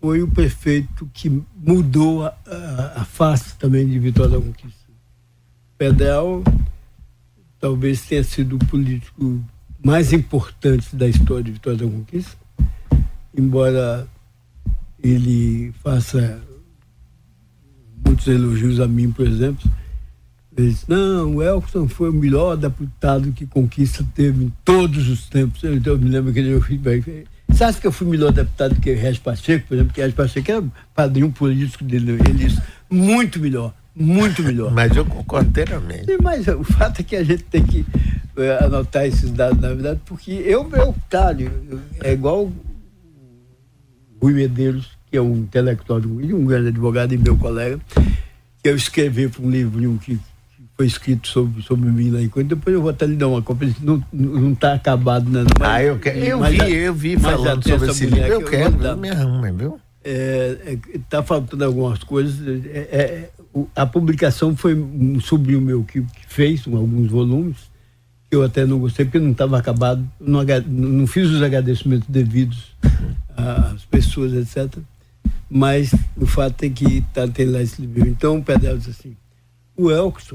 foi 0.00 0.22
o 0.22 0.28
prefeito 0.28 1.08
que 1.14 1.30
mudou 1.54 2.26
a, 2.26 2.34
a, 2.46 3.02
a 3.02 3.04
face 3.04 3.56
também 3.56 3.86
de 3.86 3.98
Vitória 3.98 4.38
da 4.38 4.44
Conquista. 4.44 4.82
Pedral 5.78 6.42
talvez 7.60 8.04
tenha 8.04 8.24
sido 8.24 8.56
o 8.56 8.58
político 8.58 9.40
mais 9.84 10.12
importante 10.12 10.96
da 10.96 11.06
história 11.06 11.44
de 11.44 11.52
Vitória 11.52 11.78
da 11.78 11.84
Conquista, 11.84 12.36
embora 13.36 14.08
ele 15.00 15.72
faça 15.80 16.42
muitos 18.04 18.26
elogios 18.26 18.80
a 18.80 18.88
mim, 18.88 19.12
por 19.12 19.26
exemplo. 19.26 19.70
Ele 20.56 20.68
disse, 20.68 20.84
não, 20.86 21.36
o 21.36 21.42
Elton 21.42 21.88
foi 21.88 22.10
o 22.10 22.12
melhor 22.12 22.56
deputado 22.56 23.32
que 23.32 23.46
Conquista 23.46 24.04
teve 24.14 24.44
em 24.44 24.52
todos 24.64 25.08
os 25.08 25.26
tempos. 25.28 25.62
Eu, 25.62 25.80
eu 25.82 25.98
me 25.98 26.10
lembro 26.10 26.32
que 26.32 26.40
ele 26.40 26.60
feedback. 26.60 27.24
Você 27.48 27.64
acha 27.64 27.80
que 27.80 27.86
eu 27.86 27.92
fui 27.92 28.06
melhor 28.06 28.32
deputado 28.32 28.74
que 28.76 28.92
Regis 28.92 29.18
Pacheco, 29.18 29.66
por 29.68 29.74
exemplo, 29.74 29.92
que 29.92 30.00
Regis 30.00 30.14
Pacheco 30.14 30.50
era 30.50 30.64
padrinho 30.94 31.30
político 31.32 31.84
dele. 31.84 32.12
Ele 32.12 32.32
disse, 32.34 32.60
muito 32.90 33.40
melhor, 33.40 33.74
muito 33.96 34.42
melhor. 34.42 34.70
Mas 34.72 34.94
eu 34.94 35.06
concordo 35.06 35.48
inteiramente. 35.48 36.06
Mas 36.22 36.46
o 36.48 36.64
fato 36.64 37.00
é 37.00 37.02
que 37.02 37.16
a 37.16 37.24
gente 37.24 37.44
tem 37.44 37.62
que 37.62 37.86
é, 38.36 38.64
anotar 38.64 39.06
esses 39.06 39.30
dados, 39.30 39.58
na 39.60 39.68
verdade, 39.68 40.00
porque 40.04 40.32
eu, 40.32 40.68
eu 40.72 40.94
tá, 41.08 41.34
é 42.02 42.12
igual 42.12 42.44
o 42.44 42.52
Rui 44.20 44.34
Medeiros, 44.34 44.90
que 45.10 45.16
é 45.16 45.20
um 45.20 45.36
intelectual, 45.36 45.98
um 45.98 46.44
grande 46.44 46.68
advogado 46.68 47.12
e 47.12 47.18
meu 47.18 47.36
colega, 47.36 47.78
que 48.62 48.68
eu 48.68 48.76
escrevi 48.76 49.28
para 49.28 49.42
um 49.42 49.50
livro 49.50 49.98
que, 49.98 50.16
que 50.16 50.31
foi 50.82 50.86
escrito 50.86 51.28
sobre, 51.28 51.62
sobre 51.62 51.88
mim 51.90 52.10
lá 52.10 52.20
em 52.20 52.44
depois 52.44 52.74
eu 52.74 52.82
vou 52.82 52.90
até 52.90 53.06
lhe 53.06 53.14
dar 53.14 53.28
uma 53.28 53.40
cópia, 53.40 53.72
não, 53.80 54.02
não 54.12 54.52
está 54.52 54.74
acabado, 54.74 55.30
né? 55.30 55.44
Mas, 55.58 55.68
ah, 55.68 55.82
eu, 55.82 55.98
quero, 55.98 56.18
eu 56.18 56.42
vi, 56.42 56.74
eu 56.74 56.94
vi 56.94 57.16
falando 57.16 57.62
sobre 57.62 57.90
esse 57.90 58.06
livro, 58.06 58.26
eu, 58.26 58.40
eu 58.40 58.50
quero, 58.50 58.84
eu 58.84 58.96
me 58.96 59.08
arrumo, 59.08 59.56
viu? 59.56 59.80
Está 60.04 61.18
é, 61.18 61.20
é, 61.20 61.22
faltando 61.22 61.64
algumas 61.64 62.02
coisas. 62.02 62.34
É, 62.66 62.78
é, 62.80 63.30
a 63.76 63.86
publicação 63.86 64.56
foi 64.56 64.74
um 64.74 65.20
sobrinho 65.20 65.60
meu 65.60 65.84
que, 65.84 66.00
que 66.02 66.26
fez 66.26 66.66
um, 66.66 66.76
alguns 66.76 67.08
volumes, 67.08 67.58
que 68.28 68.34
eu 68.34 68.42
até 68.42 68.66
não 68.66 68.80
gostei, 68.80 69.04
porque 69.04 69.20
não 69.20 69.30
estava 69.30 69.56
acabado, 69.56 70.04
não, 70.18 70.40
não, 70.66 71.06
fiz 71.06 71.30
os 71.30 71.42
agradecimentos 71.42 72.08
devidos 72.08 72.74
às 73.36 73.84
pessoas, 73.84 74.32
etc. 74.32 74.80
Mas 75.48 75.94
o 76.16 76.26
fato 76.26 76.64
é 76.64 76.68
que 76.68 76.98
está 76.98 77.28
tendo 77.28 77.52
lá 77.52 77.62
esse 77.62 77.80
livro. 77.80 78.08
Então 78.08 78.38
o 78.38 78.42
Pedro 78.42 78.76
diz 78.76 78.88
assim: 78.88 79.16
o 79.76 79.88
Elkson 79.88 80.34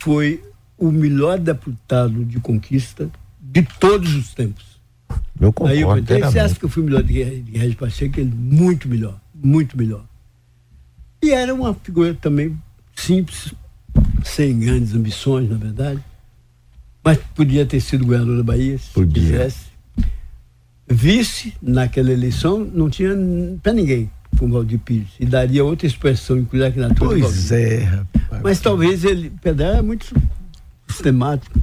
foi 0.00 0.42
o 0.76 0.90
melhor 0.90 1.38
deputado 1.38 2.24
de 2.24 2.40
conquista 2.40 3.10
de 3.40 3.62
todos 3.62 4.14
os 4.14 4.34
tempos. 4.34 4.64
Eu 5.40 5.52
concordo. 5.52 5.72
Aí 5.72 5.80
eu 5.80 5.88
perguntei, 5.88 6.20
você 6.22 6.38
acha 6.38 6.54
que 6.54 6.64
eu 6.64 6.68
fui 6.68 6.82
melhor 6.82 7.02
de, 7.02 7.22
Regis 7.22 7.74
Pacheco? 7.74 8.18
Ele, 8.18 8.32
muito 8.34 8.88
melhor, 8.88 9.20
muito 9.34 9.76
melhor. 9.76 10.04
E 11.22 11.30
era 11.30 11.54
uma 11.54 11.74
figura 11.74 12.14
também 12.14 12.58
simples, 12.96 13.54
sem 14.24 14.58
grandes 14.58 14.94
ambições, 14.94 15.48
na 15.48 15.56
verdade. 15.56 16.02
Mas 17.04 17.18
podia 17.34 17.66
ter 17.66 17.80
sido 17.80 18.04
governador 18.04 18.38
da 18.38 18.42
Bahia, 18.42 18.78
se 18.78 18.90
podia. 18.90 19.22
quisesse. 19.22 19.70
Vice, 20.88 21.54
naquela 21.62 22.10
eleição, 22.10 22.64
não 22.64 22.90
tinha 22.90 23.10
para 23.62 23.72
ninguém 23.72 24.10
com 24.38 24.46
o 24.46 24.48
Valdir 24.50 24.78
Pires. 24.78 25.08
E 25.18 25.26
daria 25.26 25.64
outra 25.64 25.86
expressão, 25.86 26.38
inclusive 26.38 26.80
na 26.80 26.94
Pois 26.94 27.52
é, 27.52 27.84
rapaz. 27.84 28.19
Mas 28.42 28.60
talvez 28.60 29.04
ele, 29.04 29.32
Pedro 29.42 29.64
é 29.64 29.82
muito 29.82 30.14
sistemático, 30.88 31.60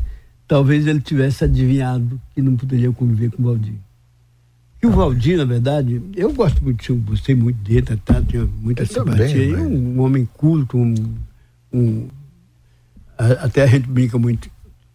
talvez 0.48 0.88
ele 0.88 1.02
tivesse 1.02 1.44
adivinhado 1.44 2.20
que 2.34 2.42
não 2.42 2.56
poderia 2.56 2.92
conviver 2.92 3.32
com 3.32 3.42
o 3.42 3.46
Valdir. 3.46 3.76
E 4.82 4.86
o 4.86 4.92
Valdir, 4.92 5.38
na 5.38 5.46
verdade, 5.46 6.02
eu 6.16 6.32
gosto 6.34 6.64
muito, 6.64 6.92
eu 6.92 6.98
gostei 6.98 7.34
muito 7.34 7.58
dele, 7.58 7.82
tá, 7.82 7.98
tá 7.98 8.22
tinha 8.22 8.48
muita 8.62 8.84
eu 8.84 8.88
simpatia. 8.88 9.28
Também, 9.28 9.52
mas... 9.52 9.62
um, 9.62 9.76
um, 9.76 10.02
homem 10.02 10.28
culto, 10.38 10.78
um, 10.78 10.94
um, 11.74 12.08
até 13.18 13.64
a 13.64 13.68
gente 13.68 13.88
brinca 13.88 14.20
muito 14.20 14.50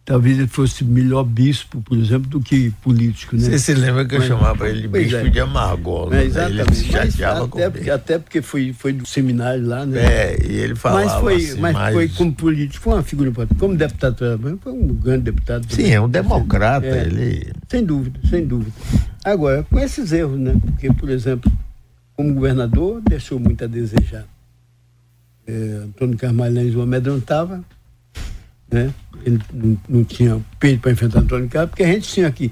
talvez 0.05 0.37
ele 0.37 0.47
fosse 0.47 0.83
melhor 0.83 1.23
bispo, 1.23 1.81
por 1.81 1.97
exemplo, 1.97 2.29
do 2.29 2.41
que 2.41 2.71
político, 2.81 3.35
né? 3.35 3.43
Você 3.43 3.59
se 3.59 3.73
lembra 3.73 4.05
que 4.05 4.15
eu 4.15 4.19
Mas, 4.19 4.27
chamava 4.27 4.69
ele 4.69 4.87
bispo 4.87 5.15
é. 5.15 5.29
de 5.29 5.39
amargola, 5.39 6.15
é, 6.17 6.25
exatamente. 6.25 6.91
Né? 6.91 7.01
Ele 7.01 7.11
se 7.11 7.23
até, 7.23 7.69
porque, 7.69 7.89
até 7.89 8.19
porque 8.19 8.41
foi, 8.41 8.73
foi 8.73 8.93
do 8.93 9.07
seminário 9.07 9.65
lá, 9.65 9.85
né? 9.85 10.01
É, 10.01 10.37
e 10.45 10.55
ele 10.55 10.75
falava 10.75 11.05
Mas 11.05 11.13
foi, 11.21 11.35
assim, 11.35 11.59
mas 11.59 11.73
mais... 11.73 11.93
foi 11.93 12.09
como 12.09 12.33
político, 12.33 12.83
foi 12.83 12.93
uma 12.93 13.03
figura 13.03 13.29
importante. 13.29 13.59
Como 13.59 13.75
deputado, 13.75 14.17
foi 14.61 14.73
um 14.73 14.87
grande 14.87 15.23
deputado. 15.23 15.65
Sim, 15.73 15.89
é 15.89 16.01
um 16.01 16.09
democrata, 16.09 16.85
é, 16.85 17.05
ele... 17.05 17.51
Sem 17.69 17.85
dúvida, 17.85 18.19
sem 18.29 18.45
dúvida. 18.45 18.71
Agora, 19.23 19.63
com 19.63 19.79
esses 19.79 20.11
erros, 20.11 20.37
né? 20.37 20.53
Porque, 20.65 20.91
por 20.91 21.09
exemplo, 21.09 21.49
como 22.13 22.33
governador, 22.33 23.01
deixou 23.01 23.39
muito 23.39 23.63
a 23.63 23.67
desejar. 23.67 24.25
É, 25.47 25.81
Antônio 25.85 26.17
Carmalhães 26.17 26.75
o 26.75 26.81
amedrontava, 26.81 27.63
né? 28.73 28.91
Ele 29.23 29.39
não, 29.53 29.77
não 29.87 30.03
tinha 30.03 30.41
peito 30.59 30.81
para 30.81 30.91
enfrentar 30.91 31.19
Antônio 31.19 31.47
Carlos, 31.47 31.69
porque 31.69 31.83
a 31.83 31.87
gente 31.87 32.09
tinha 32.09 32.31
que. 32.31 32.51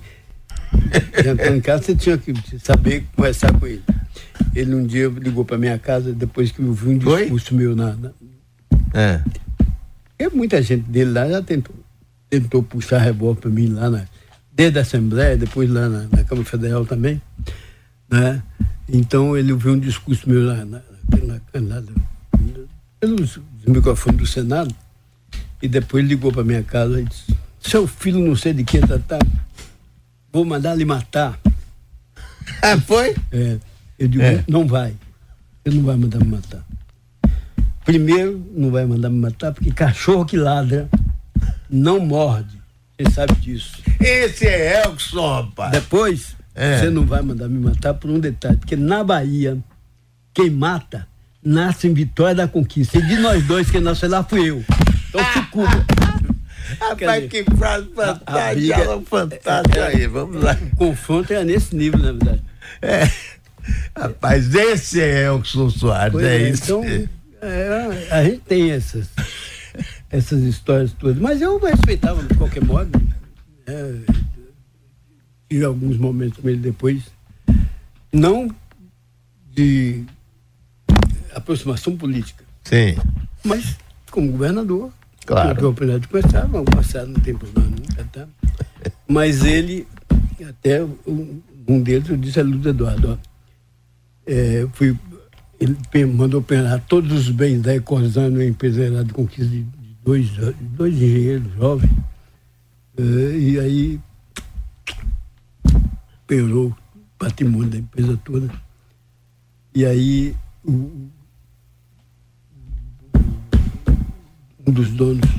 Antônio 1.28 1.61
Carlos, 1.63 1.86
você 1.86 1.95
tinha 1.95 2.17
que 2.17 2.34
saber 2.59 3.05
conversar 3.15 3.51
com 3.59 3.65
ele. 3.65 3.84
Ele 4.55 4.76
um 4.76 4.86
dia 4.86 5.07
ligou 5.07 5.43
para 5.43 5.57
minha 5.57 5.78
casa, 5.80 6.13
depois 6.13 6.51
que 6.51 6.61
eu 6.61 6.72
vi 6.74 6.89
um 6.89 6.97
discurso 6.97 7.55
Oi? 7.55 7.59
meu 7.59 7.76
na. 7.76 7.95
na... 7.95 8.11
É. 8.93 9.22
E 10.19 10.30
muita 10.30 10.61
gente 10.61 10.84
dele 10.84 11.11
lá 11.11 11.28
já 11.28 11.41
tentou, 11.41 11.76
tentou 12.30 12.61
puxar 12.61 12.99
rebote 12.99 13.41
para 13.41 13.49
mim 13.49 13.69
lá 13.69 13.89
na, 13.89 14.05
desde 14.53 14.78
a 14.78 14.84
Assembleia, 14.84 15.36
depois 15.36 15.69
lá 15.69 15.89
na, 15.89 16.03
na, 16.03 16.24
Câmara 16.24 16.47
Federal 16.47 16.86
também. 16.86 17.19
Né? 18.09 18.43
Então 18.88 19.36
ele 19.36 19.51
ouviu 19.51 19.74
um 19.74 19.80
discurso 19.80 20.30
meu 20.30 20.45
lá 20.45 20.63
na, 20.63 20.82
na, 21.24 21.59
na, 21.59 21.84
pelos 22.99 23.39
microfones 23.65 24.19
do 24.19 24.28
Senado. 24.28 24.76
E 25.62 25.68
depois 25.68 26.05
ligou 26.05 26.32
para 26.32 26.43
minha 26.43 26.64
casa 26.64 27.01
e 27.01 27.05
disse: 27.05 27.36
Seu 27.59 27.88
filho 27.88 28.20
não 28.20 28.36
sei 28.36 28.53
de 28.53 28.64
que, 28.64 28.80
tá, 28.80 28.99
tá, 28.99 29.20
vou 30.32 30.45
mandar 30.45 30.76
lhe 30.76 30.86
matar. 30.86 31.39
Ah, 32.64 32.78
foi? 32.78 33.16
É. 33.32 33.57
Eu 33.97 34.07
digo: 34.07 34.24
é. 34.24 34.43
Não 34.47 34.68
vai. 34.68 34.93
Ele 35.64 35.78
não 35.78 35.86
vai 35.86 35.95
mandar 35.95 36.20
me 36.20 36.26
matar. 36.26 36.64
Primeiro, 37.86 38.43
não 38.55 38.72
vai 38.72 38.86
mandar 38.86 39.09
me 39.09 39.20
matar, 39.20 39.53
porque 39.53 39.72
cachorro 39.72 40.26
que 40.26 40.38
ladra 40.38 40.89
não 41.70 41.99
morde. 41.99 42.59
Você 42.97 43.12
sabe 43.12 43.34
disso. 43.36 43.82
Esse 43.99 44.47
é 44.47 44.84
Elkson, 44.84 45.43
rapaz. 45.43 45.72
Depois, 45.72 46.36
é. 46.53 46.78
você 46.80 46.89
não 46.89 47.05
vai 47.05 47.22
mandar 47.22 47.47
me 47.47 47.59
matar 47.59 47.93
por 47.93 48.12
um 48.12 48.20
detalhe, 48.20 48.57
porque 48.57 48.76
na 48.76 49.03
Bahia, 49.03 49.57
quem 50.34 50.49
mata 50.49 51.07
nasce 51.43 51.88
em 51.88 51.93
Vitória 51.93 52.36
da 52.36 52.47
Conquista. 52.47 52.97
E 52.97 53.01
de 53.01 53.18
nós 53.18 53.43
dois, 53.45 53.72
quem 53.72 53.82
nasceu 53.82 54.09
lá 54.09 54.24
fui 54.24 54.49
eu. 54.49 54.64
Então 55.12 55.34
se 55.34 55.41
cuba. 55.51 55.86
Rapaz, 56.80 57.30
que 57.30 57.43
frase 57.43 57.89
fantástica, 57.93 59.01
fantástica 59.05 59.80
é, 59.80 59.88
aí, 59.88 60.07
vamos 60.07 60.41
lá. 60.41 60.57
O 60.72 60.76
confronto 60.78 61.34
é 61.34 61.43
nesse 61.43 61.76
nível, 61.76 61.99
na 61.99 62.12
verdade. 62.14 62.41
É. 62.82 63.12
Rapaz, 63.95 64.55
esse 64.55 65.01
é 65.01 65.26
Elkson 65.26 65.70
Soares, 65.70 66.14
pois 66.14 66.26
é, 66.26 66.36
é 66.38 66.49
isso. 66.49 66.64
Então, 66.64 66.84
é, 67.41 68.07
a 68.09 68.24
gente 68.24 68.39
tem 68.39 68.72
essas, 68.72 69.09
essas 70.09 70.41
histórias 70.43 70.93
todas, 70.93 71.18
mas 71.18 71.41
eu 71.41 71.59
respeitava 71.59 72.24
de 72.24 72.34
qualquer 72.36 72.64
modo. 72.64 72.89
É, 73.68 73.95
tive 75.49 75.66
alguns 75.66 75.97
momentos 75.97 76.39
com 76.39 76.47
ele 76.47 76.59
depois, 76.59 77.03
não 78.14 78.49
de 79.51 80.05
aproximação 81.36 81.97
política. 81.97 82.45
Sim. 82.64 82.95
Mas 83.43 83.76
como 84.09 84.32
governador, 84.32 84.91
Claro. 85.26 85.55
Tive 85.55 85.65
a 85.65 85.69
oportunidade 85.69 86.01
de 86.01 86.07
conversar, 86.07 86.47
vamos 86.47 86.69
conversar, 86.69 87.05
não 87.05 87.19
tem 87.19 87.36
problema 87.36 87.69
nunca, 87.69 88.03
tá? 88.11 88.28
Mas 89.07 89.43
ele, 89.43 89.88
até 90.47 90.84
um, 90.84 91.41
um 91.67 91.82
deles, 91.82 92.09
eu 92.09 92.17
disse 92.17 92.39
a 92.39 92.43
Luz 92.43 92.65
Eduardo, 92.65 93.11
ó, 93.11 93.32
é, 94.26 94.67
fui, 94.74 94.97
ele 95.59 96.05
mandou 96.05 96.41
penar 96.41 96.82
todos 96.88 97.11
os 97.11 97.30
bens 97.30 97.61
da 97.61 97.76
Ecosan, 97.76 98.30
uma 98.30 98.45
empresa 98.45 98.89
lá 98.89 99.03
de 99.03 99.13
conquista 99.13 99.45
de, 99.45 99.65
dois, 100.03 100.30
dois 100.59 100.93
engenheiros 100.95 101.53
jovens. 101.53 101.91
É, 102.97 103.38
e 103.38 103.59
aí 103.59 103.99
perou 106.28 106.76
patrimônio 107.17 107.69
da 107.69 107.78
empresa 107.78 108.19
toda. 108.24 108.49
E 109.74 109.86
aí 109.86 110.36
o, 110.65 111.09
um 114.66 114.72
dos 114.72 114.89
donos 114.91 115.30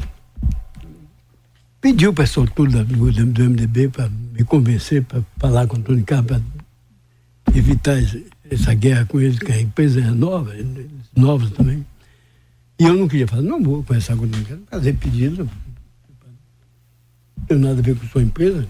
pediu 1.83 2.11
o 2.11 2.15
pessoal 2.15 2.47
todo 2.47 2.85
do, 2.85 3.13
do 3.27 3.51
MDB 3.51 3.89
para 3.89 4.09
me 4.09 4.45
convencer, 4.45 5.03
para 5.03 5.21
falar 5.37 5.67
com 5.67 5.77
o 5.77 5.81
Antônio 5.81 6.05
Carlos, 6.05 6.41
para 7.45 7.59
evitar 7.59 7.99
essa 8.49 8.73
guerra 8.73 9.05
com 9.05 9.21
eles, 9.21 9.39
que 9.41 9.51
a 9.51 9.61
empresa 9.61 10.01
é 10.01 10.05
nova, 10.05 10.53
novos 11.15 11.51
também. 11.51 11.85
E 12.79 12.85
eu 12.85 12.95
não 12.95 13.09
queria 13.09 13.27
falar, 13.27 13.43
não 13.43 13.61
vou 13.61 13.83
conversar 13.83 14.17
com 14.17 14.23
o 14.23 14.27
Antônio 14.27 14.47
Carlos, 14.47 14.67
fazer 14.71 14.93
pedido. 14.95 15.51
Não 17.37 17.47
tem 17.47 17.59
nada 17.59 17.81
a 17.81 17.83
ver 17.83 17.97
com 17.97 18.07
sua 18.07 18.23
empresa. 18.23 18.67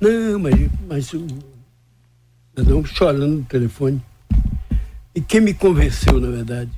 Não, 0.00 0.38
mas, 0.38 0.54
mas 0.88 1.12
o 1.12 1.26
cidadão 2.50 2.82
chorando 2.84 3.28
no 3.28 3.44
telefone. 3.44 4.02
E 5.14 5.20
quem 5.20 5.42
me 5.42 5.52
convenceu, 5.52 6.18
na 6.18 6.30
verdade, 6.30 6.70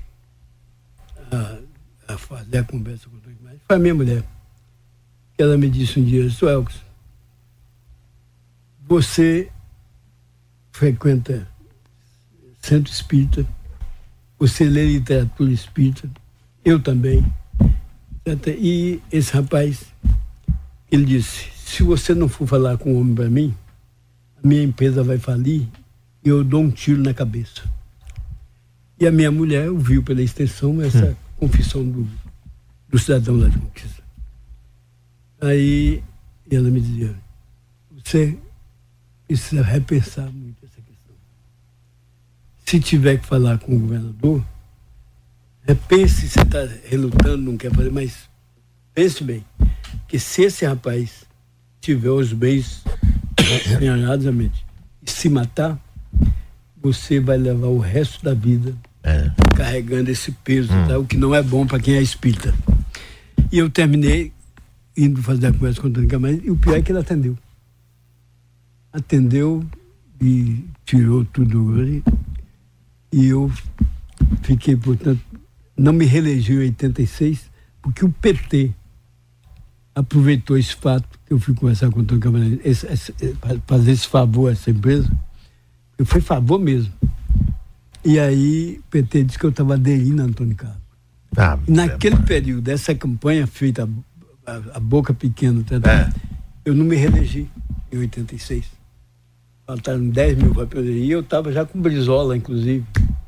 a, 1.31 1.58
a 2.09 2.17
fazer 2.17 2.59
a 2.59 2.65
conversa 2.65 3.09
com 3.09 3.17
o 3.17 3.21
Carlos 3.21 3.39
foi 3.67 3.77
a 3.77 3.79
minha 3.79 3.95
mulher. 3.95 4.25
Ela 5.37 5.57
me 5.59 5.69
disse 5.69 6.01
um 6.01 6.05
dia, 6.05 6.29
Suelcos, 6.31 6.83
você 8.87 9.53
frequenta 10.73 11.47
centro 12.61 12.91
espírita, 12.91 13.47
você 14.39 14.65
lê 14.65 14.87
literatura 14.87 15.53
espírita, 15.53 16.11
eu 16.65 16.81
também. 16.81 17.25
E 18.47 19.01
esse 19.13 19.33
rapaz, 19.33 19.85
ele 20.91 21.05
disse, 21.05 21.51
se 21.65 21.83
você 21.83 22.15
não 22.15 22.29
for 22.29 22.47
falar 22.47 22.79
com 22.79 22.95
o 22.95 23.01
homem 23.01 23.15
para 23.15 23.29
mim, 23.29 23.55
a 24.43 24.47
minha 24.47 24.63
empresa 24.63 25.03
vai 25.03 25.19
falir 25.19 25.69
e 26.25 26.29
eu 26.29 26.43
dou 26.43 26.63
um 26.63 26.71
tiro 26.71 27.03
na 27.03 27.15
cabeça. 27.15 27.63
E 28.99 29.07
a 29.07 29.13
minha 29.13 29.31
mulher 29.31 29.71
ouviu 29.71 30.03
pela 30.03 30.23
extensão 30.23 30.83
essa 30.83 31.07
hum. 31.07 31.28
Confissão 31.39 31.89
do, 31.89 32.07
do 32.89 32.99
cidadão 32.99 33.37
lá 33.37 33.49
de 33.49 33.59
Conquista. 33.59 34.03
Aí 35.41 36.03
ela 36.51 36.69
me 36.69 36.81
dizia, 36.81 37.15
você 37.93 38.37
precisa 39.27 39.63
repensar 39.63 40.31
muito 40.33 40.65
essa 40.65 40.81
questão. 40.81 41.15
Se 42.67 42.81
tiver 42.81 43.19
que 43.19 43.27
falar 43.27 43.59
com 43.59 43.77
o 43.77 43.79
governador, 43.79 44.45
repense 45.63 46.29
se 46.29 46.41
está 46.41 46.67
relutando, 46.85 47.39
não 47.39 47.57
quer 47.57 47.73
fazer, 47.73 47.91
mas 47.91 48.29
pense 48.93 49.23
bem, 49.23 49.45
que 50.09 50.19
se 50.19 50.43
esse 50.43 50.67
rapaz 50.67 51.25
tiver 51.81 52.11
os 52.11 52.33
bens 52.33 52.83
empenhados 53.77 54.27
e 54.27 55.11
se 55.11 55.29
matar, 55.29 55.79
você 56.81 57.21
vai 57.21 57.37
levar 57.37 57.69
o 57.69 57.79
resto 57.79 58.25
da 58.25 58.35
vida 58.35 58.75
é. 59.09 59.33
carregando 59.57 60.11
esse 60.11 60.31
peso, 60.31 60.73
hum. 60.73 60.87
tá? 60.87 60.99
o 60.99 61.05
que 61.05 61.17
não 61.17 61.35
é 61.35 61.43
bom 61.43 61.67
para 61.67 61.81
quem 61.81 61.95
é 61.95 62.03
espírita. 62.03 62.55
E 63.51 63.59
eu 63.59 63.71
terminei 63.71 64.33
indo 64.97 65.23
fazer 65.23 65.47
a 65.47 65.53
conversa 65.53 65.81
com 65.81 65.87
o 65.87 65.91
Antônio 65.91 66.09
Camargo, 66.09 66.41
e 66.45 66.51
o 66.51 66.57
pior 66.57 66.77
é 66.77 66.83
que 66.83 66.91
ele 66.91 66.99
atendeu. 66.99 67.39
Atendeu 68.93 69.65
e 70.21 70.65
tirou 70.85 71.25
tudo. 71.25 72.03
E 73.13 73.27
eu 73.27 73.51
fiquei, 74.43 74.77
portanto, 74.77 75.21
não 75.77 75.93
me 75.93 76.05
reelegi 76.05 76.53
em 76.53 76.59
86, 76.59 77.49
porque 77.81 78.05
o 78.05 78.11
PT 78.11 78.73
aproveitou 79.95 80.59
esse 80.59 80.75
fato 80.75 81.19
que 81.25 81.33
eu 81.33 81.39
fui 81.39 81.55
conversar 81.55 81.91
com 81.91 82.01
o 82.01 82.03
Antônio 82.03 82.23
Camargo, 82.23 82.59
fazer 83.67 83.93
esse 83.93 84.07
favor 84.09 84.49
a 84.49 84.53
essa 84.53 84.71
empresa. 84.71 85.11
Foi 86.05 86.21
favor 86.21 86.59
mesmo. 86.59 86.93
E 88.09 88.19
aí 88.19 88.81
o 88.81 88.91
PT 88.91 89.25
disse 89.25 89.39
que 89.39 89.45
eu 89.45 89.51
estava 89.51 89.75
aderindo 89.75 90.23
a 90.23 90.25
Antônio 90.25 90.57
Carlos. 90.57 90.79
Ah, 91.37 91.59
Naquele 91.69 92.15
é, 92.15 92.21
período, 92.21 92.67
essa 92.71 92.95
campanha 92.95 93.47
feita 93.47 93.87
a, 94.47 94.61
a 94.77 94.81
boca 94.81 95.13
pequena. 95.13 95.63
Tá? 95.63 95.77
É. 95.93 96.11
Eu 96.65 96.73
não 96.75 96.87
me 96.87 96.97
reelegi 96.97 97.47
em 97.93 97.99
86. 97.99 98.65
Faltaram 99.67 100.09
10 100.09 100.39
mil 100.39 100.55
papéis. 100.55 100.87
E 100.87 101.11
eu 101.11 101.21
estava 101.21 101.53
já 101.53 101.67
com 101.67 101.79
Brizola, 101.79 102.35
inclusive. 102.35 102.83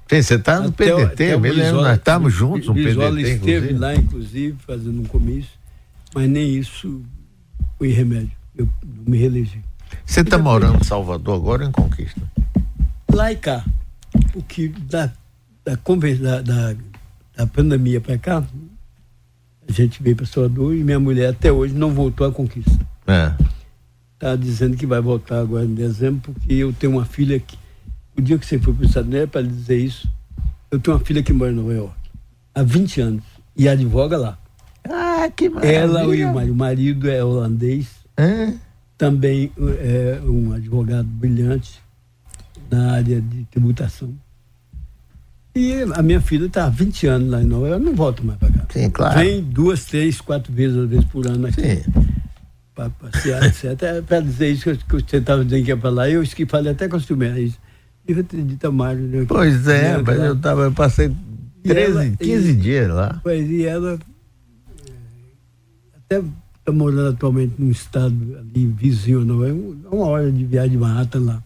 Sim, 0.08 0.22
você 0.22 0.36
está 0.36 0.60
no 0.60 0.72
PDT, 0.72 1.02
até 1.02 1.36
me 1.36 1.50
lembro, 1.50 1.82
nós 1.82 1.98
estávamos 1.98 2.32
juntos 2.32 2.68
no 2.68 2.72
Brizola 2.72 3.10
PDT. 3.10 3.30
esteve 3.32 3.56
inclusive. 3.56 3.78
lá, 3.78 3.94
inclusive, 3.94 4.56
fazendo 4.66 5.02
um 5.02 5.04
comício, 5.04 5.52
mas 6.14 6.26
nem 6.26 6.56
isso 6.56 7.02
foi 7.76 7.88
remédio. 7.88 8.32
Eu 8.56 8.66
não 8.82 9.04
me 9.12 9.18
reelegi. 9.18 9.60
Você 10.06 10.22
está 10.22 10.38
morando 10.38 10.78
em 10.80 10.84
Salvador 10.84 11.36
agora 11.36 11.64
ou 11.64 11.68
em 11.68 11.72
Conquista? 11.72 12.22
Lá 13.12 13.30
e 13.30 13.36
cá. 13.36 13.62
Porque 14.32 14.68
da, 14.68 15.12
da, 15.64 15.74
da, 15.74 16.42
da, 16.42 16.76
da 17.36 17.46
pandemia 17.46 18.00
para 18.00 18.18
cá, 18.18 18.44
a 19.68 19.72
gente 19.72 20.02
veio 20.02 20.16
para 20.16 20.26
Salvador 20.26 20.74
e 20.74 20.82
minha 20.82 21.00
mulher 21.00 21.30
até 21.30 21.50
hoje 21.52 21.74
não 21.74 21.92
voltou 21.92 22.26
à 22.26 22.32
conquista. 22.32 22.78
É. 23.06 23.32
Tá 24.18 24.36
dizendo 24.36 24.76
que 24.76 24.86
vai 24.86 25.00
voltar 25.00 25.40
agora 25.40 25.64
em 25.64 25.74
dezembro, 25.74 26.20
porque 26.32 26.52
eu 26.52 26.72
tenho 26.72 26.92
uma 26.92 27.04
filha 27.04 27.38
que. 27.38 27.58
O 28.16 28.20
dia 28.20 28.36
que 28.36 28.44
você 28.44 28.58
foi 28.58 28.74
para 28.74 28.82
os 28.82 28.88
Estados 28.88 29.08
Unidos, 29.08 29.30
para 29.30 29.42
dizer 29.42 29.78
isso, 29.78 30.08
eu 30.70 30.78
tenho 30.78 30.96
uma 30.96 31.04
filha 31.04 31.22
que 31.22 31.32
mora 31.32 31.52
em 31.52 31.54
Nova 31.54 31.72
York 31.72 32.00
há 32.54 32.62
20 32.62 33.00
anos 33.00 33.24
e 33.56 33.68
advoga 33.68 34.18
lá. 34.18 34.38
Ah, 34.84 35.30
que 35.34 35.48
maravilha. 35.48 35.76
Ela 35.76 36.16
e 36.16 36.24
o 36.24 36.34
marido, 36.34 36.52
o 36.52 36.56
marido 36.56 37.10
é 37.10 37.24
holandês, 37.24 37.88
é. 38.16 38.54
também 38.98 39.52
é 39.78 40.20
um 40.24 40.52
advogado 40.52 41.06
brilhante 41.06 41.80
na 42.70 42.92
área 42.92 43.20
de 43.20 43.44
tributação. 43.50 44.14
E 45.54 45.82
a 45.94 46.02
minha 46.02 46.20
filha 46.20 46.46
está 46.46 46.66
há 46.66 46.68
20 46.68 47.06
anos 47.08 47.30
lá 47.30 47.42
em 47.42 47.44
Nova 47.44 47.68
York, 47.68 47.84
não 47.84 47.94
volto 47.94 48.24
mais 48.24 48.38
para 48.38 48.50
cá. 48.50 48.66
Sim, 48.72 48.88
claro. 48.90 49.18
Vem 49.18 49.42
duas, 49.42 49.84
três, 49.84 50.20
quatro 50.20 50.52
vezes, 50.52 50.76
às 50.76 50.88
vezes 50.88 51.04
por 51.06 51.26
ano 51.26 51.46
aqui. 51.46 51.82
Para 52.74 52.88
passear, 52.90 53.44
etc. 53.44 53.82
É 53.82 54.00
para 54.00 54.20
dizer 54.20 54.52
isso 54.52 54.76
que 54.76 54.92
você 54.92 55.16
estava 55.16 55.44
dizendo 55.44 55.64
que 55.64 55.70
ia 55.70 55.76
para 55.76 55.90
lá, 55.90 56.08
eu 56.08 56.22
esqueci, 56.22 56.48
falei 56.48 56.70
até 56.70 56.88
com 56.88 56.96
a 56.96 57.00
Silmeira 57.00 57.40
isso. 57.40 57.58
Eu 58.06 58.20
acredito 58.20 58.72
mais. 58.72 58.98
Né? 58.98 59.24
Pois 59.26 59.66
é, 59.66 60.00
mas 60.00 60.20
eu, 60.20 60.36
tava, 60.36 60.62
eu 60.62 60.72
passei 60.72 61.12
13, 61.64 61.90
ela, 61.90 62.16
15 62.16 62.48
e, 62.48 62.54
dias 62.54 62.88
lá. 62.88 63.20
Pois, 63.22 63.50
e 63.50 63.64
ela 63.64 63.98
eh, 64.86 64.92
até 65.96 66.22
está 66.60 66.72
morando 66.72 67.08
atualmente 67.08 67.54
num 67.58 67.70
estado 67.70 68.14
ali 68.38 68.66
vizinho, 68.66 69.24
não 69.24 69.44
é? 69.44 69.52
Uma 69.52 70.06
hora 70.06 70.30
de 70.30 70.44
viagem 70.44 70.70
de 70.70 70.78
Manhattan 70.78 71.20
lá. 71.20 71.42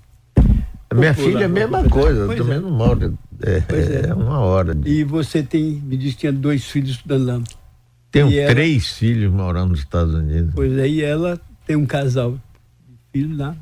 Minha 0.94 1.14
filha 1.14 1.40
é 1.40 1.44
a 1.44 1.48
mesma 1.48 1.84
coisa, 1.88 2.20
eu 2.20 2.36
também 2.36 2.56
é. 2.56 2.60
não 2.60 2.70
moro 2.70 3.18
é, 3.42 3.62
é, 3.68 4.08
é, 4.08 4.14
uma 4.14 4.38
hora. 4.38 4.74
De... 4.74 4.88
E 4.88 5.04
você 5.04 5.42
tem, 5.42 5.82
me 5.84 5.96
disse 5.96 6.14
que 6.14 6.20
tinha 6.20 6.32
dois 6.32 6.64
filhos 6.64 6.90
estudando 6.90 7.26
lá. 7.26 7.42
Tenho 8.10 8.30
e 8.30 8.46
três 8.46 8.84
ela... 8.84 8.94
filhos 8.96 9.32
morando 9.32 9.70
nos 9.70 9.80
Estados 9.80 10.14
Unidos. 10.14 10.52
Pois 10.54 10.78
aí 10.78 11.02
é, 11.02 11.10
ela 11.10 11.40
tem 11.66 11.76
um 11.76 11.86
casal 11.86 12.32
de 12.32 12.98
filhos 13.12 13.36
lá. 13.36 13.56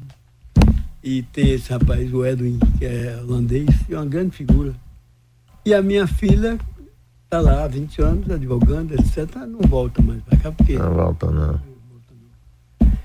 E 1.02 1.22
tem 1.22 1.50
esse 1.50 1.72
rapaz, 1.72 2.12
o 2.12 2.24
Edwin, 2.24 2.60
que 2.78 2.84
é 2.84 3.18
holandês, 3.20 3.68
e 3.88 3.94
uma 3.94 4.06
grande 4.06 4.36
figura. 4.36 4.72
E 5.64 5.74
a 5.74 5.82
minha 5.82 6.06
filha 6.06 6.58
está 7.24 7.40
lá 7.40 7.64
há 7.64 7.68
20 7.68 8.02
anos, 8.02 8.30
advogando, 8.30 8.94
etc. 8.94 9.34
Não 9.48 9.60
volta 9.68 10.02
mais 10.02 10.22
para 10.22 10.38
cá, 10.38 10.52
porque. 10.52 10.78
Não 10.78 10.92
volta, 10.92 11.30
não. 11.30 11.71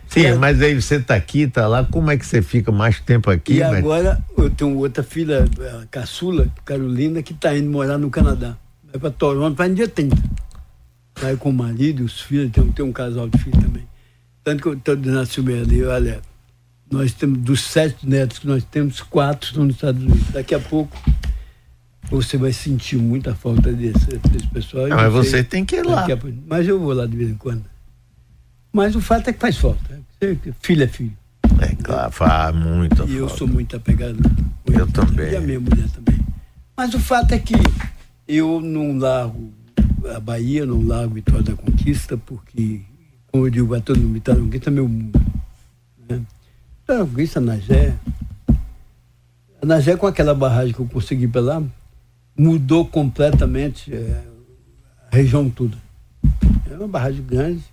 Sim, 0.07 0.25
é. 0.25 0.35
mas 0.35 0.61
aí 0.61 0.79
você 0.79 0.95
está 0.95 1.15
aqui, 1.15 1.41
está 1.41 1.67
lá, 1.67 1.83
como 1.83 2.09
é 2.09 2.17
que 2.17 2.25
você 2.25 2.41
fica 2.41 2.71
mais 2.71 2.99
tempo 2.99 3.29
aqui? 3.29 3.57
E 3.57 3.59
mas... 3.59 3.77
agora 3.77 4.23
eu 4.37 4.49
tenho 4.49 4.77
outra 4.77 5.03
filha, 5.03 5.45
a 5.81 5.85
caçula, 5.87 6.47
Carolina, 6.63 7.21
que 7.21 7.33
está 7.33 7.55
indo 7.55 7.69
morar 7.69 7.97
no 7.97 8.09
Canadá. 8.09 8.57
Vai 8.91 8.99
para 8.99 9.11
Toronto, 9.11 9.55
vai 9.55 9.69
no 9.69 9.75
dia 9.75 9.87
30. 9.87 10.15
Vai 11.19 11.35
com 11.35 11.49
o 11.49 11.53
marido, 11.53 12.03
os 12.03 12.21
filhos, 12.21 12.51
tem, 12.51 12.71
tem 12.71 12.85
um 12.85 12.91
casal 12.91 13.27
de 13.27 13.37
filhos 13.37 13.61
também. 13.63 13.87
Tanto 14.43 14.61
que 14.61 14.69
eu 14.69 14.73
estou 14.73 14.95
dizendo 14.95 15.19
assim 15.19 15.41
ali, 15.41 15.83
olha, 15.83 16.21
nós 16.89 17.11
temos, 17.13 17.39
dos 17.39 17.61
sete 17.61 18.07
netos 18.07 18.39
que 18.39 18.47
nós 18.47 18.63
temos, 18.63 19.01
quatro 19.01 19.49
estão 19.49 19.65
nos 19.65 19.75
Estados 19.75 20.01
Unidos. 20.01 20.29
Daqui 20.31 20.55
a 20.55 20.59
pouco 20.59 20.97
você 22.09 22.37
vai 22.37 22.53
sentir 22.53 22.95
muita 22.97 23.35
falta 23.35 23.73
desse, 23.73 24.17
desse 24.29 24.47
pessoal. 24.47 24.87
Não, 24.87 24.95
mas 24.95 25.11
você 25.11 25.43
tem 25.43 25.65
que 25.65 25.75
ir 25.75 25.85
lá. 25.85 26.07
Mas 26.47 26.67
eu 26.67 26.79
vou 26.79 26.93
lá 26.93 27.05
de 27.05 27.17
vez 27.17 27.29
em 27.29 27.35
quando. 27.35 27.65
Mas 28.77 28.95
o 28.95 29.01
fato 29.01 29.27
é 29.27 29.33
que 29.33 29.39
faz 29.39 29.57
falta. 29.57 29.99
Filho 30.61 30.83
é 30.83 30.87
filho. 30.87 31.17
É 31.59 31.73
claro, 31.81 32.11
faz 32.11 32.55
muito. 32.55 32.93
E 32.93 32.97
falta. 32.97 33.11
eu 33.11 33.27
sou 33.27 33.47
muito 33.47 33.75
apegado. 33.75 34.19
Eu 34.67 34.85
também. 34.91 35.31
E 35.31 35.35
a 35.35 35.41
minha 35.41 35.59
mulher 35.59 35.89
também. 35.89 36.19
Mas 36.77 36.93
o 36.93 36.99
fato 36.99 37.31
é 37.31 37.39
que 37.39 37.55
eu 38.27 38.61
não 38.61 38.99
largo 38.99 39.51
a 40.15 40.19
Bahia, 40.19 40.63
não 40.63 40.85
largo 40.85 41.15
Vitória 41.15 41.41
da 41.41 41.55
Conquista, 41.55 42.17
porque, 42.17 42.81
como 43.31 43.47
eu 43.47 43.49
digo, 43.49 43.73
a 43.73 43.81
todo 43.81 43.99
mundo, 43.99 44.13
Vitória 44.13 44.41
da 44.41 44.45
Conquista 44.45 44.69
é 44.69 44.73
meu 44.73 44.87
mundo. 44.87 45.19
Né? 46.07 46.21
Vitória 46.81 47.03
da 47.03 47.09
Conquista, 47.09 47.41
Nagé. 47.41 47.95
A 49.59 49.65
Nagé, 49.65 49.97
com 49.97 50.05
aquela 50.05 50.35
barragem 50.35 50.75
que 50.75 50.79
eu 50.79 50.85
consegui 50.87 51.27
para 51.27 51.41
lá, 51.41 51.63
mudou 52.37 52.85
completamente 52.85 53.91
é, 53.91 54.23
a 55.11 55.15
região 55.15 55.49
toda. 55.49 55.75
É 56.69 56.75
uma 56.75 56.87
barragem 56.87 57.25
grande 57.25 57.63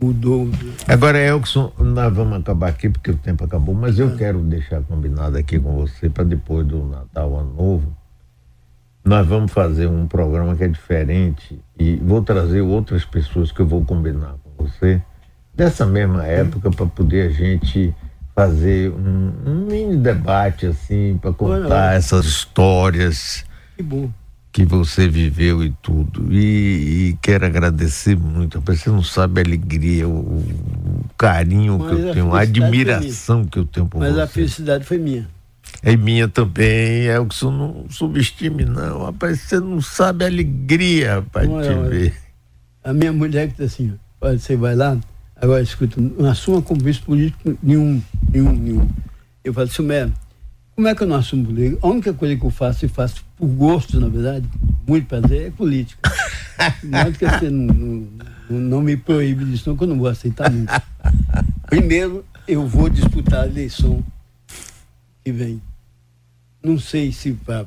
mudou. 0.00 0.48
Agora, 0.88 1.18
Elkson, 1.18 1.72
nós 1.78 2.14
vamos 2.14 2.38
acabar 2.38 2.68
aqui 2.68 2.88
porque 2.88 3.10
o 3.10 3.16
tempo 3.16 3.44
acabou, 3.44 3.74
mas 3.74 3.98
eu 3.98 4.16
quero 4.16 4.40
deixar 4.40 4.82
combinado 4.82 5.36
aqui 5.36 5.58
com 5.58 5.76
você 5.76 6.08
para 6.08 6.24
depois 6.24 6.66
do 6.66 6.84
Natal, 6.84 7.38
Ano 7.38 7.54
Novo. 7.54 7.96
Nós 9.04 9.26
vamos 9.26 9.52
fazer 9.52 9.86
um 9.86 10.06
programa 10.06 10.54
que 10.54 10.64
é 10.64 10.68
diferente 10.68 11.58
e 11.78 11.96
vou 11.96 12.22
trazer 12.22 12.60
outras 12.60 13.04
pessoas 13.04 13.50
que 13.50 13.60
eu 13.60 13.66
vou 13.66 13.84
combinar 13.84 14.34
com 14.42 14.64
você 14.64 15.02
dessa 15.54 15.86
mesma 15.86 16.26
época 16.26 16.70
para 16.70 16.86
poder 16.86 17.28
a 17.28 17.30
gente 17.30 17.94
fazer 18.34 18.90
um, 18.90 19.32
um 19.46 19.66
mini 19.66 19.96
debate 19.96 20.66
assim 20.66 21.18
para 21.20 21.32
contar 21.32 21.96
essas 21.96 22.24
histórias 22.26 23.44
Que 23.76 23.82
bom. 23.82 24.10
Que 24.52 24.64
você 24.64 25.08
viveu 25.08 25.62
e 25.64 25.70
tudo. 25.82 26.32
E, 26.32 27.10
e 27.10 27.18
quero 27.22 27.46
agradecer 27.46 28.16
muito. 28.16 28.60
Você 28.60 28.90
não 28.90 29.02
sabe 29.02 29.40
a 29.40 29.44
alegria, 29.44 30.08
o, 30.08 30.18
o 30.18 31.04
carinho 31.16 31.78
Mas 31.78 31.88
que 31.88 31.94
eu 31.94 32.10
a 32.10 32.14
tenho, 32.14 32.34
a 32.34 32.40
admiração 32.40 33.44
que 33.44 33.58
eu 33.58 33.64
tenho 33.64 33.86
por 33.86 34.00
Mas 34.00 34.18
a 34.18 34.26
você. 34.26 34.32
felicidade 34.32 34.84
foi 34.84 34.98
minha. 34.98 35.28
É 35.82 35.96
minha 35.96 36.26
também, 36.28 37.06
é 37.06 37.18
o 37.20 37.26
que 37.26 37.34
você 37.34 37.44
não 37.44 37.86
subestime, 37.88 38.64
não. 38.64 39.04
Rapaz, 39.04 39.40
você 39.40 39.60
não 39.60 39.80
sabe 39.80 40.24
a 40.24 40.28
alegria, 40.28 41.14
rapaz, 41.16 41.46
te 41.46 41.52
olha. 41.54 41.88
ver. 41.88 42.14
A 42.82 42.92
minha 42.92 43.12
mulher 43.12 43.46
que 43.46 43.52
está 43.52 43.64
assim, 43.64 43.94
olha, 44.20 44.38
você 44.38 44.56
vai 44.56 44.74
lá, 44.74 44.98
agora 45.36 45.62
escuta, 45.62 46.00
não 46.00 46.28
assuma 46.28 46.60
compromisso 46.60 47.02
político 47.02 47.56
nenhum, 47.62 48.02
nenhum, 48.32 48.52
nenhum. 48.52 48.88
Eu 49.44 49.54
falo, 49.54 49.68
Sumé, 49.68 50.10
como 50.80 50.88
é 50.88 50.94
que 50.94 51.02
eu 51.02 51.06
não 51.06 51.16
assumo 51.16 51.44
política? 51.44 51.78
A 51.82 51.90
única 51.90 52.14
coisa 52.14 52.34
que 52.34 52.42
eu 52.42 52.50
faço, 52.50 52.86
e 52.86 52.88
faço 52.88 53.22
por 53.36 53.46
gosto, 53.48 54.00
na 54.00 54.08
verdade, 54.08 54.48
muito 54.88 55.06
prazer, 55.06 55.48
é 55.48 55.50
política. 55.50 56.10
Mais 56.82 57.14
que 57.18 57.26
você 57.28 57.50
não, 57.50 57.74
não, 58.48 58.58
não 58.58 58.80
me 58.80 58.96
proíbe 58.96 59.44
disso, 59.44 59.68
não, 59.68 59.76
que 59.76 59.84
eu 59.84 59.88
não 59.88 59.98
vou 59.98 60.08
aceitar 60.08 60.50
nunca. 60.50 60.82
Primeiro, 61.68 62.24
eu 62.48 62.66
vou 62.66 62.88
disputar 62.88 63.42
a 63.42 63.46
eleição 63.46 64.02
que 65.22 65.30
vem. 65.30 65.60
Não 66.62 66.78
sei 66.78 67.12
se 67.12 67.32
para 67.32 67.66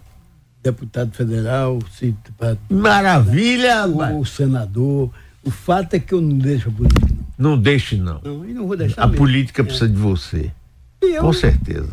deputado 0.64 1.12
federal, 1.12 1.78
se 1.92 2.16
para 2.36 2.58
Maravilha, 2.68 3.86
rapaz. 3.86 4.16
o 4.16 4.26
senador. 4.26 5.12
O 5.44 5.52
fato 5.52 5.94
é 5.94 6.00
que 6.00 6.14
eu 6.16 6.22
não 6.22 6.36
deixo 6.36 6.70
a 6.70 6.72
política. 6.72 7.14
Não 7.38 7.60
deixe, 7.60 7.96
não. 7.96 8.20
Não, 8.24 8.38
não 8.40 8.50
e 8.50 8.54
não 8.56 8.66
vou 8.66 8.76
deixar. 8.76 9.04
A 9.04 9.06
mesmo. 9.06 9.20
política 9.20 9.64
precisa 9.64 9.88
de 9.88 9.98
você. 9.98 10.52
Eu, 11.00 11.22
Com 11.22 11.34
certeza. 11.34 11.90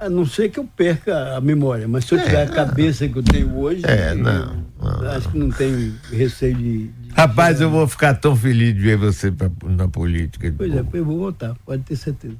A 0.00 0.08
não 0.08 0.26
ser 0.26 0.48
que 0.50 0.58
eu 0.58 0.64
perca 0.64 1.36
a 1.36 1.40
memória, 1.40 1.86
mas 1.88 2.04
se 2.04 2.14
eu 2.14 2.18
É, 2.18 2.24
tiver 2.24 2.42
a 2.42 2.48
cabeça 2.48 3.08
que 3.08 3.16
eu 3.18 3.22
tenho 3.22 3.56
hoje, 3.58 3.82
É, 3.84 4.14
não, 4.14 4.64
não, 4.80 5.10
acho 5.10 5.28
que 5.30 5.38
não 5.38 5.50
tenho 5.50 5.94
receio 6.12 6.54
de. 6.56 6.88
de- 6.88 7.10
Rapaz, 7.14 7.60
eu 7.60 7.70
vou 7.70 7.86
ficar 7.86 8.14
tão 8.14 8.34
feliz 8.36 8.74
de 8.74 8.80
ver 8.80 8.96
você 8.96 9.30
pra- 9.30 9.50
na 9.64 9.88
política. 9.88 10.52
Pois 10.56 10.74
é, 10.74 10.84
eu 10.92 11.04
vou 11.04 11.18
votar, 11.18 11.54
pode 11.64 11.82
ter 11.82 11.96
certeza. 11.96 12.34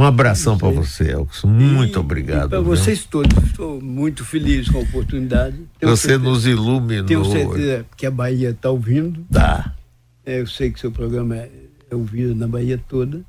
Um 0.00 0.04
abração 0.04 0.56
para 0.56 0.68
você, 0.70 1.10
Elkson. 1.10 1.48
Muito 1.48 1.96
E- 1.98 2.00
obrigado. 2.00 2.50
Para 2.50 2.60
vocês 2.60 3.04
todos, 3.04 3.36
estou 3.44 3.80
muito 3.80 4.24
feliz 4.24 4.68
com 4.68 4.78
a 4.78 4.82
oportunidade. 4.82 5.56
Tenho 5.80 5.90
Você 5.96 6.08
certeza- 6.08 6.30
nos 6.30 6.46
iluminou. 6.46 7.04
Tenho 7.06 7.24
certeza 7.24 7.84
que 7.96 8.06
a 8.06 8.10
Bahia 8.10 8.50
está 8.50 8.70
ouvindo. 8.70 9.24
Tá. 9.30 9.74
É, 10.24 10.40
eu 10.40 10.46
sei 10.46 10.70
que 10.70 10.78
seu 10.78 10.92
programa 10.92 11.34
é, 11.36 11.50
é 11.90 11.96
ouvido 11.96 12.32
na 12.34 12.46
Bahia 12.46 12.78
toda. 12.88 13.22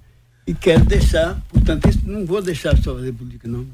E 0.50 0.54
quero 0.56 0.84
deixar, 0.86 1.40
portanto, 1.50 1.88
isso- 1.88 2.02
não 2.06 2.26
vou 2.26 2.42
deixar 2.42 2.76
só 2.78 2.96
fazer 2.96 3.14
política, 3.14 3.48
não. 3.48 3.68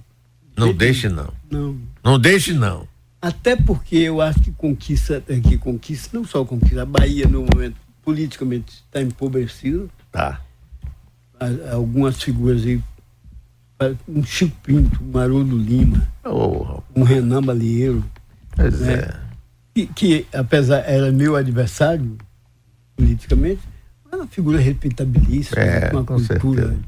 Não 0.57 0.73
deixe, 0.73 1.07
não. 1.07 1.33
Não. 1.49 1.77
Não 2.03 2.19
deixe, 2.19 2.53
não. 2.53 2.85
Até 3.21 3.55
porque 3.55 3.95
eu 3.95 4.19
acho 4.21 4.41
que 4.41 4.51
conquista, 4.51 5.23
é, 5.29 5.39
que 5.39 5.57
conquista, 5.57 6.09
não 6.17 6.25
só 6.25 6.43
conquista, 6.43 6.81
a 6.81 6.85
Bahia 6.85 7.27
no 7.27 7.45
momento 7.45 7.77
politicamente 8.03 8.73
está 8.85 9.01
empobrecida. 9.01 9.85
Tá. 10.11 10.41
Há 11.39 11.73
Algumas 11.75 12.21
figuras 12.21 12.65
aí, 12.65 12.81
um 14.07 14.23
Chico 14.23 14.55
Pinto, 14.61 14.99
um 15.01 15.17
Haroldo 15.17 15.57
Lima, 15.57 16.05
Oh, 16.25 16.81
um 16.95 17.03
Renan 17.03 17.41
Balieiro, 17.41 18.03
pois 18.55 18.79
né? 18.81 18.93
é. 18.95 19.15
que, 19.73 19.87
que 19.87 20.27
apesar 20.33 20.79
era 20.85 21.09
meu 21.11 21.35
adversário 21.37 22.17
politicamente, 22.97 23.61
era 24.15 24.23
uma 24.23 24.27
figura 24.27 24.59
respeitabilíssima, 24.59 25.61
É, 25.61 25.89
com 25.89 25.97
uma 25.97 26.05
cultura 26.05 26.67
certeza. 26.67 26.79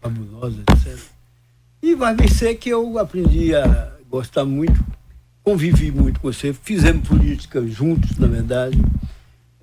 fabulosa, 0.00 0.62
etc. 0.70 0.98
E 1.82 1.94
vai 1.94 2.14
vencer 2.14 2.56
que 2.58 2.68
eu 2.70 2.98
aprendi 2.98 3.54
a 3.54 3.92
gostar 4.10 4.44
muito, 4.44 4.82
convivi 5.44 5.90
muito 5.90 6.18
com 6.20 6.32
você, 6.32 6.52
fizemos 6.52 7.06
política 7.06 7.64
juntos, 7.66 8.16
na 8.18 8.26
verdade. 8.26 8.78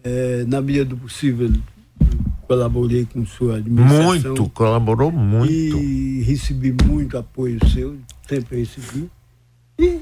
Eh, 0.03 0.45
na 0.47 0.61
medida 0.61 0.85
do 0.85 0.97
possível, 0.97 1.51
colaborei 2.47 3.05
com 3.05 3.25
sua 3.25 3.57
administração. 3.57 4.03
Muito, 4.05 4.49
colaborou 4.51 5.11
muito. 5.11 5.51
E 5.51 6.21
recebi 6.21 6.71
muito 6.85 7.17
apoio 7.17 7.57
seu, 7.69 7.97
sempre 8.29 8.59
recebi. 8.59 9.09
E 9.79 9.99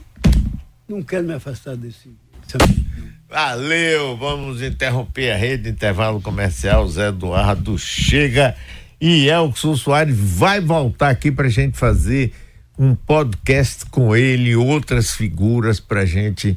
não 0.89 1.01
quero 1.01 1.25
me 1.25 1.33
afastar 1.33 1.77
desse, 1.77 2.09
desse 2.45 2.57
ambiente. 2.61 3.13
Valeu, 3.33 4.15
vamos 4.15 4.61
interromper 4.61 5.31
a 5.31 5.35
rede 5.35 5.67
intervalo 5.67 6.21
comercial. 6.21 6.87
Zé 6.87 7.07
Eduardo 7.07 7.79
chega 7.79 8.55
e 9.01 9.27
Elkson 9.27 9.75
Soares 9.75 10.15
vai 10.15 10.61
voltar 10.61 11.09
aqui 11.09 11.31
para 11.31 11.49
gente 11.49 11.75
fazer 11.75 12.31
um 12.77 12.93
podcast 12.93 13.87
com 13.87 14.15
ele, 14.15 14.55
outras 14.55 15.15
figuras 15.15 15.79
para 15.79 16.05
gente. 16.05 16.55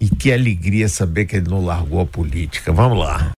E 0.00 0.10
que 0.10 0.32
alegria 0.32 0.88
saber 0.88 1.24
que 1.24 1.36
ele 1.36 1.48
não 1.48 1.64
largou 1.64 2.00
a 2.00 2.06
política. 2.06 2.72
Vamos 2.72 2.98
lá. 2.98 3.30